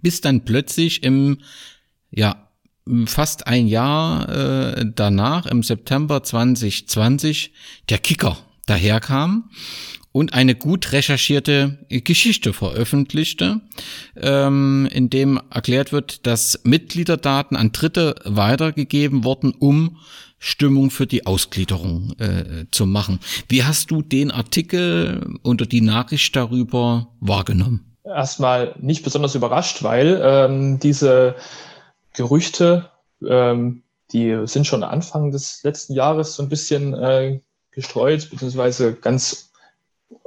[0.00, 1.38] Bis dann plötzlich im,
[2.10, 2.48] ja,
[3.06, 7.52] fast ein Jahr äh, danach, im September 2020,
[7.88, 9.50] der Kicker daherkam
[10.12, 13.60] und eine gut recherchierte Geschichte veröffentlichte,
[14.16, 19.98] ähm, in dem erklärt wird, dass Mitgliederdaten an Dritte weitergegeben wurden, um
[20.38, 23.20] Stimmung für die Ausgliederung äh, zu machen.
[23.48, 27.96] Wie hast du den Artikel oder die Nachricht darüber wahrgenommen?
[28.04, 31.36] Erstmal nicht besonders überrascht, weil ähm, diese
[32.12, 32.90] Gerüchte,
[33.26, 37.40] ähm, die sind schon Anfang des letzten Jahres so ein bisschen äh,
[37.72, 39.50] gestreut, beziehungsweise ganz,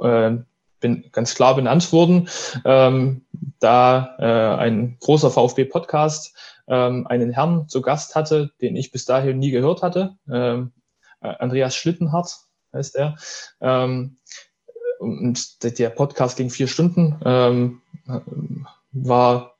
[0.00, 0.32] äh,
[0.80, 2.28] bin, ganz klar benannt wurden,
[2.64, 3.24] ähm,
[3.60, 6.34] da äh, ein großer VfB-Podcast
[6.68, 10.16] ähm, einen Herrn zu Gast hatte, den ich bis dahin nie gehört hatte.
[10.30, 10.72] Ähm,
[11.20, 12.36] äh, Andreas Schlittenhardt
[12.72, 13.16] heißt er.
[13.60, 14.18] Ähm,
[14.98, 17.82] und der Podcast ging vier Stunden, ähm,
[18.92, 19.56] war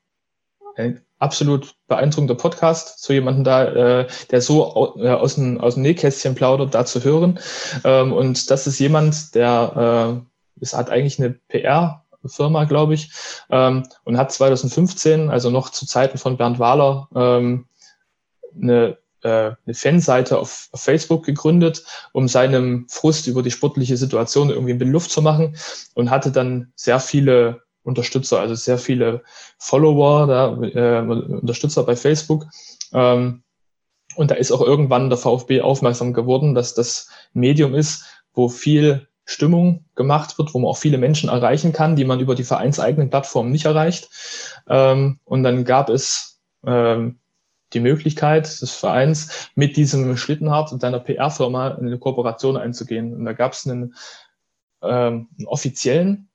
[0.76, 5.82] ein absolut beeindruckender Podcast, so jemanden da, äh, der so äh, aus, dem, aus dem
[5.82, 7.38] Nähkästchen plaudert, da zu hören.
[7.84, 10.22] Ähm, und das ist jemand, der
[10.58, 13.10] äh, ist, hat eigentlich eine PR-Firma, glaube ich,
[13.50, 17.66] ähm, und hat 2015, also noch zu Zeiten von Bernd Wahler, ähm,
[18.60, 24.50] eine äh, eine Fanseite auf, auf Facebook gegründet, um seinem Frust über die sportliche Situation
[24.50, 25.56] irgendwie in Luft zu machen
[25.94, 29.22] und hatte dann sehr viele Unterstützer, also sehr viele
[29.58, 32.46] Follower, da, äh, Unterstützer bei Facebook.
[32.92, 33.42] Ähm,
[34.16, 39.08] und da ist auch irgendwann der VfB aufmerksam geworden, dass das Medium ist, wo viel
[39.24, 43.10] Stimmung gemacht wird, wo man auch viele Menschen erreichen kann, die man über die vereinseigenen
[43.10, 44.08] Plattformen nicht erreicht.
[44.68, 47.18] Ähm, und dann gab es ähm,
[47.72, 53.14] die Möglichkeit des Vereins, mit diesem Schlittenhardt und deiner PR-Firma eine Kooperation einzugehen.
[53.14, 53.94] Und da gab es einen,
[54.82, 56.28] ähm, einen offiziellen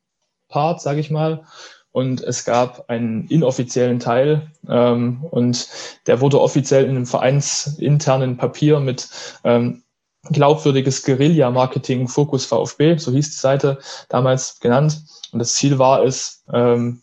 [0.52, 1.44] Part, sage ich mal,
[1.92, 5.68] und es gab einen inoffiziellen Teil ähm, und
[6.08, 9.10] der wurde offiziell in einem vereinsinternen Papier mit
[9.44, 9.84] ähm,
[10.30, 15.02] glaubwürdiges Guerilla-Marketing Fokus VfB, so hieß die Seite damals genannt.
[15.32, 17.02] Und das Ziel war es, ähm,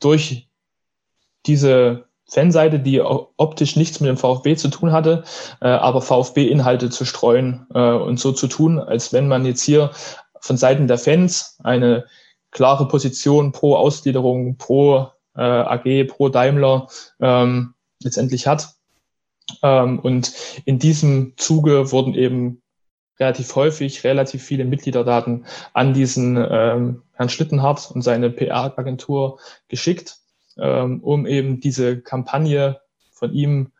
[0.00, 0.48] durch
[1.46, 5.22] diese Fanseite, die optisch nichts mit dem VfB zu tun hatte,
[5.60, 9.92] äh, aber VfB-Inhalte zu streuen äh, und so zu tun, als wenn man jetzt hier
[10.40, 12.06] von Seiten der Fans eine
[12.56, 16.88] klare Position pro Ausgliederung, pro äh, AG, pro Daimler
[17.20, 18.70] ähm, letztendlich hat.
[19.62, 20.32] Ähm, und
[20.64, 22.62] in diesem Zuge wurden eben
[23.20, 29.38] relativ häufig relativ viele Mitgliederdaten an diesen ähm, Herrn Schlittenhardt und seine PR-Agentur
[29.68, 30.16] geschickt,
[30.56, 32.80] ähm, um eben diese Kampagne
[33.12, 33.72] von ihm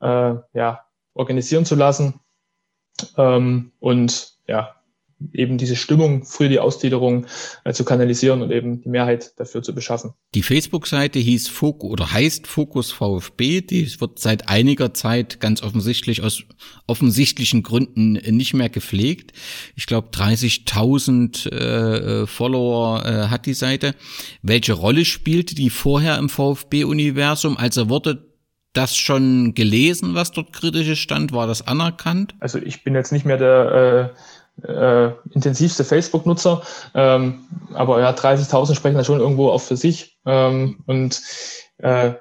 [0.00, 2.20] äh, ja, organisieren zu lassen.
[3.18, 4.74] Ähm, und ja,
[5.32, 7.26] eben diese Stimmung für die Ausgliederung
[7.64, 10.12] äh, zu kanalisieren und eben die Mehrheit dafür zu beschaffen.
[10.34, 13.60] Die Facebook-Seite hieß Fokus oder heißt Fokus VfB.
[13.60, 16.44] Die wird seit einiger Zeit ganz offensichtlich aus
[16.86, 19.32] offensichtlichen Gründen nicht mehr gepflegt.
[19.76, 23.94] Ich glaube 30.000 äh, Follower äh, hat die Seite.
[24.42, 27.56] Welche Rolle spielte die vorher im VfB-Universum?
[27.56, 28.32] Also wurde
[28.72, 31.32] das schon gelesen, was dort kritisches stand?
[31.32, 32.34] War das anerkannt?
[32.40, 34.18] Also ich bin jetzt nicht mehr der äh,
[34.64, 36.62] äh, intensivste Facebook-Nutzer,
[36.94, 37.44] ähm,
[37.74, 40.18] aber ja, 30.000 sprechen da schon irgendwo auch für sich.
[40.24, 41.20] Ähm, und
[41.78, 42.14] äh,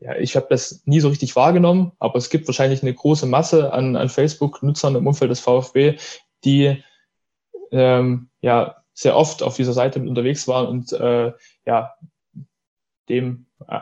[0.00, 3.72] ja, ich habe das nie so richtig wahrgenommen, aber es gibt wahrscheinlich eine große Masse
[3.72, 5.96] an, an Facebook-Nutzern im Umfeld des VfB,
[6.44, 6.82] die
[7.70, 11.32] ähm, ja sehr oft auf dieser Seite unterwegs waren und äh,
[11.66, 11.94] ja
[13.08, 13.80] dem äh,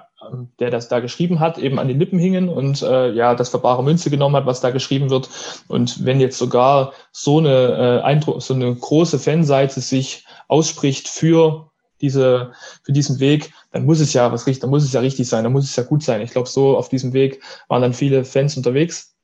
[0.59, 3.83] der das da geschrieben hat, eben an den Lippen hingen und äh, ja, das für
[3.83, 5.29] Münze genommen hat, was da geschrieben wird.
[5.69, 11.71] Und wenn jetzt sogar so eine äh, Eindruck, so eine große Fanseite sich ausspricht für
[12.01, 15.29] diese, für diesen Weg, dann muss es ja was richtig, dann muss es ja richtig
[15.29, 16.21] sein, dann muss es ja gut sein.
[16.21, 19.17] Ich glaube, so auf diesem Weg waren dann viele Fans unterwegs.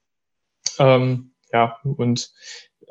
[0.79, 2.31] Ähm, ja, und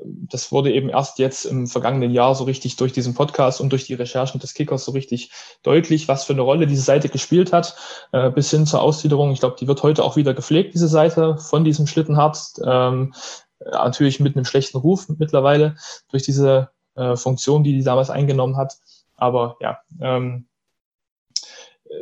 [0.03, 3.85] das wurde eben erst jetzt im vergangenen Jahr so richtig durch diesen Podcast und durch
[3.85, 5.31] die Recherchen des Kickers so richtig
[5.63, 7.75] deutlich, was für eine Rolle diese Seite gespielt hat,
[8.11, 9.31] äh, bis hin zur Ausgliederung.
[9.31, 12.53] Ich glaube, die wird heute auch wieder gepflegt, diese Seite von diesem Schlittenhardt.
[12.65, 13.13] Ähm,
[13.59, 15.75] natürlich mit einem schlechten Ruf mittlerweile
[16.09, 18.77] durch diese äh, Funktion, die die damals eingenommen hat.
[19.15, 20.46] Aber ja, ähm,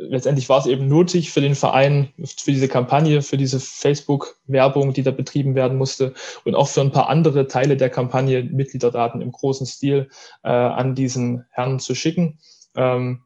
[0.00, 5.02] letztendlich war es eben nötig für den Verein, für diese Kampagne, für diese Facebook-Werbung, die
[5.02, 6.14] da betrieben werden musste
[6.44, 10.08] und auch für ein paar andere Teile der Kampagne Mitgliederdaten im großen Stil
[10.42, 12.38] äh, an diesen Herrn zu schicken.
[12.74, 13.22] Ähm,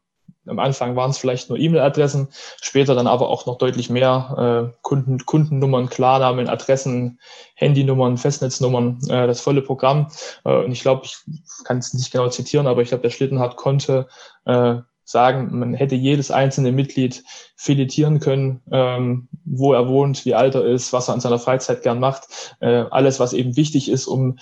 [0.47, 2.29] am Anfang waren es vielleicht nur E-Mail-Adressen,
[2.61, 7.19] später dann aber auch noch deutlich mehr äh, Kunden, Kundennummern, Klarnamen, Adressen,
[7.53, 10.07] Handynummern, Festnetznummern, äh, das volle Programm.
[10.43, 11.17] Äh, und ich glaube, ich
[11.63, 14.07] kann es nicht genau zitieren, aber ich glaube, der Schlittenhardt konnte
[14.45, 17.23] äh, sagen, man hätte jedes einzelne Mitglied
[17.55, 21.83] filetieren können, ähm, wo er wohnt, wie alt er ist, was er an seiner Freizeit
[21.83, 22.55] gern macht.
[22.59, 24.39] Äh, alles, was eben wichtig ist, um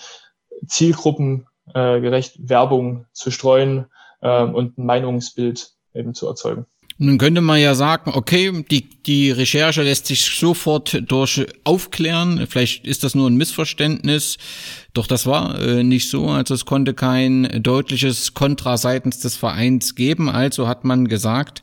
[0.66, 3.86] zielgruppengerecht äh, Werbung zu streuen
[4.20, 6.66] äh, und ein Meinungsbild eben zu erzeugen.
[7.02, 12.46] Nun könnte man ja sagen, okay, die, die Recherche lässt sich sofort durch aufklären.
[12.46, 14.36] Vielleicht ist das nur ein Missverständnis.
[14.92, 16.28] Doch das war äh, nicht so.
[16.28, 20.28] Also es konnte kein deutliches Kontra seitens des Vereins geben.
[20.28, 21.62] Also hat man gesagt,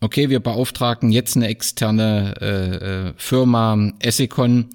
[0.00, 4.70] okay, wir beauftragen jetzt eine externe äh, äh Firma Essicon,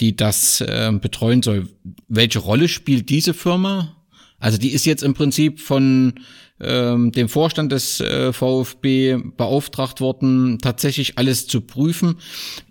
[0.00, 1.68] die das äh, betreuen soll.
[2.08, 3.98] Welche Rolle spielt diese Firma?
[4.38, 6.14] Also die ist jetzt im Prinzip von
[6.62, 12.16] ähm, dem Vorstand des äh, VfB beauftragt worden, tatsächlich alles zu prüfen.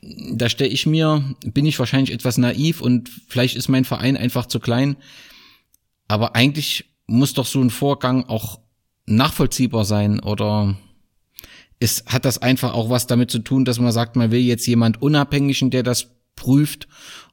[0.01, 4.45] Da stelle ich mir, bin ich wahrscheinlich etwas naiv und vielleicht ist mein Verein einfach
[4.45, 4.95] zu klein.
[6.07, 8.59] Aber eigentlich muss doch so ein Vorgang auch
[9.05, 10.77] nachvollziehbar sein oder
[11.79, 14.67] ist, hat das einfach auch was damit zu tun, dass man sagt, man will jetzt
[14.67, 16.87] jemand Unabhängigen, der das prüft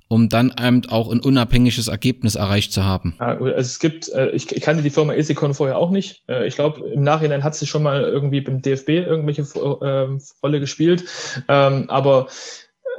[0.08, 3.14] um dann eben auch ein unabhängiges Ergebnis erreicht zu haben?
[3.18, 6.24] Also es gibt, äh, ich, kannte die Firma Esicon vorher auch nicht.
[6.28, 9.42] Äh, ich glaube, im Nachhinein hat sie schon mal irgendwie beim DFB irgendwelche
[9.82, 11.04] ähm, Rolle gespielt.
[11.46, 12.28] Ähm, aber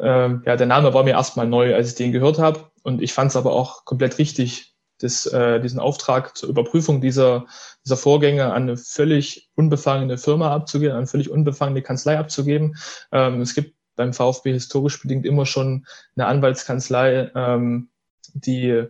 [0.02, 2.69] ähm, ja, der Name war mir erstmal neu, als ich den gehört habe.
[2.84, 7.48] Und ich fand es aber auch komplett richtig, das, äh, diesen Auftrag zur Überprüfung dieser,
[7.86, 12.76] dieser Vorgänge an eine völlig unbefangene Firma abzugeben, an eine völlig unbefangene Kanzlei abzugeben.
[13.11, 15.85] es gibt beim VfB historisch bedingt immer schon
[16.15, 17.89] eine Anwaltskanzlei, ähm,
[18.34, 18.85] die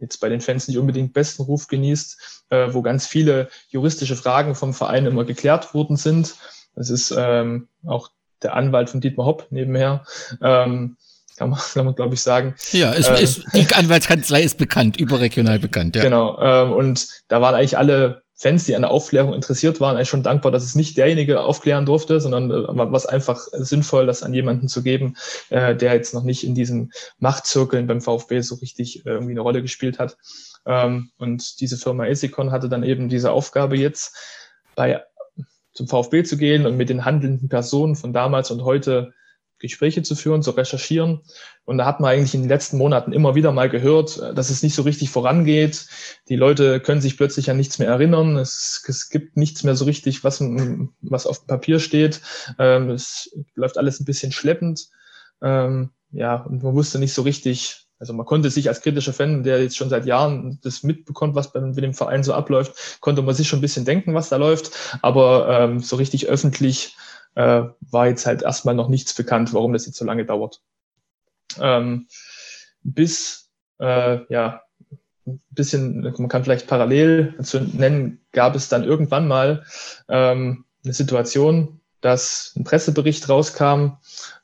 [0.00, 4.54] jetzt bei den Fans nicht unbedingt besten Ruf genießt, äh, wo ganz viele juristische Fragen
[4.54, 6.36] vom Verein immer geklärt worden sind.
[6.74, 8.10] Das ist ähm, auch
[8.42, 10.06] der Anwalt von Dietmar Hopp nebenher.
[10.40, 10.96] Ähm,
[11.36, 12.54] kann man, kann man glaube ich, sagen.
[12.72, 15.96] Ja, es, ähm, ist, die Anwaltskanzlei ist bekannt, überregional bekannt.
[15.96, 16.02] Ja.
[16.02, 16.40] Genau.
[16.40, 20.22] Ähm, und da waren eigentlich alle Fans, die an der Aufklärung interessiert waren, eigentlich schon
[20.22, 24.68] dankbar, dass es nicht derjenige aufklären durfte, sondern äh, was einfach sinnvoll, das an jemanden
[24.68, 25.16] zu geben,
[25.48, 29.40] äh, der jetzt noch nicht in diesen Machtzirkeln beim VfB so richtig äh, irgendwie eine
[29.40, 30.18] Rolle gespielt hat.
[30.66, 34.14] Ähm, und diese Firma Esicon hatte dann eben diese Aufgabe jetzt
[34.74, 35.02] bei
[35.72, 39.12] zum VfB zu gehen und mit den handelnden Personen von damals und heute
[39.66, 41.20] Gespräche zu führen, zu recherchieren.
[41.64, 44.62] Und da hat man eigentlich in den letzten Monaten immer wieder mal gehört, dass es
[44.62, 45.86] nicht so richtig vorangeht.
[46.28, 48.36] Die Leute können sich plötzlich an nichts mehr erinnern.
[48.36, 50.40] Es, es gibt nichts mehr so richtig, was,
[51.02, 52.20] was auf Papier steht.
[52.58, 54.88] Ähm, es läuft alles ein bisschen schleppend.
[55.42, 59.42] Ähm, ja, und man wusste nicht so richtig, also man konnte sich als kritischer Fan,
[59.42, 63.22] der jetzt schon seit Jahren das mitbekommt, was bei, mit dem Verein so abläuft, konnte
[63.22, 64.70] man sich schon ein bisschen denken, was da läuft.
[65.02, 66.96] Aber ähm, so richtig öffentlich
[67.36, 70.62] äh, war jetzt halt erstmal noch nichts bekannt, warum das jetzt so lange dauert.
[71.60, 72.08] Ähm,
[72.82, 74.62] bis, äh, ja,
[75.26, 79.64] ein bisschen, man kann vielleicht parallel zu nennen, gab es dann irgendwann mal
[80.08, 83.98] ähm, eine Situation, dass ein Pressebericht rauskam,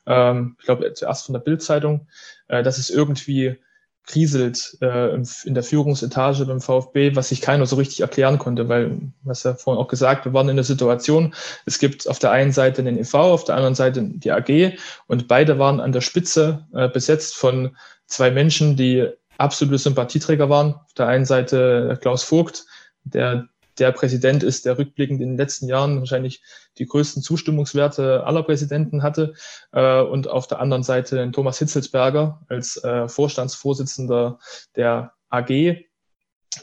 [0.05, 2.07] ähm, ich glaube zuerst von der Bildzeitung,
[2.47, 3.59] äh, dass es irgendwie
[4.05, 8.99] kriselt äh, in der Führungsetage beim VfB, was sich keiner so richtig erklären konnte, weil,
[9.23, 11.33] was ja vorhin auch gesagt, wir waren in der Situation,
[11.65, 14.77] es gibt auf der einen Seite den EV, auf der anderen Seite die AG
[15.07, 19.07] und beide waren an der Spitze äh, besetzt von zwei Menschen, die
[19.37, 20.75] absolute Sympathieträger waren.
[20.75, 22.65] Auf der einen Seite Klaus Vogt,
[23.05, 23.47] der
[23.79, 26.41] der Präsident ist, der rückblickend in den letzten Jahren wahrscheinlich
[26.77, 29.33] die größten Zustimmungswerte aller Präsidenten hatte.
[29.71, 34.39] Äh, und auf der anderen Seite Thomas Hitzelsberger als äh, Vorstandsvorsitzender
[34.75, 35.85] der AG,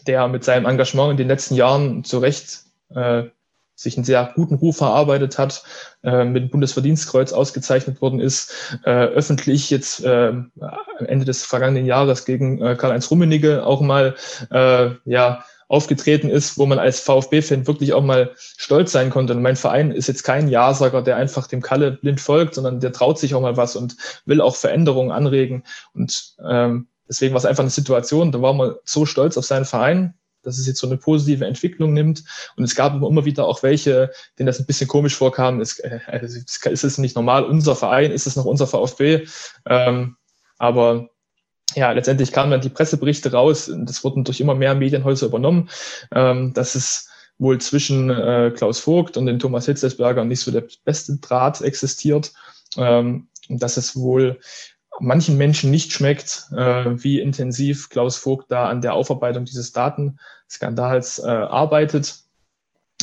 [0.06, 2.60] der mit seinem Engagement in den letzten Jahren zu Recht
[2.94, 3.24] äh,
[3.80, 5.64] sich einen sehr guten Ruf erarbeitet hat,
[6.02, 10.32] äh, mit dem Bundesverdienstkreuz ausgezeichnet worden ist, äh, öffentlich jetzt äh,
[10.98, 14.16] Ende des vergangenen Jahres gegen äh, Karl-Heinz Rummenigge auch mal
[14.50, 19.34] äh, ja aufgetreten ist, wo man als VfB-Fan wirklich auch mal stolz sein konnte.
[19.34, 22.92] Und mein Verein ist jetzt kein Ja-Sager, der einfach dem Kalle blind folgt, sondern der
[22.92, 25.62] traut sich auch mal was und will auch Veränderungen anregen.
[25.94, 29.64] Und ähm, deswegen war es einfach eine Situation, da war man so stolz auf seinen
[29.64, 32.24] Verein, dass es jetzt so eine positive Entwicklung nimmt.
[32.56, 34.10] Und es gab immer wieder auch welche,
[34.40, 35.60] denen das ein bisschen komisch vorkam.
[35.60, 39.28] Ist, äh, ist es nicht normal, unser Verein, ist es noch unser VfB?
[39.66, 40.16] Ähm,
[40.58, 41.10] aber
[41.74, 45.68] ja, letztendlich kamen dann die Presseberichte raus, das wurden durch immer mehr Medienhäuser übernommen,
[46.12, 50.64] ähm, dass es wohl zwischen äh, Klaus Vogt und den Thomas Hitzelsberger nicht so der
[50.84, 52.32] beste Draht existiert,
[52.76, 54.38] ähm, dass es wohl
[55.00, 61.18] manchen Menschen nicht schmeckt, äh, wie intensiv Klaus Vogt da an der Aufarbeitung dieses Datenskandals
[61.18, 62.18] äh, arbeitet.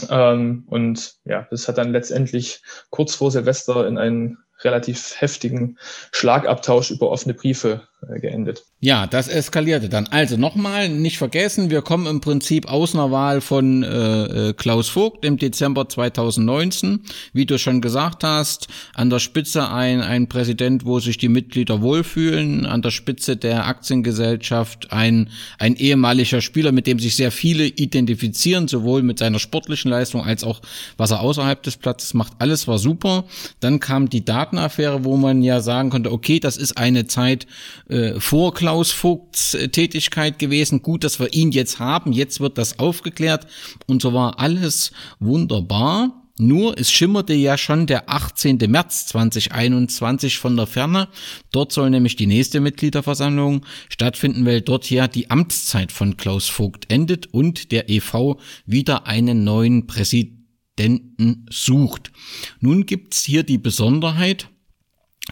[0.10, 2.62] Ähm, und ja, das hat dann letztendlich
[2.92, 5.78] kurz vor Silvester in einen relativ heftigen
[6.12, 7.88] Schlagabtausch über offene Briefe
[8.22, 8.64] geendet.
[8.80, 10.06] Ja, das eskalierte dann.
[10.08, 14.88] Also nochmal, nicht vergessen, wir kommen im Prinzip aus einer Wahl von äh, äh Klaus
[14.88, 17.02] Vogt im Dezember 2019.
[17.34, 21.82] Wie du schon gesagt hast, an der Spitze ein, ein Präsident, wo sich die Mitglieder
[21.82, 27.66] wohlfühlen, an der Spitze der Aktiengesellschaft ein, ein ehemaliger Spieler, mit dem sich sehr viele
[27.66, 30.62] identifizieren, sowohl mit seiner sportlichen Leistung als auch
[30.98, 32.34] was er außerhalb des Platzes macht.
[32.38, 33.26] Alles war super.
[33.60, 37.48] Dann kam die Datenaffäre, wo man ja sagen konnte, okay, das ist eine Zeit
[37.90, 40.82] äh, vor Klaus Vogts äh, Tätigkeit gewesen.
[40.82, 42.12] Gut, dass wir ihn jetzt haben.
[42.12, 43.48] Jetzt wird das aufgeklärt.
[43.86, 46.24] Und so war alles wunderbar.
[46.40, 48.58] Nur es schimmerte ja schon der 18.
[48.68, 51.08] März 2021 von der Ferne.
[51.52, 56.92] Dort soll nämlich die nächste Mitgliederversammlung stattfinden, weil dort ja die Amtszeit von Klaus Vogt
[56.92, 58.36] endet und der EV
[58.68, 62.12] wieder einen neuen Präsidenten sucht.
[62.60, 64.48] Nun gibt's hier die Besonderheit,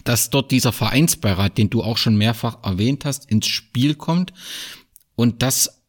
[0.03, 4.33] dass dort dieser Vereinsbeirat, den du auch schon mehrfach erwähnt hast, ins Spiel kommt.
[5.15, 5.81] Und das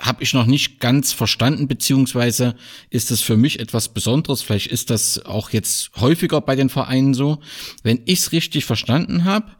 [0.00, 2.54] habe ich noch nicht ganz verstanden, beziehungsweise
[2.90, 4.42] ist es für mich etwas Besonderes.
[4.42, 7.40] Vielleicht ist das auch jetzt häufiger bei den Vereinen so.
[7.82, 9.52] Wenn ich es richtig verstanden habe,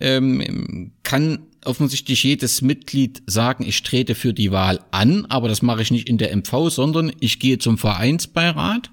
[0.00, 5.82] ähm, kann offensichtlich jedes Mitglied sagen, ich trete für die Wahl an, aber das mache
[5.82, 8.90] ich nicht in der MV, sondern ich gehe zum Vereinsbeirat,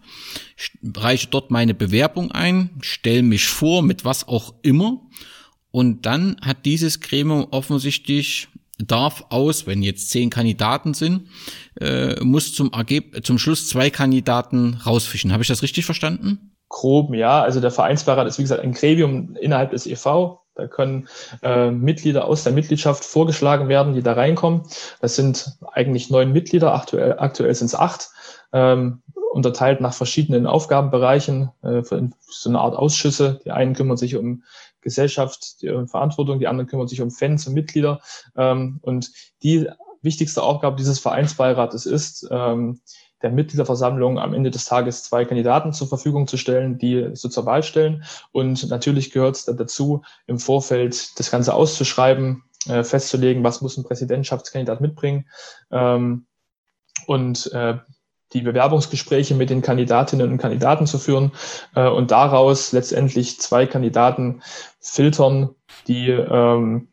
[0.96, 5.02] reiche dort meine Bewerbung ein, stelle mich vor, mit was auch immer,
[5.76, 8.48] und dann hat dieses Gremium offensichtlich
[8.78, 11.28] darf aus, wenn jetzt zehn Kandidaten sind,
[11.82, 15.34] äh, muss zum Ergeb zum Schluss zwei Kandidaten rausfischen.
[15.34, 16.56] Habe ich das richtig verstanden?
[16.70, 17.42] Grob, ja.
[17.42, 20.40] Also der Vereinsbeirat ist wie gesagt ein Gremium innerhalb des EV.
[20.56, 21.08] Da können
[21.44, 24.64] äh, Mitglieder aus der Mitgliedschaft vorgeschlagen werden, die da reinkommen.
[25.02, 28.10] Das sind eigentlich neun Mitglieder, aktuell, aktuell sind es acht.
[28.54, 29.02] ähm,
[29.36, 33.42] unterteilt nach verschiedenen Aufgabenbereichen, äh, so eine Art Ausschüsse.
[33.44, 34.44] Die einen kümmern sich um
[34.80, 38.00] Gesellschaft, die um Verantwortung, die anderen kümmern sich um Fans und Mitglieder.
[38.38, 39.12] Ähm, und
[39.44, 39.68] die
[40.02, 42.80] wichtigste Aufgabe dieses Vereinsbeirates ist, ähm,
[43.22, 47.46] der Mitgliederversammlung am Ende des Tages zwei Kandidaten zur Verfügung zu stellen, die so zur
[47.46, 48.04] Wahl stellen.
[48.32, 53.84] Und natürlich gehört es dazu, im Vorfeld das Ganze auszuschreiben, äh, festzulegen, was muss ein
[53.84, 55.28] Präsidentschaftskandidat mitbringen.
[55.72, 56.26] Ähm,
[57.08, 57.78] und äh,
[58.34, 61.32] die Bewerbungsgespräche mit den Kandidatinnen und Kandidaten zu führen
[61.76, 64.42] äh, und daraus letztendlich zwei Kandidaten
[64.80, 65.56] filtern,
[65.88, 66.90] die ähm,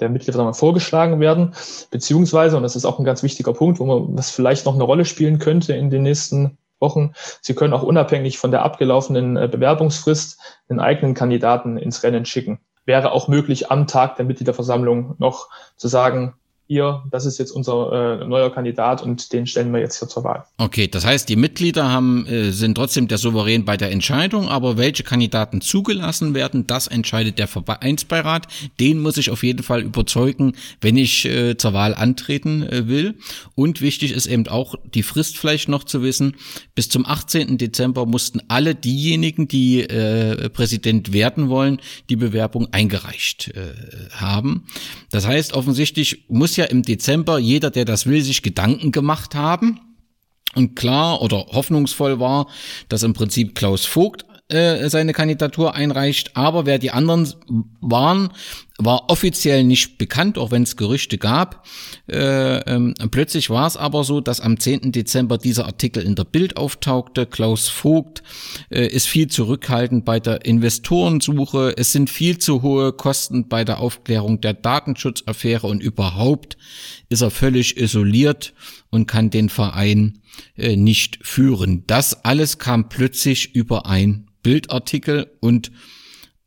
[0.00, 1.54] der Mitgliederversammlung vorgeschlagen werden,
[1.90, 4.84] beziehungsweise, und das ist auch ein ganz wichtiger Punkt, wo man was vielleicht noch eine
[4.84, 9.48] Rolle spielen könnte in den nächsten Wochen, Sie können auch unabhängig von der abgelaufenen äh,
[9.48, 12.60] Bewerbungsfrist einen eigenen Kandidaten ins Rennen schicken.
[12.84, 16.34] Wäre auch möglich, am Tag der Mitgliederversammlung noch zu sagen,
[16.68, 20.24] ihr, das ist jetzt unser äh, neuer Kandidat und den stellen wir jetzt hier zur
[20.24, 20.44] Wahl.
[20.58, 24.76] Okay, das heißt, die Mitglieder haben, äh, sind trotzdem der Souverän bei der Entscheidung, aber
[24.76, 28.48] welche Kandidaten zugelassen werden, das entscheidet der Vereinsbeirat.
[28.80, 33.14] Den muss ich auf jeden Fall überzeugen, wenn ich äh, zur Wahl antreten äh, will.
[33.54, 36.34] Und wichtig ist eben auch die Frist vielleicht noch zu wissen.
[36.74, 37.58] Bis zum 18.
[37.58, 41.80] Dezember mussten alle diejenigen, die äh, Präsident werden wollen,
[42.10, 43.72] die Bewerbung eingereicht äh,
[44.10, 44.66] haben.
[45.10, 49.80] Das heißt, offensichtlich muss ja im Dezember jeder, der das will, sich Gedanken gemacht haben
[50.54, 52.48] und klar oder hoffnungsvoll war,
[52.88, 57.32] dass im Prinzip Klaus Vogt äh, seine Kandidatur einreicht, aber wer die anderen
[57.80, 58.30] waren,
[58.78, 61.66] war offiziell nicht bekannt, auch wenn es Gerüchte gab.
[62.08, 64.92] Äh, ähm, plötzlich war es aber so, dass am 10.
[64.92, 67.26] Dezember dieser Artikel in der Bild auftauchte.
[67.26, 68.22] Klaus Vogt
[68.70, 71.74] äh, ist viel zurückhaltend bei der Investorensuche.
[71.76, 76.58] Es sind viel zu hohe Kosten bei der Aufklärung der Datenschutzaffäre und überhaupt
[77.08, 78.52] ist er völlig isoliert
[78.90, 80.18] und kann den Verein
[80.56, 81.84] äh, nicht führen.
[81.86, 85.72] Das alles kam plötzlich überein Bildartikel und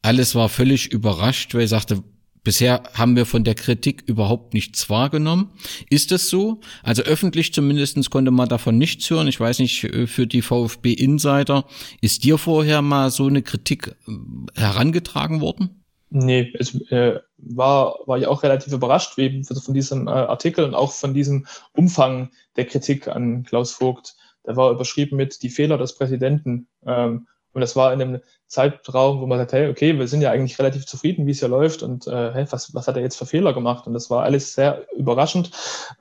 [0.01, 2.03] alles war völlig überrascht, weil ich sagte,
[2.43, 5.51] bisher haben wir von der Kritik überhaupt nichts wahrgenommen.
[5.89, 6.59] Ist es so?
[6.83, 9.27] Also öffentlich zumindestens konnte man davon nichts hören.
[9.27, 11.65] Ich weiß nicht, äh, für die VfB Insider,
[12.01, 15.83] ist dir vorher mal so eine Kritik äh, herangetragen worden?
[16.11, 20.73] Nee, es äh, war, war ich auch relativ überrascht eben von diesem äh, Artikel und
[20.73, 24.15] auch von diesem Umfang der Kritik an Klaus Vogt.
[24.45, 26.67] Der war überschrieben mit die Fehler des Präsidenten.
[26.85, 27.27] Ähm,
[27.59, 30.57] und das war in einem Zeitraum, wo man sagt, hey, okay, wir sind ja eigentlich
[30.57, 33.25] relativ zufrieden, wie es hier läuft und äh, hey, was, was hat er jetzt für
[33.25, 33.85] Fehler gemacht?
[33.85, 35.51] Und das war alles sehr überraschend.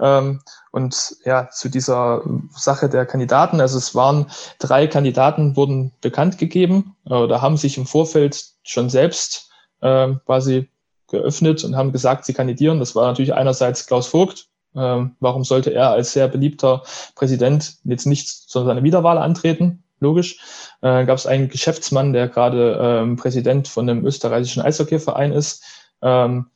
[0.00, 0.40] Ähm,
[0.70, 2.22] und ja, zu dieser
[2.54, 4.26] Sache der Kandidaten, also es waren
[4.60, 10.68] drei Kandidaten, wurden bekannt gegeben äh, oder haben sich im Vorfeld schon selbst äh, quasi
[11.10, 12.78] geöffnet und haben gesagt, sie kandidieren.
[12.78, 16.82] Das war natürlich einerseits Klaus Vogt, ähm, warum sollte er als sehr beliebter
[17.14, 19.82] Präsident jetzt nicht zu seiner Wiederwahl antreten?
[20.00, 20.38] Logisch,
[20.80, 25.64] äh, gab es einen Geschäftsmann, der gerade ähm, Präsident von einem österreichischen Eishockeyverein ist.
[26.02, 26.46] Ähm,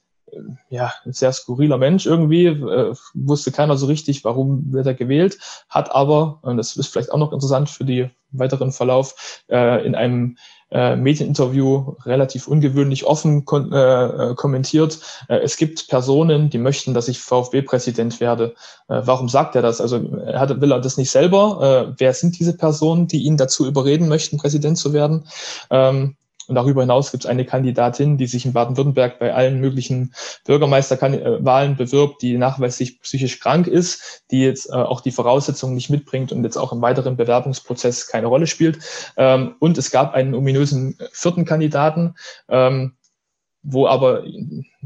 [0.70, 5.39] ja, ein sehr skurriler Mensch irgendwie, äh, wusste keiner so richtig, warum wird er gewählt,
[5.69, 9.94] hat aber, und das ist vielleicht auch noch interessant für die weiteren Verlauf, äh, in
[9.94, 10.39] einem
[10.73, 14.99] äh, Medieninterview relativ ungewöhnlich offen kon äh, äh, kommentiert.
[15.28, 18.55] Äh, es gibt Personen, die möchten, dass ich VfB-Präsident werde.
[18.89, 19.81] Äh, warum sagt er das?
[19.81, 21.89] Also er hat, will er das nicht selber?
[21.90, 25.27] Äh, wer sind diese Personen, die ihn dazu überreden möchten, Präsident zu werden?
[25.70, 26.16] Ähm,
[26.52, 30.12] und darüber hinaus gibt es eine Kandidatin, die sich in Baden-Württemberg bei allen möglichen
[30.44, 36.30] Bürgermeisterwahlen bewirbt, die nachweislich psychisch krank ist, die jetzt äh, auch die Voraussetzungen nicht mitbringt
[36.30, 38.80] und jetzt auch im weiteren Bewerbungsprozess keine Rolle spielt.
[39.16, 42.16] Ähm, und es gab einen ominösen vierten Kandidaten,
[42.50, 42.96] ähm,
[43.62, 44.22] wo aber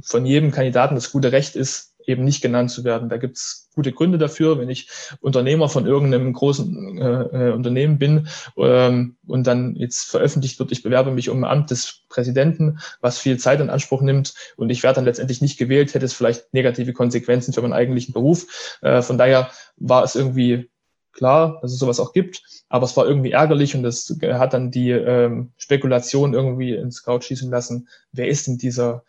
[0.02, 3.08] von jedem Kandidaten das gute Recht ist, eben nicht genannt zu werden.
[3.08, 4.88] Da gibt es gute Gründe dafür, wenn ich
[5.20, 10.82] Unternehmer von irgendeinem großen äh, äh, Unternehmen bin ähm, und dann jetzt veröffentlicht wird, ich
[10.82, 14.82] bewerbe mich um ein Amt des Präsidenten, was viel Zeit in Anspruch nimmt und ich
[14.82, 18.78] werde dann letztendlich nicht gewählt, hätte es vielleicht negative Konsequenzen für meinen eigentlichen Beruf.
[18.80, 20.70] Äh, von daher war es irgendwie
[21.12, 24.70] klar, dass es sowas auch gibt, aber es war irgendwie ärgerlich und das hat dann
[24.70, 27.88] die ähm, Spekulation irgendwie ins Kraut schießen lassen.
[28.12, 29.02] Wer ist denn dieser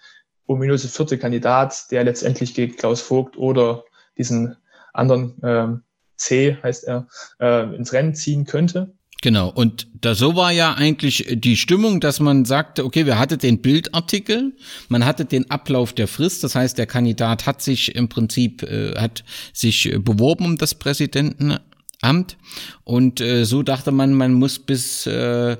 [0.48, 3.84] ominöse vierte Kandidat, der letztendlich gegen Klaus Vogt oder
[4.18, 4.56] diesen
[4.94, 5.82] anderen ähm,
[6.16, 7.08] C, heißt er,
[7.40, 8.94] äh, ins Rennen ziehen könnte.
[9.22, 13.40] Genau, und da so war ja eigentlich die Stimmung, dass man sagte, okay, wir hatten
[13.40, 14.56] den Bildartikel,
[14.90, 18.94] man hatte den Ablauf der Frist, das heißt, der Kandidat hat sich im Prinzip, äh,
[18.96, 22.38] hat sich beworben um das Präsidentenamt.
[22.84, 25.58] Und äh, so dachte man, man muss bis äh,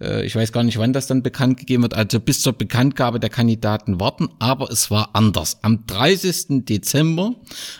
[0.00, 3.20] Äh, ich weiß gar nicht, wann das dann bekannt gegeben wird, also bis zur Bekanntgabe
[3.20, 5.62] der Kandidaten warten, aber es war anders.
[5.62, 6.64] Am 30.
[6.64, 7.34] Dezember,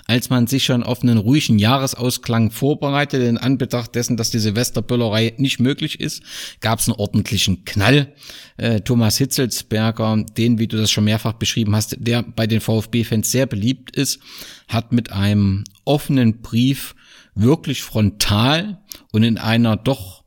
[0.07, 5.35] als man sich schon auf einen ruhigen Jahresausklang vorbereitet, in Anbetracht dessen, dass die Silvesterböllerei
[5.39, 6.23] nicht möglich ist,
[6.61, 8.15] gab es einen ordentlichen Knall.
[8.57, 13.31] Äh, Thomas Hitzelsberger, den, wie du das schon mehrfach beschrieben hast, der bei den VfB-Fans
[13.31, 14.21] sehr beliebt ist,
[14.69, 16.95] hat mit einem offenen Brief
[17.35, 18.79] wirklich frontal
[19.13, 20.20] und in einer doch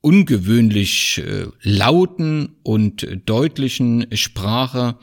[0.00, 4.96] ungewöhnlich äh, lauten und deutlichen Sprache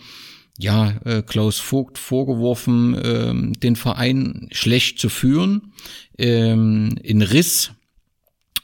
[0.57, 5.73] ja äh, Klaus Vogt vorgeworfen, äh, den Verein schlecht zu führen,
[6.17, 7.71] ähm, in Riss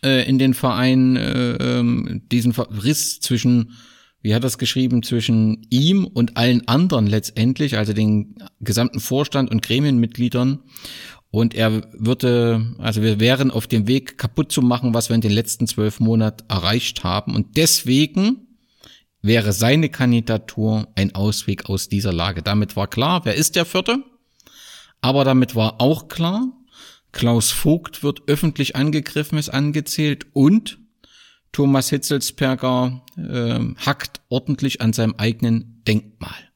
[0.03, 3.73] äh, in den Verein, äh, äh, diesen Riss zwischen
[4.23, 9.61] wie hat das geschrieben, zwischen ihm und allen anderen letztendlich, also den gesamten Vorstand und
[9.61, 10.59] Gremienmitgliedern
[11.33, 15.21] und er würde, also wir wären auf dem Weg kaputt zu machen, was wir in
[15.21, 17.35] den letzten zwölf Monaten erreicht haben.
[17.35, 18.59] Und deswegen
[19.23, 22.43] wäre seine Kandidatur ein Ausweg aus dieser Lage.
[22.43, 24.03] Damit war klar, wer ist der Vierte?
[25.01, 26.51] Aber damit war auch klar,
[27.11, 30.77] Klaus Vogt wird öffentlich angegriffen, ist angezählt und
[31.51, 36.52] Thomas Hitzelsperger äh, hackt ordentlich an seinem eigenen Denkmal.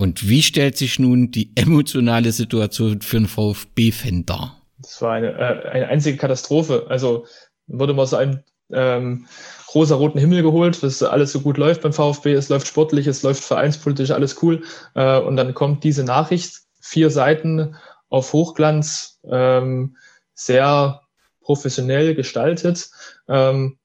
[0.00, 4.56] Und wie stellt sich nun die emotionale Situation für einen VfB-Fan dar?
[4.78, 6.86] Das war eine, äh, eine einzige Katastrophe.
[6.88, 7.26] Also
[7.66, 9.26] wurde mal so ein ähm,
[9.74, 13.44] rosa-roten Himmel geholt, dass alles so gut läuft beim VfB, es läuft sportlich, es läuft
[13.44, 14.62] vereinspolitisch, alles cool.
[14.94, 17.76] Äh, und dann kommt diese Nachricht, vier Seiten
[18.08, 19.98] auf Hochglanz, ähm,
[20.32, 21.02] sehr
[21.42, 22.90] professionell gestaltet.
[23.28, 23.76] Ähm,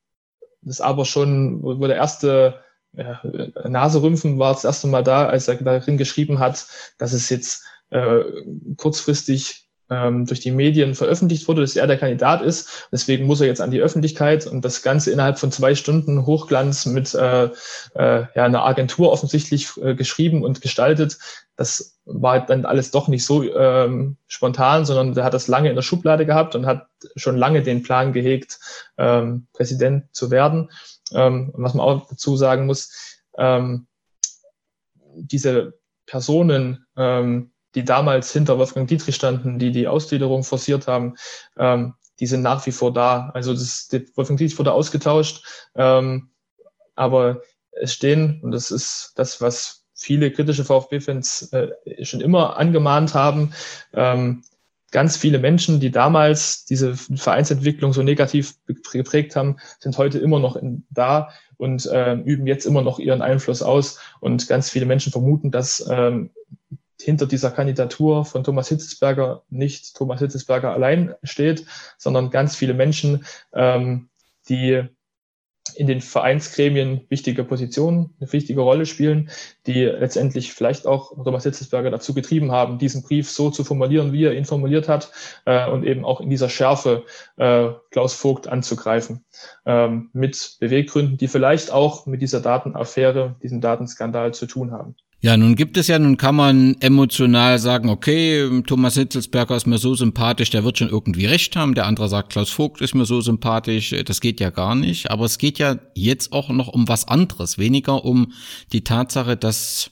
[0.62, 2.64] das aber schon, wo der erste
[2.98, 3.22] ja,
[3.68, 6.68] Naserümpfen war das erste Mal da, als er darin geschrieben hat,
[6.98, 8.24] dass es jetzt äh,
[8.78, 12.88] kurzfristig ähm, durch die Medien veröffentlicht wurde, dass er der Kandidat ist.
[12.92, 16.86] Deswegen muss er jetzt an die Öffentlichkeit und das Ganze innerhalb von zwei Stunden Hochglanz
[16.86, 17.50] mit äh, äh,
[18.36, 21.20] ja, einer Agentur offensichtlich äh, geschrieben und gestaltet.
[21.56, 25.76] Das war dann alles doch nicht so ähm, spontan, sondern der hat das lange in
[25.76, 28.60] der Schublade gehabt und hat schon lange den Plan gehegt,
[28.98, 30.70] ähm, Präsident zu werden.
[31.12, 33.88] Ähm, was man auch dazu sagen muss, ähm,
[35.16, 41.16] diese Personen, ähm, die damals hinter Wolfgang Dietrich standen, die die Ausgliederung forciert haben,
[41.58, 43.30] ähm, die sind nach wie vor da.
[43.34, 45.44] Also das, Wolfgang Dietrich wurde ausgetauscht,
[45.76, 46.30] ähm,
[46.96, 47.42] aber
[47.72, 53.54] es stehen, und das ist das, was viele kritische VfB-Fans äh, schon immer angemahnt haben,
[53.94, 54.44] ähm,
[54.96, 60.56] ganz viele Menschen, die damals diese Vereinsentwicklung so negativ geprägt haben, sind heute immer noch
[60.56, 64.00] in, da und äh, üben jetzt immer noch ihren Einfluss aus.
[64.22, 66.30] Und ganz viele Menschen vermuten, dass ähm,
[66.98, 71.66] hinter dieser Kandidatur von Thomas Hitzesberger nicht Thomas Hitzesberger allein steht,
[71.98, 74.08] sondern ganz viele Menschen, ähm,
[74.48, 74.88] die
[75.78, 79.30] in den Vereinsgremien wichtige Positionen, eine wichtige Rolle spielen,
[79.68, 84.26] die letztendlich vielleicht auch Thomas Hitzelsberger dazu getrieben haben, diesen Brief so zu formulieren, wie
[84.26, 85.12] er ihn formuliert hat
[85.46, 87.04] äh, und eben auch in dieser Schärfe
[87.38, 89.26] äh, Klaus Vogt anzugreifen,
[89.66, 94.96] ähm, mit Beweggründen, die vielleicht auch mit dieser Datenaffäre, diesem Datenskandal zu tun haben.
[95.26, 99.80] Ja, nun gibt es ja, nun kann man emotional sagen, okay, Thomas Hitzelsberger ist mir
[99.80, 101.74] so sympathisch, der wird schon irgendwie recht haben.
[101.74, 105.10] Der andere sagt, Klaus Vogt ist mir so sympathisch, das geht ja gar nicht.
[105.10, 108.34] Aber es geht ja jetzt auch noch um was anderes, weniger um
[108.72, 109.90] die Tatsache, dass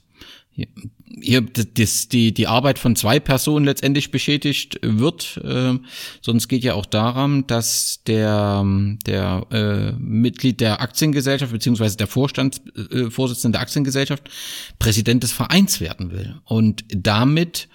[1.22, 5.40] hier das, die, die Arbeit von zwei Personen letztendlich beschädigt wird.
[5.44, 5.80] Äh,
[6.22, 8.66] sonst geht ja auch daran, dass der,
[9.06, 14.30] der äh, Mitglied der Aktiengesellschaft beziehungsweise der Vorstandsvorsitzende äh, der Aktiengesellschaft
[14.80, 16.36] Präsident des Vereins werden will.
[16.46, 17.68] Und damit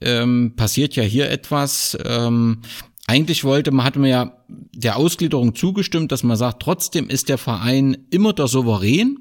[0.00, 2.62] ähm, passiert ja hier etwas, ähm,
[3.08, 7.38] eigentlich wollte man, hatte man ja der Ausgliederung zugestimmt, dass man sagt, trotzdem ist der
[7.38, 9.16] Verein immer der Souverän.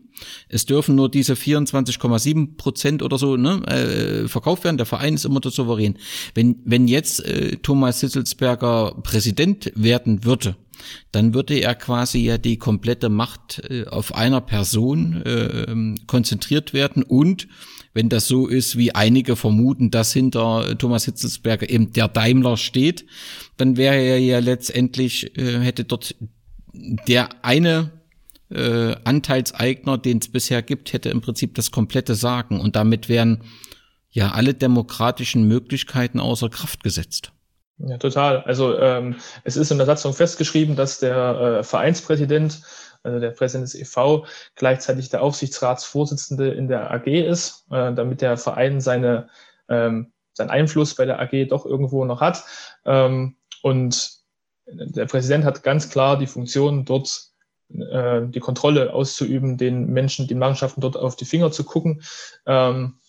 [0.50, 4.76] Es dürfen nur diese 24,7 Prozent oder so ne, äh, verkauft werden.
[4.76, 5.98] Der Verein ist immer der Souverän.
[6.34, 10.58] Wenn, wenn jetzt äh, Thomas Sitzelsberger Präsident werden würde,
[11.14, 17.04] dann würde er quasi ja die komplette Macht äh, auf einer Person äh, konzentriert werden
[17.04, 17.48] und
[17.98, 23.08] wenn das so ist, wie einige vermuten, dass hinter Thomas Hitzelsberger eben der Daimler steht,
[23.58, 26.14] dann wäre er ja letztendlich, äh, hätte dort
[26.74, 27.90] der eine
[28.52, 33.42] äh, Anteilseigner, den es bisher gibt, hätte im Prinzip das komplette Sagen und damit wären
[34.12, 37.32] ja alle demokratischen Möglichkeiten außer Kraft gesetzt.
[37.80, 38.44] Ja, total.
[38.44, 42.62] Also ähm, es ist in der Satzung festgeschrieben, dass der äh, Vereinspräsident
[43.04, 44.26] also der Präsident des EV,
[44.56, 49.30] gleichzeitig der Aufsichtsratsvorsitzende in der AG ist, äh, damit der Verein seine,
[49.70, 52.44] ähm, seinen Einfluss bei der AG doch irgendwo noch hat.
[52.86, 54.18] Ähm, und
[54.68, 57.32] der Präsident hat ganz klar die Funktion, dort
[57.70, 62.02] äh, die Kontrolle auszuüben, den Menschen, den Mannschaften dort auf die Finger zu gucken.
[62.46, 63.00] Ähm,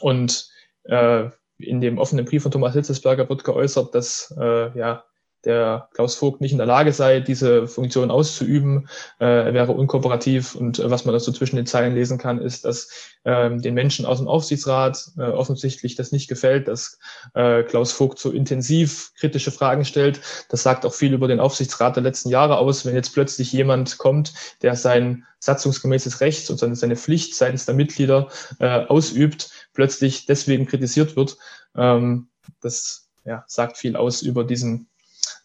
[0.00, 0.50] und
[0.84, 5.04] äh, in dem offenen Brief von Thomas Hitzesberger wird geäußert, dass äh, ja,
[5.44, 8.88] der Klaus Vogt nicht in der Lage sei, diese Funktion auszuüben.
[9.20, 12.64] Äh, er wäre unkooperativ und äh, was man dazu zwischen den Zeilen lesen kann, ist,
[12.64, 12.90] dass
[13.24, 16.98] ähm, den Menschen aus dem Aufsichtsrat äh, offensichtlich das nicht gefällt, dass
[17.34, 20.20] äh, Klaus Vogt so intensiv kritische Fragen stellt.
[20.48, 23.98] Das sagt auch viel über den Aufsichtsrat der letzten Jahre aus, wenn jetzt plötzlich jemand
[23.98, 30.26] kommt, der sein satzungsgemäßes Recht und seine, seine Pflicht seitens der Mitglieder äh, ausübt, plötzlich
[30.26, 31.38] deswegen kritisiert wird.
[31.74, 32.28] Ähm,
[32.60, 34.88] das ja, sagt viel aus über diesen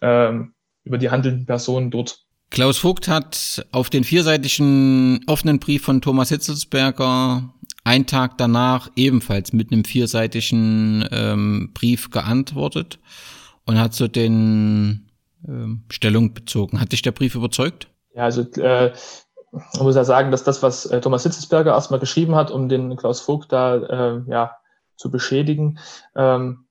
[0.01, 0.53] ähm,
[0.83, 2.25] über die handelnden Personen dort.
[2.51, 7.53] Klaus Vogt hat auf den vierseitigen offenen Brief von Thomas Hitzelsberger
[7.83, 12.99] einen Tag danach ebenfalls mit einem vierseitigen ähm, Brief geantwortet
[13.65, 15.09] und hat so den
[15.47, 16.79] ähm, Stellung bezogen.
[16.79, 17.87] Hat dich der Brief überzeugt?
[18.13, 18.93] Ja, also äh,
[19.51, 22.95] man muss ja sagen, dass das, was äh, Thomas Hitzelsberger erstmal geschrieben hat, um den
[22.95, 24.57] Klaus Vogt da äh, ja,
[24.97, 25.79] zu beschädigen,
[26.15, 26.64] ähm,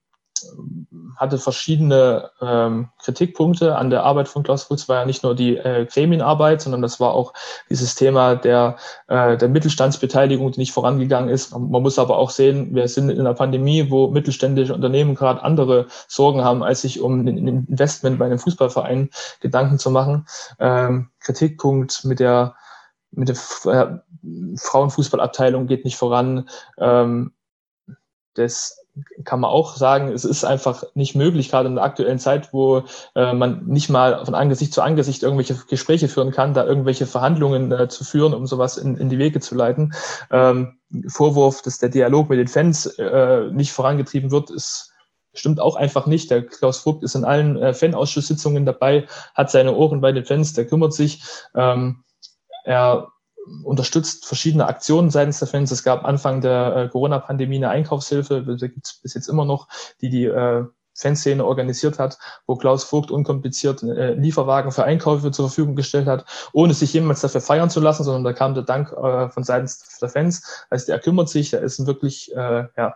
[1.15, 4.89] hatte verschiedene ähm, Kritikpunkte an der Arbeit von Klaus Fuchs.
[4.89, 7.33] War ja nicht nur die äh, Gremienarbeit, sondern das war auch
[7.69, 11.51] dieses Thema der, äh, der Mittelstandsbeteiligung, die nicht vorangegangen ist.
[11.51, 15.87] Man muss aber auch sehen, wir sind in einer Pandemie, wo mittelständische Unternehmen gerade andere
[16.07, 19.09] Sorgen haben, als sich um ein Investment bei einem Fußballverein
[19.39, 20.27] Gedanken zu machen.
[20.59, 22.55] Ähm, Kritikpunkt mit der
[23.11, 23.37] mit der
[23.71, 26.49] äh, Frauenfußballabteilung geht nicht voran.
[26.77, 27.31] Ähm,
[28.35, 28.85] das
[29.25, 32.83] kann man auch sagen, es ist einfach nicht möglich, gerade in der aktuellen Zeit, wo
[33.15, 37.71] äh, man nicht mal von Angesicht zu Angesicht irgendwelche Gespräche führen kann, da irgendwelche Verhandlungen
[37.73, 39.93] äh, zu führen, um sowas in, in die Wege zu leiten.
[40.31, 44.93] Ähm, Vorwurf, dass der Dialog mit den Fans äh, nicht vorangetrieben wird, ist
[45.33, 46.31] stimmt auch einfach nicht.
[46.31, 50.53] Der Klaus Vogt ist in allen äh, Fanausschusssitzungen dabei, hat seine Ohren bei den Fans,
[50.53, 51.21] der kümmert sich.
[51.53, 52.03] Ähm,
[52.63, 53.09] er
[53.63, 55.71] unterstützt verschiedene Aktionen seitens der Fans.
[55.71, 59.67] Es gab Anfang der äh, Corona-Pandemie eine Einkaufshilfe, da gibt es bis jetzt immer noch,
[60.01, 60.65] die die äh,
[60.97, 62.17] Fanszene organisiert hat,
[62.47, 67.21] wo Klaus Vogt unkompliziert äh, Lieferwagen für Einkäufe zur Verfügung gestellt hat, ohne sich jemals
[67.21, 70.65] dafür feiern zu lassen, sondern da kam der Dank äh, von seitens der Fans.
[70.69, 72.95] Also er kümmert sich, er ist ein wirklich äh, ja,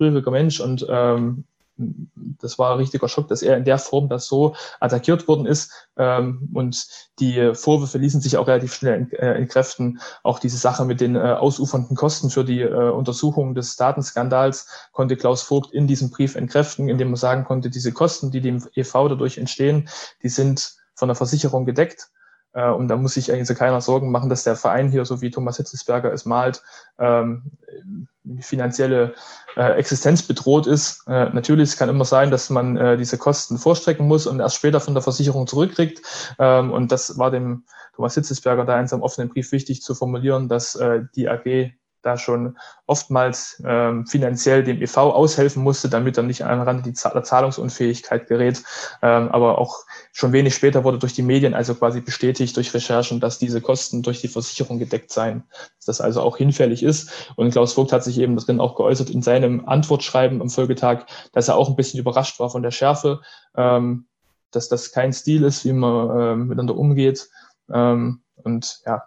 [0.00, 1.44] rühriger Mensch und ähm,
[1.76, 5.72] das war ein richtiger Schock, dass er in der Form das so attackiert worden ist.
[5.96, 6.86] Ähm, und
[7.18, 10.00] die Vorwürfe ließen sich auch relativ schnell äh, entkräften.
[10.22, 15.16] Auch diese Sache mit den äh, ausufernden Kosten für die äh, Untersuchung des Datenskandals konnte
[15.16, 19.08] Klaus Vogt in diesem Brief entkräften, indem er sagen konnte, diese Kosten, die dem EV
[19.08, 19.88] dadurch entstehen,
[20.22, 22.08] die sind von der Versicherung gedeckt.
[22.52, 25.20] Äh, und da muss sich eigentlich so keiner Sorgen machen, dass der Verein hier, so
[25.20, 26.62] wie Thomas Hitzelsberger es malt,
[26.98, 27.52] ähm,
[28.40, 29.14] finanzielle
[29.56, 31.06] äh, Existenz bedroht ist.
[31.06, 34.56] Äh, natürlich, es kann immer sein, dass man äh, diese Kosten vorstrecken muss und erst
[34.56, 36.02] später von der Versicherung zurückkriegt.
[36.38, 40.48] Ähm, und das war dem Thomas Hitzelsberger da in seinem offenen Brief wichtig zu formulieren,
[40.48, 41.72] dass äh, die AG
[42.02, 42.56] da schon
[42.86, 48.62] oftmals ähm, finanziell dem EV aushelfen musste, damit er nicht an Rande die Zahlungsunfähigkeit gerät.
[49.02, 53.20] Ähm, aber auch schon wenig später wurde durch die Medien also quasi bestätigt durch Recherchen,
[53.20, 55.44] dass diese Kosten durch die Versicherung gedeckt seien,
[55.78, 57.10] dass das also auch hinfällig ist.
[57.36, 61.48] Und Klaus Vogt hat sich eben darin auch geäußert in seinem Antwortschreiben am Folgetag, dass
[61.48, 63.20] er auch ein bisschen überrascht war von der Schärfe,
[63.56, 64.06] ähm,
[64.52, 67.28] dass das kein Stil ist, wie man äh, miteinander umgeht.
[67.72, 69.04] Ähm, und ja,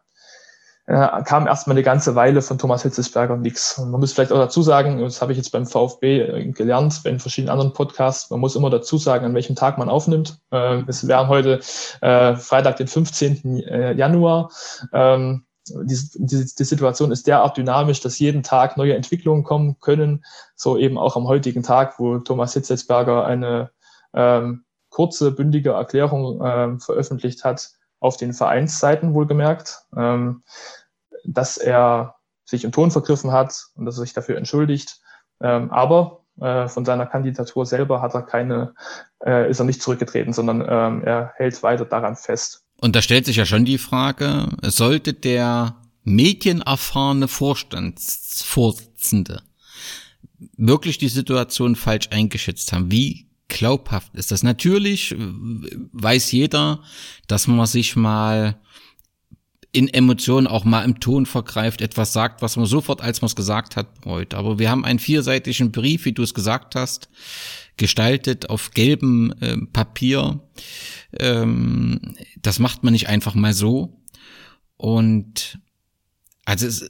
[0.90, 3.78] äh, kam erstmal eine ganze Weile von Thomas Hitzesberger nichts.
[3.78, 7.20] Man muss vielleicht auch dazu sagen, das habe ich jetzt beim VfB äh, gelernt, bei
[7.20, 10.40] verschiedenen anderen Podcasts, man muss immer dazu sagen, an welchem Tag man aufnimmt.
[10.52, 11.60] Äh, es wären heute
[12.02, 13.60] äh, Freitag, den 15.
[13.68, 14.49] Äh, Januar.
[14.91, 20.26] Ähm, die, die, die Situation ist derart dynamisch, dass jeden Tag neue Entwicklungen kommen können.
[20.56, 23.70] So eben auch am heutigen Tag, wo Thomas Hitzelsberger eine
[24.16, 29.84] ähm, kurze, bündige Erklärung ähm, veröffentlicht hat, auf den Vereinsseiten wohlgemerkt.
[29.95, 30.43] Ähm,
[31.26, 32.15] dass er
[32.45, 34.99] sich im Ton vergriffen hat und dass er sich dafür entschuldigt.
[35.41, 38.73] Ähm, aber äh, von seiner Kandidatur selber hat er keine,
[39.26, 42.63] äh, ist er nicht zurückgetreten, sondern ähm, er hält weiter daran fest.
[42.81, 49.41] Und da stellt sich ja schon die Frage, sollte der medienerfahrene Vorstandsvorsitzende
[50.55, 52.89] wirklich die Situation falsch eingeschätzt haben?
[52.89, 54.43] Wie glaubhaft ist das?
[54.43, 56.81] Natürlich weiß jeder,
[57.27, 58.59] dass man sich mal
[59.71, 63.35] in Emotionen auch mal im Ton vergreift, etwas sagt, was man sofort, als man es
[63.35, 64.34] gesagt hat, bereut.
[64.34, 67.09] Aber wir haben einen vierseitigen Brief, wie du es gesagt hast,
[67.77, 70.41] gestaltet auf gelbem äh, Papier.
[71.17, 74.01] Ähm, das macht man nicht einfach mal so.
[74.76, 75.59] Und
[76.45, 76.89] also es,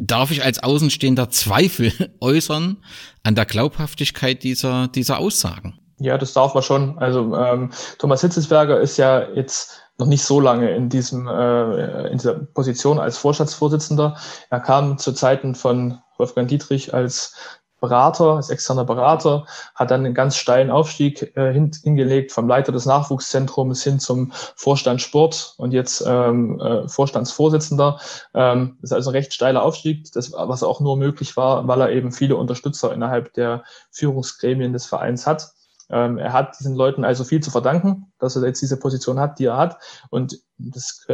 [0.00, 2.78] darf ich als Außenstehender Zweifel äußern
[3.22, 5.78] an der Glaubhaftigkeit dieser, dieser Aussagen.
[5.98, 6.98] Ja, das darf man schon.
[6.98, 12.16] Also ähm, Thomas Hitzesberger ist ja jetzt noch nicht so lange in diesem äh, in
[12.16, 14.16] dieser Position als Vorstandsvorsitzender.
[14.48, 17.34] Er kam zu Zeiten von Wolfgang Dietrich als
[17.80, 22.72] Berater, als externer Berater, hat dann einen ganz steilen Aufstieg äh, hin, hingelegt vom Leiter
[22.72, 27.98] des Nachwuchszentrums hin zum Vorstand Sport und jetzt ähm, äh, Vorstandsvorsitzender.
[28.34, 31.90] Ähm, ist also ein recht steiler Aufstieg, das, was auch nur möglich war, weil er
[31.90, 35.52] eben viele Unterstützer innerhalb der Führungsgremien des Vereins hat.
[35.90, 39.38] Ähm, er hat diesen Leuten also viel zu verdanken, dass er jetzt diese Position hat,
[39.38, 39.78] die er hat.
[40.10, 41.06] Und das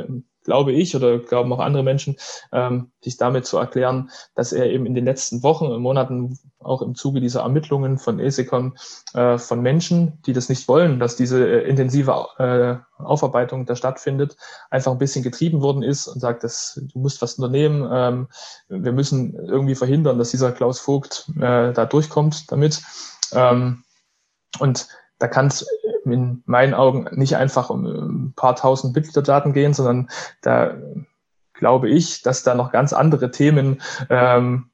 [0.46, 2.16] glaube ich oder glauben auch andere Menschen,
[2.52, 6.80] ähm, sich damit zu erklären, dass er eben in den letzten Wochen und Monaten auch
[6.80, 8.78] im Zuge dieser Ermittlungen von ESECON
[9.14, 14.36] äh, von Menschen, die das nicht wollen, dass diese äh, intensive äh, Aufarbeitung da stattfindet,
[14.70, 17.88] einfach ein bisschen getrieben worden ist und sagt, dass du musst was unternehmen.
[17.92, 18.28] Ähm,
[18.68, 22.82] wir müssen irgendwie verhindern, dass dieser Klaus Vogt äh, da durchkommt damit.
[23.32, 23.82] Ähm,
[24.58, 25.66] und da kann es
[26.12, 30.08] in meinen Augen nicht einfach um ein paar tausend Mitgliederdaten gehen, sondern
[30.42, 30.74] da
[31.54, 33.80] glaube ich, dass da noch ganz andere Themen
[34.10, 34.70] ähm,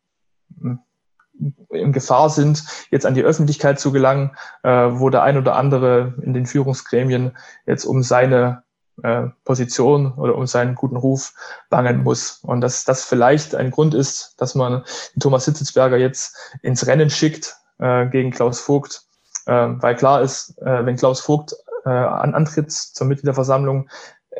[1.70, 4.32] in Gefahr sind, jetzt an die Öffentlichkeit zu gelangen,
[4.62, 7.36] äh, wo der ein oder andere in den Führungsgremien
[7.66, 8.62] jetzt um seine
[9.02, 11.32] äh, Position oder um seinen guten Ruf
[11.70, 12.40] bangen muss.
[12.42, 14.84] Und dass das vielleicht ein Grund ist, dass man
[15.18, 19.02] Thomas Hitzelsberger jetzt ins Rennen schickt äh, gegen Klaus Vogt,
[19.50, 21.54] weil klar ist, äh, wenn Klaus Vogt
[21.84, 23.88] äh, antritt zur Mitgliederversammlung,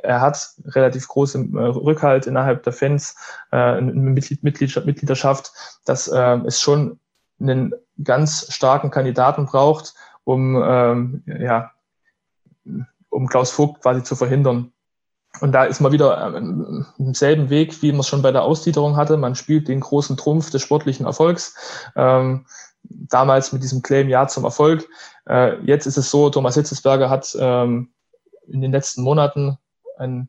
[0.02, 3.16] er hat relativ großen äh, Rückhalt innerhalb der Fans,
[3.52, 5.52] Mitgliedschaft,
[5.84, 6.98] dass äh, es schon
[7.40, 11.72] einen ganz starken Kandidaten braucht, um, ähm, ja,
[13.10, 14.72] um Klaus Vogt quasi zu verhindern.
[15.40, 18.42] Und da ist man wieder ähm, im selben Weg, wie man es schon bei der
[18.42, 19.16] Ausgliederung hatte.
[19.16, 21.90] Man spielt den großen Trumpf des sportlichen Erfolgs.
[21.96, 22.46] Ähm,
[22.84, 24.88] damals mit diesem Claim Ja zum Erfolg.
[25.28, 27.92] Äh, jetzt ist es so, Thomas Hitzesberger hat ähm,
[28.46, 29.58] in den letzten Monaten
[29.98, 30.28] ein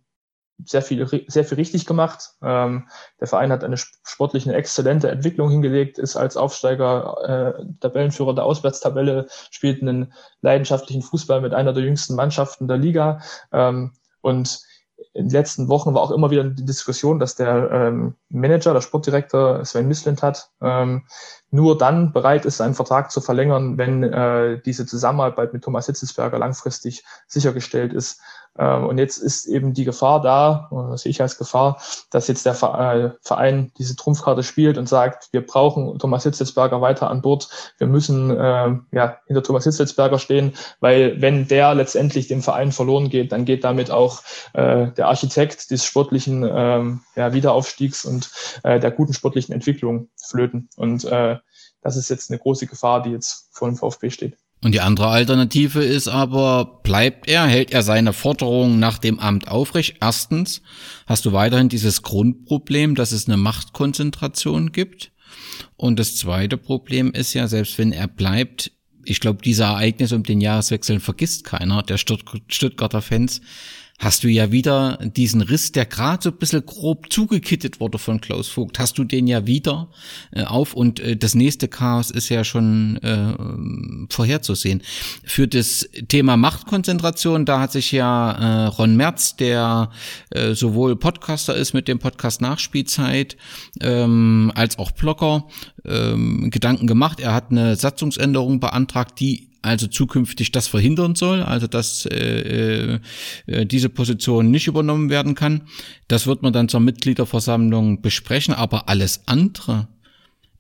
[0.65, 2.35] sehr viel, sehr viel richtig gemacht.
[2.41, 2.87] Ähm,
[3.19, 8.45] der Verein hat eine sportliche eine exzellente Entwicklung hingelegt, ist als Aufsteiger äh, Tabellenführer der
[8.45, 13.21] Auswärtstabelle, spielt einen leidenschaftlichen Fußball mit einer der jüngsten Mannschaften der Liga.
[13.51, 14.61] Ähm, und
[15.13, 18.81] in den letzten Wochen war auch immer wieder die Diskussion, dass der ähm, Manager, der
[18.81, 21.07] Sportdirektor Sven Mislint hat, ähm,
[21.53, 26.39] nur dann bereit ist, seinen Vertrag zu verlängern, wenn äh, diese Zusammenarbeit mit Thomas Hitzelsberger
[26.39, 28.19] langfristig sichergestellt ist.
[28.57, 31.81] Ähm, und jetzt ist eben die Gefahr da, das sehe ich als Gefahr,
[32.11, 37.09] dass jetzt der äh, Verein diese Trumpfkarte spielt und sagt, wir brauchen Thomas Hitzelsberger weiter
[37.09, 37.49] an Bord.
[37.77, 43.09] Wir müssen äh, ja, hinter Thomas Hitzelsberger stehen, weil wenn der letztendlich dem Verein verloren
[43.09, 44.21] geht, dann geht damit auch
[44.53, 48.29] äh, der Architekt des sportlichen ähm, ja, Wiederaufstiegs und
[48.63, 50.69] äh, der guten sportlichen Entwicklung flöten.
[50.77, 51.37] Und äh,
[51.83, 54.37] das ist jetzt eine große Gefahr, die jetzt vor dem VfB steht.
[54.63, 59.49] Und die andere Alternative ist aber, bleibt er, hält er seine Forderungen nach dem Amt
[59.49, 59.97] aufrecht?
[59.99, 60.61] Erstens,
[61.05, 65.11] hast du weiterhin dieses Grundproblem, dass es eine Machtkonzentration gibt.
[65.75, 68.71] Und das zweite Problem ist ja, selbst wenn er bleibt,
[69.03, 73.41] ich glaube, diese Ereignisse um den Jahreswechsel vergisst keiner der Stuttgarter Fans
[74.03, 78.21] hast du ja wieder diesen Riss, der gerade so ein bisschen grob zugekittet wurde von
[78.21, 79.89] Klaus Vogt, hast du den ja wieder
[80.31, 84.81] äh, auf und äh, das nächste Chaos ist ja schon äh, vorherzusehen.
[85.23, 89.91] Für das Thema Machtkonzentration, da hat sich ja äh, Ron Merz, der
[90.31, 93.37] äh, sowohl Podcaster ist mit dem Podcast Nachspielzeit,
[93.81, 95.45] ähm, als auch Blogger,
[95.85, 97.19] ähm, Gedanken gemacht.
[97.19, 102.99] Er hat eine Satzungsänderung beantragt, die also zukünftig das verhindern soll, also dass äh,
[103.47, 105.63] äh, diese Position nicht übernommen werden kann.
[106.07, 109.87] Das wird man dann zur Mitgliederversammlung besprechen, aber alles andere,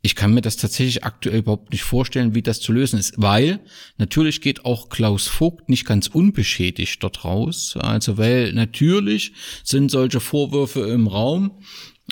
[0.05, 3.61] ich kann mir das tatsächlich aktuell überhaupt nicht vorstellen, wie das zu lösen ist, weil
[3.97, 10.19] natürlich geht auch Klaus Vogt nicht ganz unbeschädigt dort raus, also weil natürlich sind solche
[10.19, 11.51] Vorwürfe im Raum,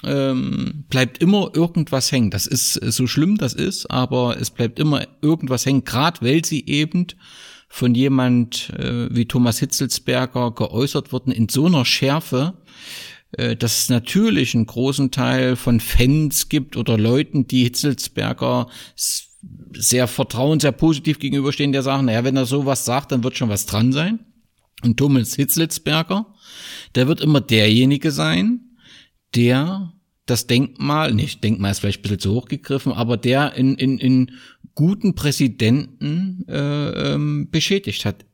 [0.04, 2.32] ähm, bleibt immer irgendwas hängen.
[2.32, 6.66] Das ist so schlimm, das ist, aber es bleibt immer irgendwas hängen, gerade weil sie
[6.66, 7.08] eben
[7.68, 12.54] von jemand äh, wie Thomas Hitzelsberger geäußert wurden in so einer Schärfe,
[13.34, 18.68] äh, dass es natürlich einen großen Teil von Fans gibt oder Leuten, die Hitzelsberger
[19.74, 23.50] sehr vertrauen, sehr positiv gegenüberstehen, der sagen, naja, wenn er sowas sagt, dann wird schon
[23.50, 24.20] was dran sein.
[24.84, 26.26] Und Thomas Hitzelsberger,
[26.96, 28.71] der wird immer derjenige sein,
[29.36, 29.94] der
[30.26, 33.98] das Denkmal, nicht Denkmal ist vielleicht ein bisschen zu hoch gegriffen, aber der in, in,
[33.98, 34.32] in
[34.76, 38.26] guten Präsidenten äh, ähm, beschädigt hat.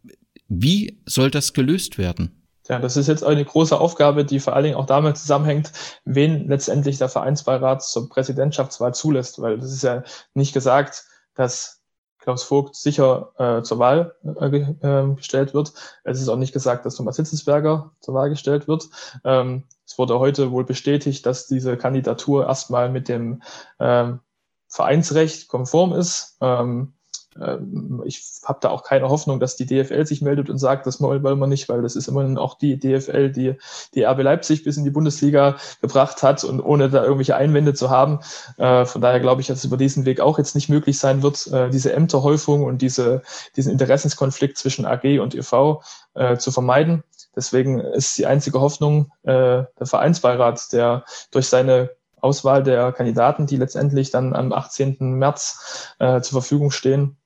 [0.48, 2.38] Wie soll das gelöst werden?
[2.70, 5.72] Ja, das ist jetzt eine große Aufgabe, die vor allen Dingen auch damit zusammenhängt,
[6.04, 10.04] wen letztendlich der Vereinsbeirat zur Präsidentschaftswahl zulässt, weil das ist ja
[10.34, 11.82] nicht gesagt, dass
[12.20, 15.72] Klaus Vogt sicher äh, zur Wahl äh, äh, gestellt wird.
[16.04, 18.90] Es ist auch nicht gesagt, dass Thomas Hitzelsberger zur Wahl gestellt wird.
[19.24, 19.64] Ähm,
[19.98, 23.42] es wurde heute wohl bestätigt, dass diese Kandidatur erstmal mit dem
[23.80, 24.20] ähm,
[24.68, 26.38] Vereinsrecht konform ist.
[26.40, 26.94] Ähm,
[27.42, 31.02] ähm, ich habe da auch keine Hoffnung, dass die DFL sich meldet und sagt, das
[31.02, 33.56] wollen wir nicht, weil das ist immerhin auch die DFL, die
[33.96, 37.90] die RB Leipzig bis in die Bundesliga gebracht hat und ohne da irgendwelche Einwände zu
[37.90, 38.20] haben.
[38.58, 41.24] Äh, von daher glaube ich, dass es über diesen Weg auch jetzt nicht möglich sein
[41.24, 43.24] wird, äh, diese Ämterhäufung und diese,
[43.56, 45.82] diesen Interessenskonflikt zwischen AG und e.V.
[46.14, 47.04] Äh, zu vermeiden.
[47.38, 54.12] Deswegen ist die einzige Hoffnung der Vereinsbeirat, der durch seine Auswahl der Kandidaten, die letztendlich
[54.12, 54.98] dann am 18.
[55.00, 57.18] März äh, zur Verfügung stehen,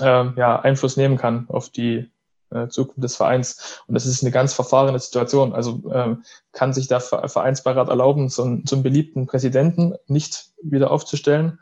[0.00, 0.04] äh,
[0.36, 2.10] ja, Einfluss nehmen kann auf die
[2.50, 3.82] äh, Zukunft des Vereins.
[3.86, 5.54] Und das ist eine ganz verfahrene Situation.
[5.54, 10.90] Also ähm, kann sich der Vereinsbeirat erlauben, so einen, so einen beliebten Präsidenten nicht wieder
[10.90, 11.60] aufzustellen.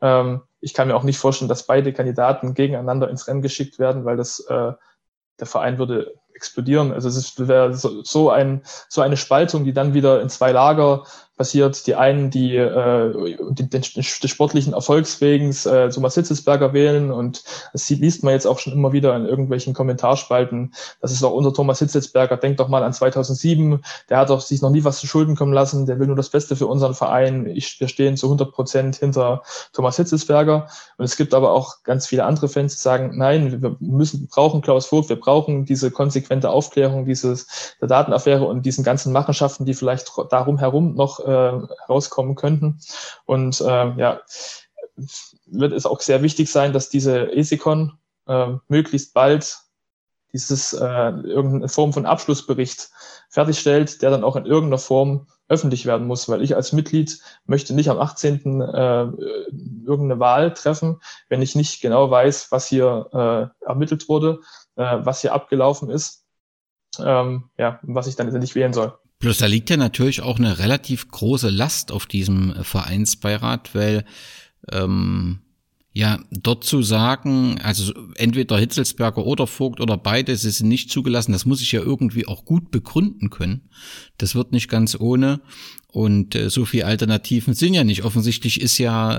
[0.00, 4.04] Ähm, ich kann mir auch nicht vorstellen, dass beide Kandidaten gegeneinander ins Rennen geschickt werden,
[4.04, 4.72] weil das äh,
[5.40, 6.92] der Verein würde explodieren.
[6.92, 11.04] Also es wäre so, so, ein, so eine Spaltung, die dann wieder in zwei Lager
[11.36, 11.86] passiert.
[11.86, 17.42] Die einen, die, äh, die den, den sportlichen Erfolgs wegen äh, Thomas Hitzelsberger wählen und
[17.72, 20.74] das liest man jetzt auch schon immer wieder in irgendwelchen Kommentarspalten.
[21.00, 22.36] Das ist auch unser Thomas Hitzelsberger.
[22.36, 23.82] Denkt doch mal an 2007.
[24.08, 25.86] Der hat doch sich noch nie was zu Schulden kommen lassen.
[25.86, 27.46] Der will nur das Beste für unseren Verein.
[27.46, 29.42] Ich, wir stehen zu 100 Prozent hinter
[29.72, 30.68] Thomas Hitzelsberger.
[30.98, 34.62] Und es gibt aber auch ganz viele andere Fans, die sagen, nein, wir müssen, brauchen
[34.62, 39.74] Klaus Vogt, wir brauchen diese konsequente Aufklärung dieses, der Datenaffäre und diesen ganzen Machenschaften, die
[39.74, 42.80] vielleicht darum herum noch äh, rauskommen könnten.
[43.24, 43.64] Und äh,
[43.96, 44.20] ja,
[45.46, 49.58] wird es auch sehr wichtig sein, dass diese ESICON äh, möglichst bald
[50.32, 52.90] dieses äh, irgendeine Form von Abschlussbericht
[53.28, 57.74] fertigstellt, der dann auch in irgendeiner Form öffentlich werden muss, weil ich als Mitglied möchte
[57.74, 58.60] nicht am 18.
[58.60, 59.04] Äh,
[59.86, 64.40] irgendeine Wahl treffen, wenn ich nicht genau weiß, was hier äh, ermittelt wurde,
[64.76, 66.24] äh, was hier abgelaufen ist,
[66.98, 68.98] ähm, ja, was ich dann letztendlich wählen soll.
[69.24, 74.04] Plus da liegt ja natürlich auch eine relativ große Last auf diesem äh, Vereinsbeirat, weil
[74.70, 75.38] ähm,
[75.94, 81.32] ja, dort zu sagen, also entweder Hitzelsberger oder Vogt oder beide, sie sind nicht zugelassen,
[81.32, 83.70] das muss ich ja irgendwie auch gut begründen können.
[84.18, 85.40] Das wird nicht ganz ohne.
[85.88, 88.04] Und äh, so viele Alternativen sind ja nicht.
[88.04, 89.16] Offensichtlich ist ja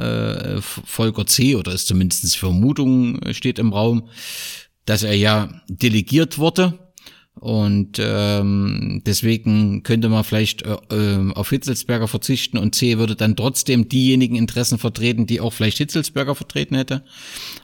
[0.58, 1.56] äh, Volker C.
[1.56, 4.08] oder ist zumindest Vermutung äh, steht im Raum,
[4.86, 6.85] dass er ja delegiert wurde
[7.40, 13.36] und ähm, deswegen könnte man vielleicht äh, ähm, auf Hitzelsberger verzichten und C würde dann
[13.36, 17.04] trotzdem diejenigen Interessen vertreten, die auch vielleicht Hitzelsberger vertreten hätte.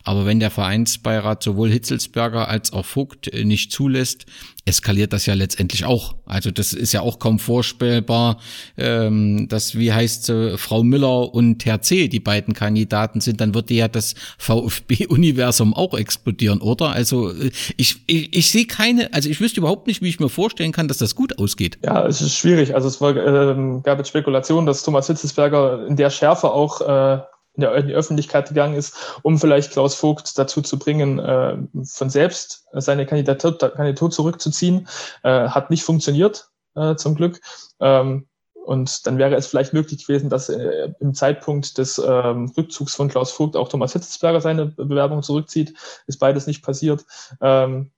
[0.03, 4.25] Aber wenn der Vereinsbeirat sowohl Hitzelsberger als auch Vogt äh, nicht zulässt,
[4.65, 6.15] eskaliert das ja letztendlich auch.
[6.25, 8.37] Also das ist ja auch kaum vorstellbar,
[8.77, 12.07] ähm, dass, wie heißt äh, Frau Müller und Herr C.
[12.07, 16.91] die beiden Kandidaten sind, dann würde ja das VfB-Universum auch explodieren, oder?
[16.91, 20.29] Also äh, ich, ich, ich sehe keine, also ich wüsste überhaupt nicht, wie ich mir
[20.29, 21.79] vorstellen kann, dass das gut ausgeht.
[21.83, 22.75] Ja, es ist schwierig.
[22.75, 27.21] Also es war, ähm, gab jetzt Spekulationen, dass Thomas Hitzelsberger in der Schärfe auch äh,
[27.53, 32.65] in, die Öffentlichkeit gegangen ist, um vielleicht Klaus Vogt dazu zu bringen, äh, von selbst
[32.73, 34.87] seine Kandidatur, Kandidatur zurückzuziehen.
[35.23, 37.41] Äh, hat nicht funktioniert, äh, zum Glück.
[37.79, 38.27] Ähm,
[38.65, 43.09] und dann wäre es vielleicht möglich gewesen, dass äh, im Zeitpunkt des ähm, Rückzugs von
[43.09, 45.73] Klaus Vogt auch Thomas Hitzelsberger seine Bewerbung zurückzieht.
[46.05, 47.03] Ist beides nicht passiert.
[47.41, 47.91] Ähm,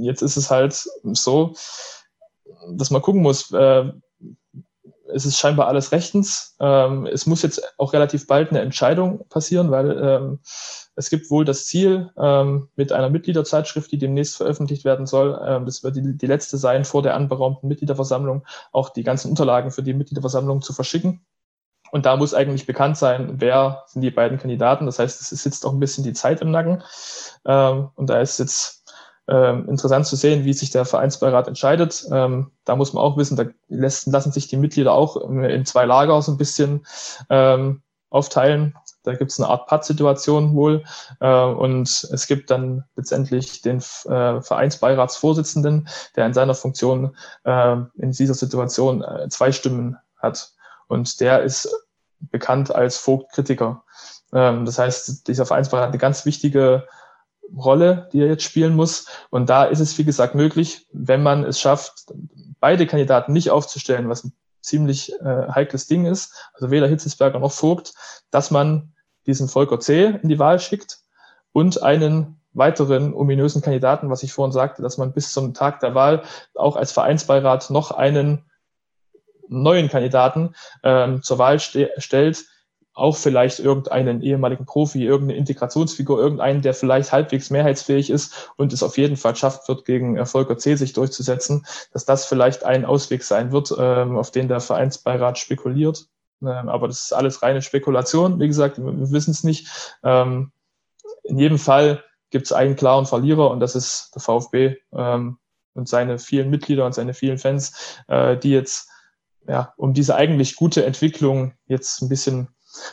[0.00, 1.54] jetzt ist es halt so,
[2.68, 3.90] dass man gucken muss, äh,
[5.14, 6.56] es ist scheinbar alles rechtens.
[6.60, 10.38] Ähm, es muss jetzt auch relativ bald eine Entscheidung passieren, weil ähm,
[10.96, 15.40] es gibt wohl das Ziel ähm, mit einer Mitgliederzeitschrift, die demnächst veröffentlicht werden soll.
[15.44, 19.70] Ähm, das wird die, die letzte sein, vor der anberaumten Mitgliederversammlung auch die ganzen Unterlagen
[19.70, 21.24] für die Mitgliederversammlung zu verschicken.
[21.90, 24.86] Und da muss eigentlich bekannt sein, wer sind die beiden Kandidaten.
[24.86, 26.82] Das heißt, es sitzt auch ein bisschen die Zeit im Nacken.
[27.44, 28.79] Ähm, und da ist jetzt
[29.30, 32.04] ähm, interessant zu sehen, wie sich der Vereinsbeirat entscheidet.
[32.10, 35.84] Ähm, da muss man auch wissen, da lässt, lassen sich die Mitglieder auch in zwei
[35.84, 36.84] Lager so ein bisschen
[37.30, 38.74] ähm, aufteilen.
[39.04, 40.84] Da gibt es eine Art Pattsituation wohl.
[41.20, 48.10] Äh, und es gibt dann letztendlich den äh, Vereinsbeiratsvorsitzenden, der in seiner Funktion äh, in
[48.10, 50.50] dieser Situation äh, zwei Stimmen hat.
[50.88, 51.68] Und der ist
[52.18, 53.84] bekannt als Vogtkritiker.
[54.32, 56.88] Ähm, das heißt, dieser Vereinsbeirat hat eine ganz wichtige
[57.56, 59.06] Rolle, die er jetzt spielen muss.
[59.30, 62.12] Und da ist es, wie gesagt, möglich, wenn man es schafft,
[62.60, 67.52] beide Kandidaten nicht aufzustellen, was ein ziemlich äh, heikles Ding ist, also weder Hitzesberger noch
[67.52, 67.94] Vogt,
[68.30, 68.92] dass man
[69.26, 70.18] diesen Volker C.
[70.22, 71.00] in die Wahl schickt
[71.52, 75.94] und einen weiteren ominösen Kandidaten, was ich vorhin sagte, dass man bis zum Tag der
[75.94, 76.22] Wahl
[76.54, 78.44] auch als Vereinsbeirat noch einen
[79.48, 82.44] neuen Kandidaten ähm, zur Wahl ste stellt,
[83.00, 88.82] auch vielleicht irgendeinen ehemaligen Profi, irgendeine Integrationsfigur, irgendeinen, der vielleicht halbwegs mehrheitsfähig ist und es
[88.82, 90.76] auf jeden Fall schafft wird, gegen Volker C.
[90.76, 96.06] sich durchzusetzen, dass das vielleicht ein Ausweg sein wird, ähm, auf den der Vereinsbeirat spekuliert.
[96.42, 98.38] Ähm, aber das ist alles reine Spekulation.
[98.38, 99.96] Wie gesagt, wir wissen es nicht.
[100.02, 100.52] Ähm,
[101.24, 106.18] in jedem Fall gibt es einen klaren Verlierer und das ist der VfB und seine
[106.18, 108.88] vielen Mitglieder und seine vielen Fans, äh, die jetzt
[109.48, 112.48] ja, um diese eigentlich gute Entwicklung jetzt ein bisschen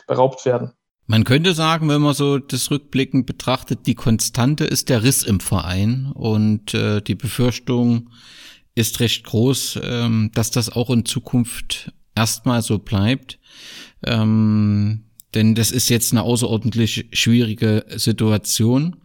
[0.06, 0.72] beraubt werden.
[1.06, 5.40] Man könnte sagen, wenn man so das rückblickend betrachtet, die Konstante ist der Riss im
[5.40, 8.10] Verein und äh, die Befürchtung
[8.74, 13.38] ist recht groß, ähm, dass das auch in Zukunft erstmal so bleibt.
[14.04, 18.96] Ähm, denn das ist jetzt eine außerordentlich schwierige Situation.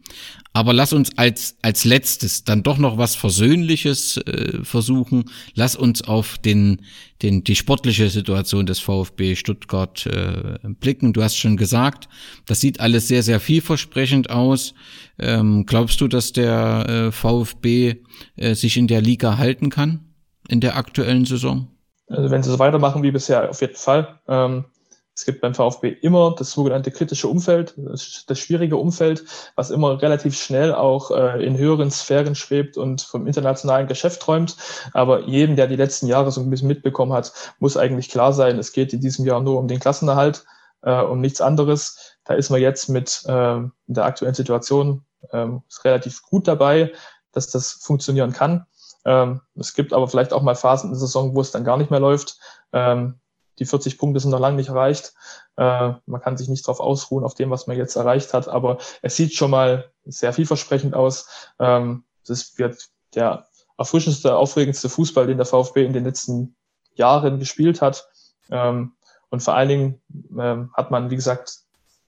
[0.54, 5.26] Aber lass uns als, als letztes dann doch noch was Versöhnliches äh, versuchen.
[5.56, 6.84] Lass uns auf den,
[7.24, 11.12] den, die sportliche Situation des VfB Stuttgart äh, blicken.
[11.12, 12.08] Du hast schon gesagt,
[12.46, 14.76] das sieht alles sehr, sehr vielversprechend aus.
[15.18, 18.04] Ähm, glaubst du, dass der äh, VfB
[18.36, 20.14] äh, sich in der Liga halten kann?
[20.48, 21.70] In der aktuellen Saison?
[22.08, 24.20] Also wenn sie so weitermachen wie bisher, auf jeden Fall.
[24.28, 24.66] Ähm
[25.16, 29.24] es gibt beim VfB immer das sogenannte kritische Umfeld, das, schwierige Umfeld,
[29.56, 34.58] was immer relativ schnell auch äh, in höheren Sphären schwebt und vom internationalen Geschäft träumt.
[34.94, 38.58] Aber jedem, der die letzten Jahre so ein bisschen mitbekommen hat, muss eigentlich klar sein,
[38.58, 40.46] es geht in diesem Jahr nur um den Klassenerhalt,
[40.82, 42.18] äh, um nichts anderes.
[42.26, 45.48] Da ist man jetzt mit äh, der aktuellen Situation äh,
[45.84, 46.92] relativ gut dabei,
[47.34, 48.66] dass das funktionieren kann.
[49.06, 51.78] Ähm, es gibt aber vielleicht auch mal Phasen in der Saison, wo es dann gar
[51.78, 52.40] nicht mehr läuft.
[52.72, 53.20] Ähm,
[53.60, 55.14] die 40 Punkte sind noch lange nicht erreicht.
[55.58, 58.78] Äh, man kann sich nicht darauf ausruhen, auf dem, was man jetzt erreicht hat, aber
[59.02, 61.52] es sieht schon mal sehr vielversprechend aus.
[61.60, 63.48] Ähm, das wird der
[63.78, 66.56] erfrischendste, aufregendste Fußball, den der VfB in den letzten
[66.96, 68.08] Jahren gespielt hat.
[68.50, 68.94] Ähm,
[69.30, 70.02] und vor allen Dingen
[70.38, 71.60] ähm, hat man, wie gesagt,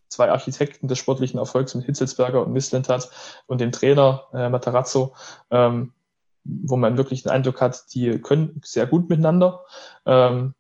[0.10, 3.10] zwei Architekten des sportlichen Erfolgs mit Hitzelsberger und Misslintat
[3.48, 5.16] und dem Trainer äh, Matarazzo,
[5.50, 5.94] ähm,
[6.44, 9.66] wo man wirklich den Eindruck hat, die können sehr gut miteinander.
[10.06, 10.54] Ähm,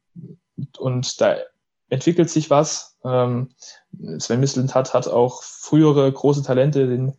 [0.77, 1.37] und da
[1.89, 2.97] entwickelt sich was.
[3.03, 3.49] Ähm,
[4.19, 7.17] Sven Mislintat hat auch frühere große Talente, den,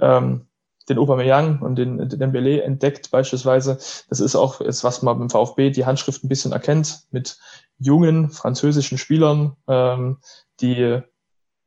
[0.00, 0.46] ähm,
[0.88, 3.78] den Aubameyang und den, den Dembele entdeckt beispielsweise.
[4.08, 7.38] Das ist auch jetzt, was man beim VfB die Handschrift ein bisschen erkennt, mit
[7.78, 10.18] jungen französischen Spielern, ähm,
[10.60, 11.02] die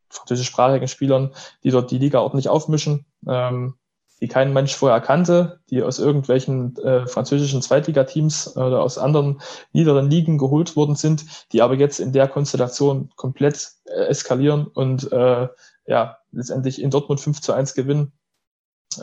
[0.09, 1.33] französischsprachigen Spielern,
[1.63, 3.05] die dort die Liga ordentlich aufmischen.
[3.27, 3.75] Ähm,
[4.21, 9.41] die kein Mensch vorher kannte, die aus irgendwelchen äh, französischen Zweitligateams oder aus anderen
[9.71, 15.11] niederen Ligen geholt worden sind, die aber jetzt in der Konstellation komplett äh, eskalieren und
[15.11, 15.47] äh,
[15.85, 18.11] ja, letztendlich in Dortmund 5 zu 1 gewinnen.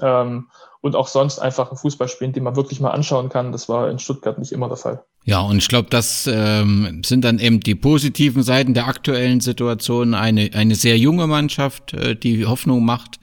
[0.00, 0.50] Ähm,
[0.86, 3.52] und auch sonst einfach einen Fußball spielen, den man wirklich mal anschauen kann.
[3.52, 5.04] Das war in Stuttgart nicht immer der Fall.
[5.28, 10.14] Ja, und ich glaube, das ähm, sind dann eben die positiven Seiten der aktuellen Situation.
[10.14, 13.18] Eine, eine sehr junge Mannschaft, äh, die Hoffnung macht,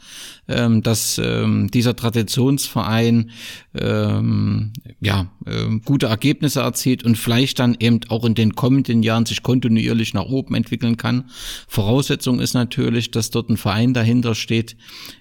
[0.49, 3.31] ähm, dass ähm, dieser Traditionsverein
[3.73, 9.25] ähm, ja äh, gute Ergebnisse erzielt und vielleicht dann eben auch in den kommenden Jahren
[9.25, 11.29] sich kontinuierlich nach oben entwickeln kann.
[11.69, 14.75] Voraussetzung ist natürlich, dass dort ein Verein dahinter steht,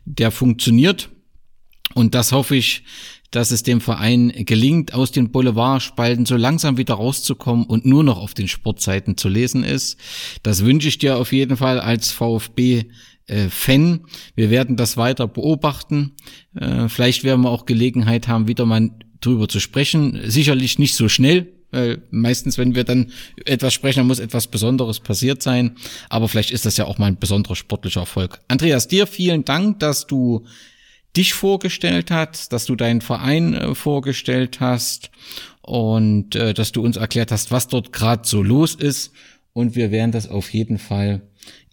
[0.04, 1.10] der funktioniert.
[1.94, 2.84] Und das hoffe ich,
[3.30, 8.18] dass es dem Verein gelingt, aus den Boulevardspalten so langsam wieder rauszukommen und nur noch
[8.18, 9.98] auf den Sportseiten zu lesen ist.
[10.42, 12.84] Das wünsche ich dir auf jeden Fall als VfB.
[13.26, 14.00] Äh, Fan.
[14.34, 16.12] Wir werden das weiter beobachten.
[16.54, 18.90] Äh, vielleicht werden wir auch Gelegenheit haben, wieder mal
[19.20, 20.20] drüber zu sprechen.
[20.24, 23.12] Sicherlich nicht so schnell, weil meistens, wenn wir dann
[23.46, 25.76] etwas sprechen, dann muss etwas Besonderes passiert sein.
[26.10, 28.40] Aber vielleicht ist das ja auch mal ein besonderer sportlicher Erfolg.
[28.48, 30.44] Andreas, dir vielen Dank, dass du
[31.16, 35.10] dich vorgestellt hast, dass du deinen Verein äh, vorgestellt hast
[35.60, 39.12] und äh, dass du uns erklärt hast, was dort gerade so los ist.
[39.52, 41.20] Und wir werden das auf jeden Fall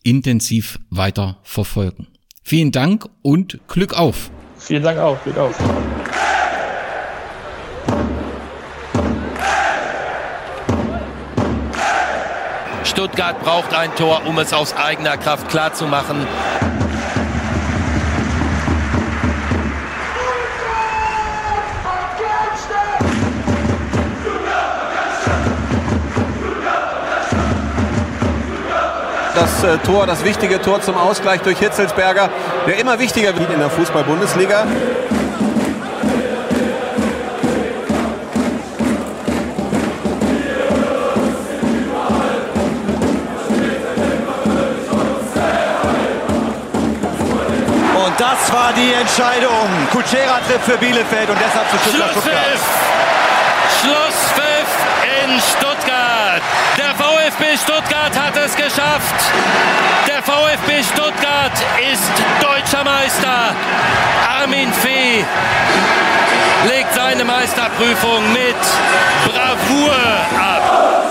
[0.03, 2.07] intensiv weiter verfolgen.
[2.43, 4.31] Vielen Dank und Glück auf.
[4.57, 5.21] Vielen Dank auch.
[5.23, 5.57] Glück auf.
[12.83, 16.25] Stuttgart braucht ein Tor, um es aus eigener Kraft klarzumachen.
[29.39, 32.29] Das äh, Tor, das wichtige Tor zum Ausgleich durch Hitzelsberger,
[32.67, 34.63] der immer wichtiger wird in der Fußball-Bundesliga.
[47.95, 49.69] Und das war die Entscheidung.
[49.91, 52.11] Kutschera trifft für Bielefeld und deshalb zu Stuttgart.
[52.11, 52.61] Schlusspfiff!
[53.81, 54.69] Schlusspfiff
[55.23, 56.41] in Stuttgart.
[56.77, 59.15] Der VfB VfB Stuttgart hat es geschafft.
[60.07, 61.51] Der VfB Stuttgart
[61.91, 62.11] ist
[62.41, 63.53] deutscher Meister.
[64.41, 65.23] Armin Fee
[66.67, 68.55] legt seine Meisterprüfung mit
[69.25, 69.95] Bravour
[70.39, 71.05] ab.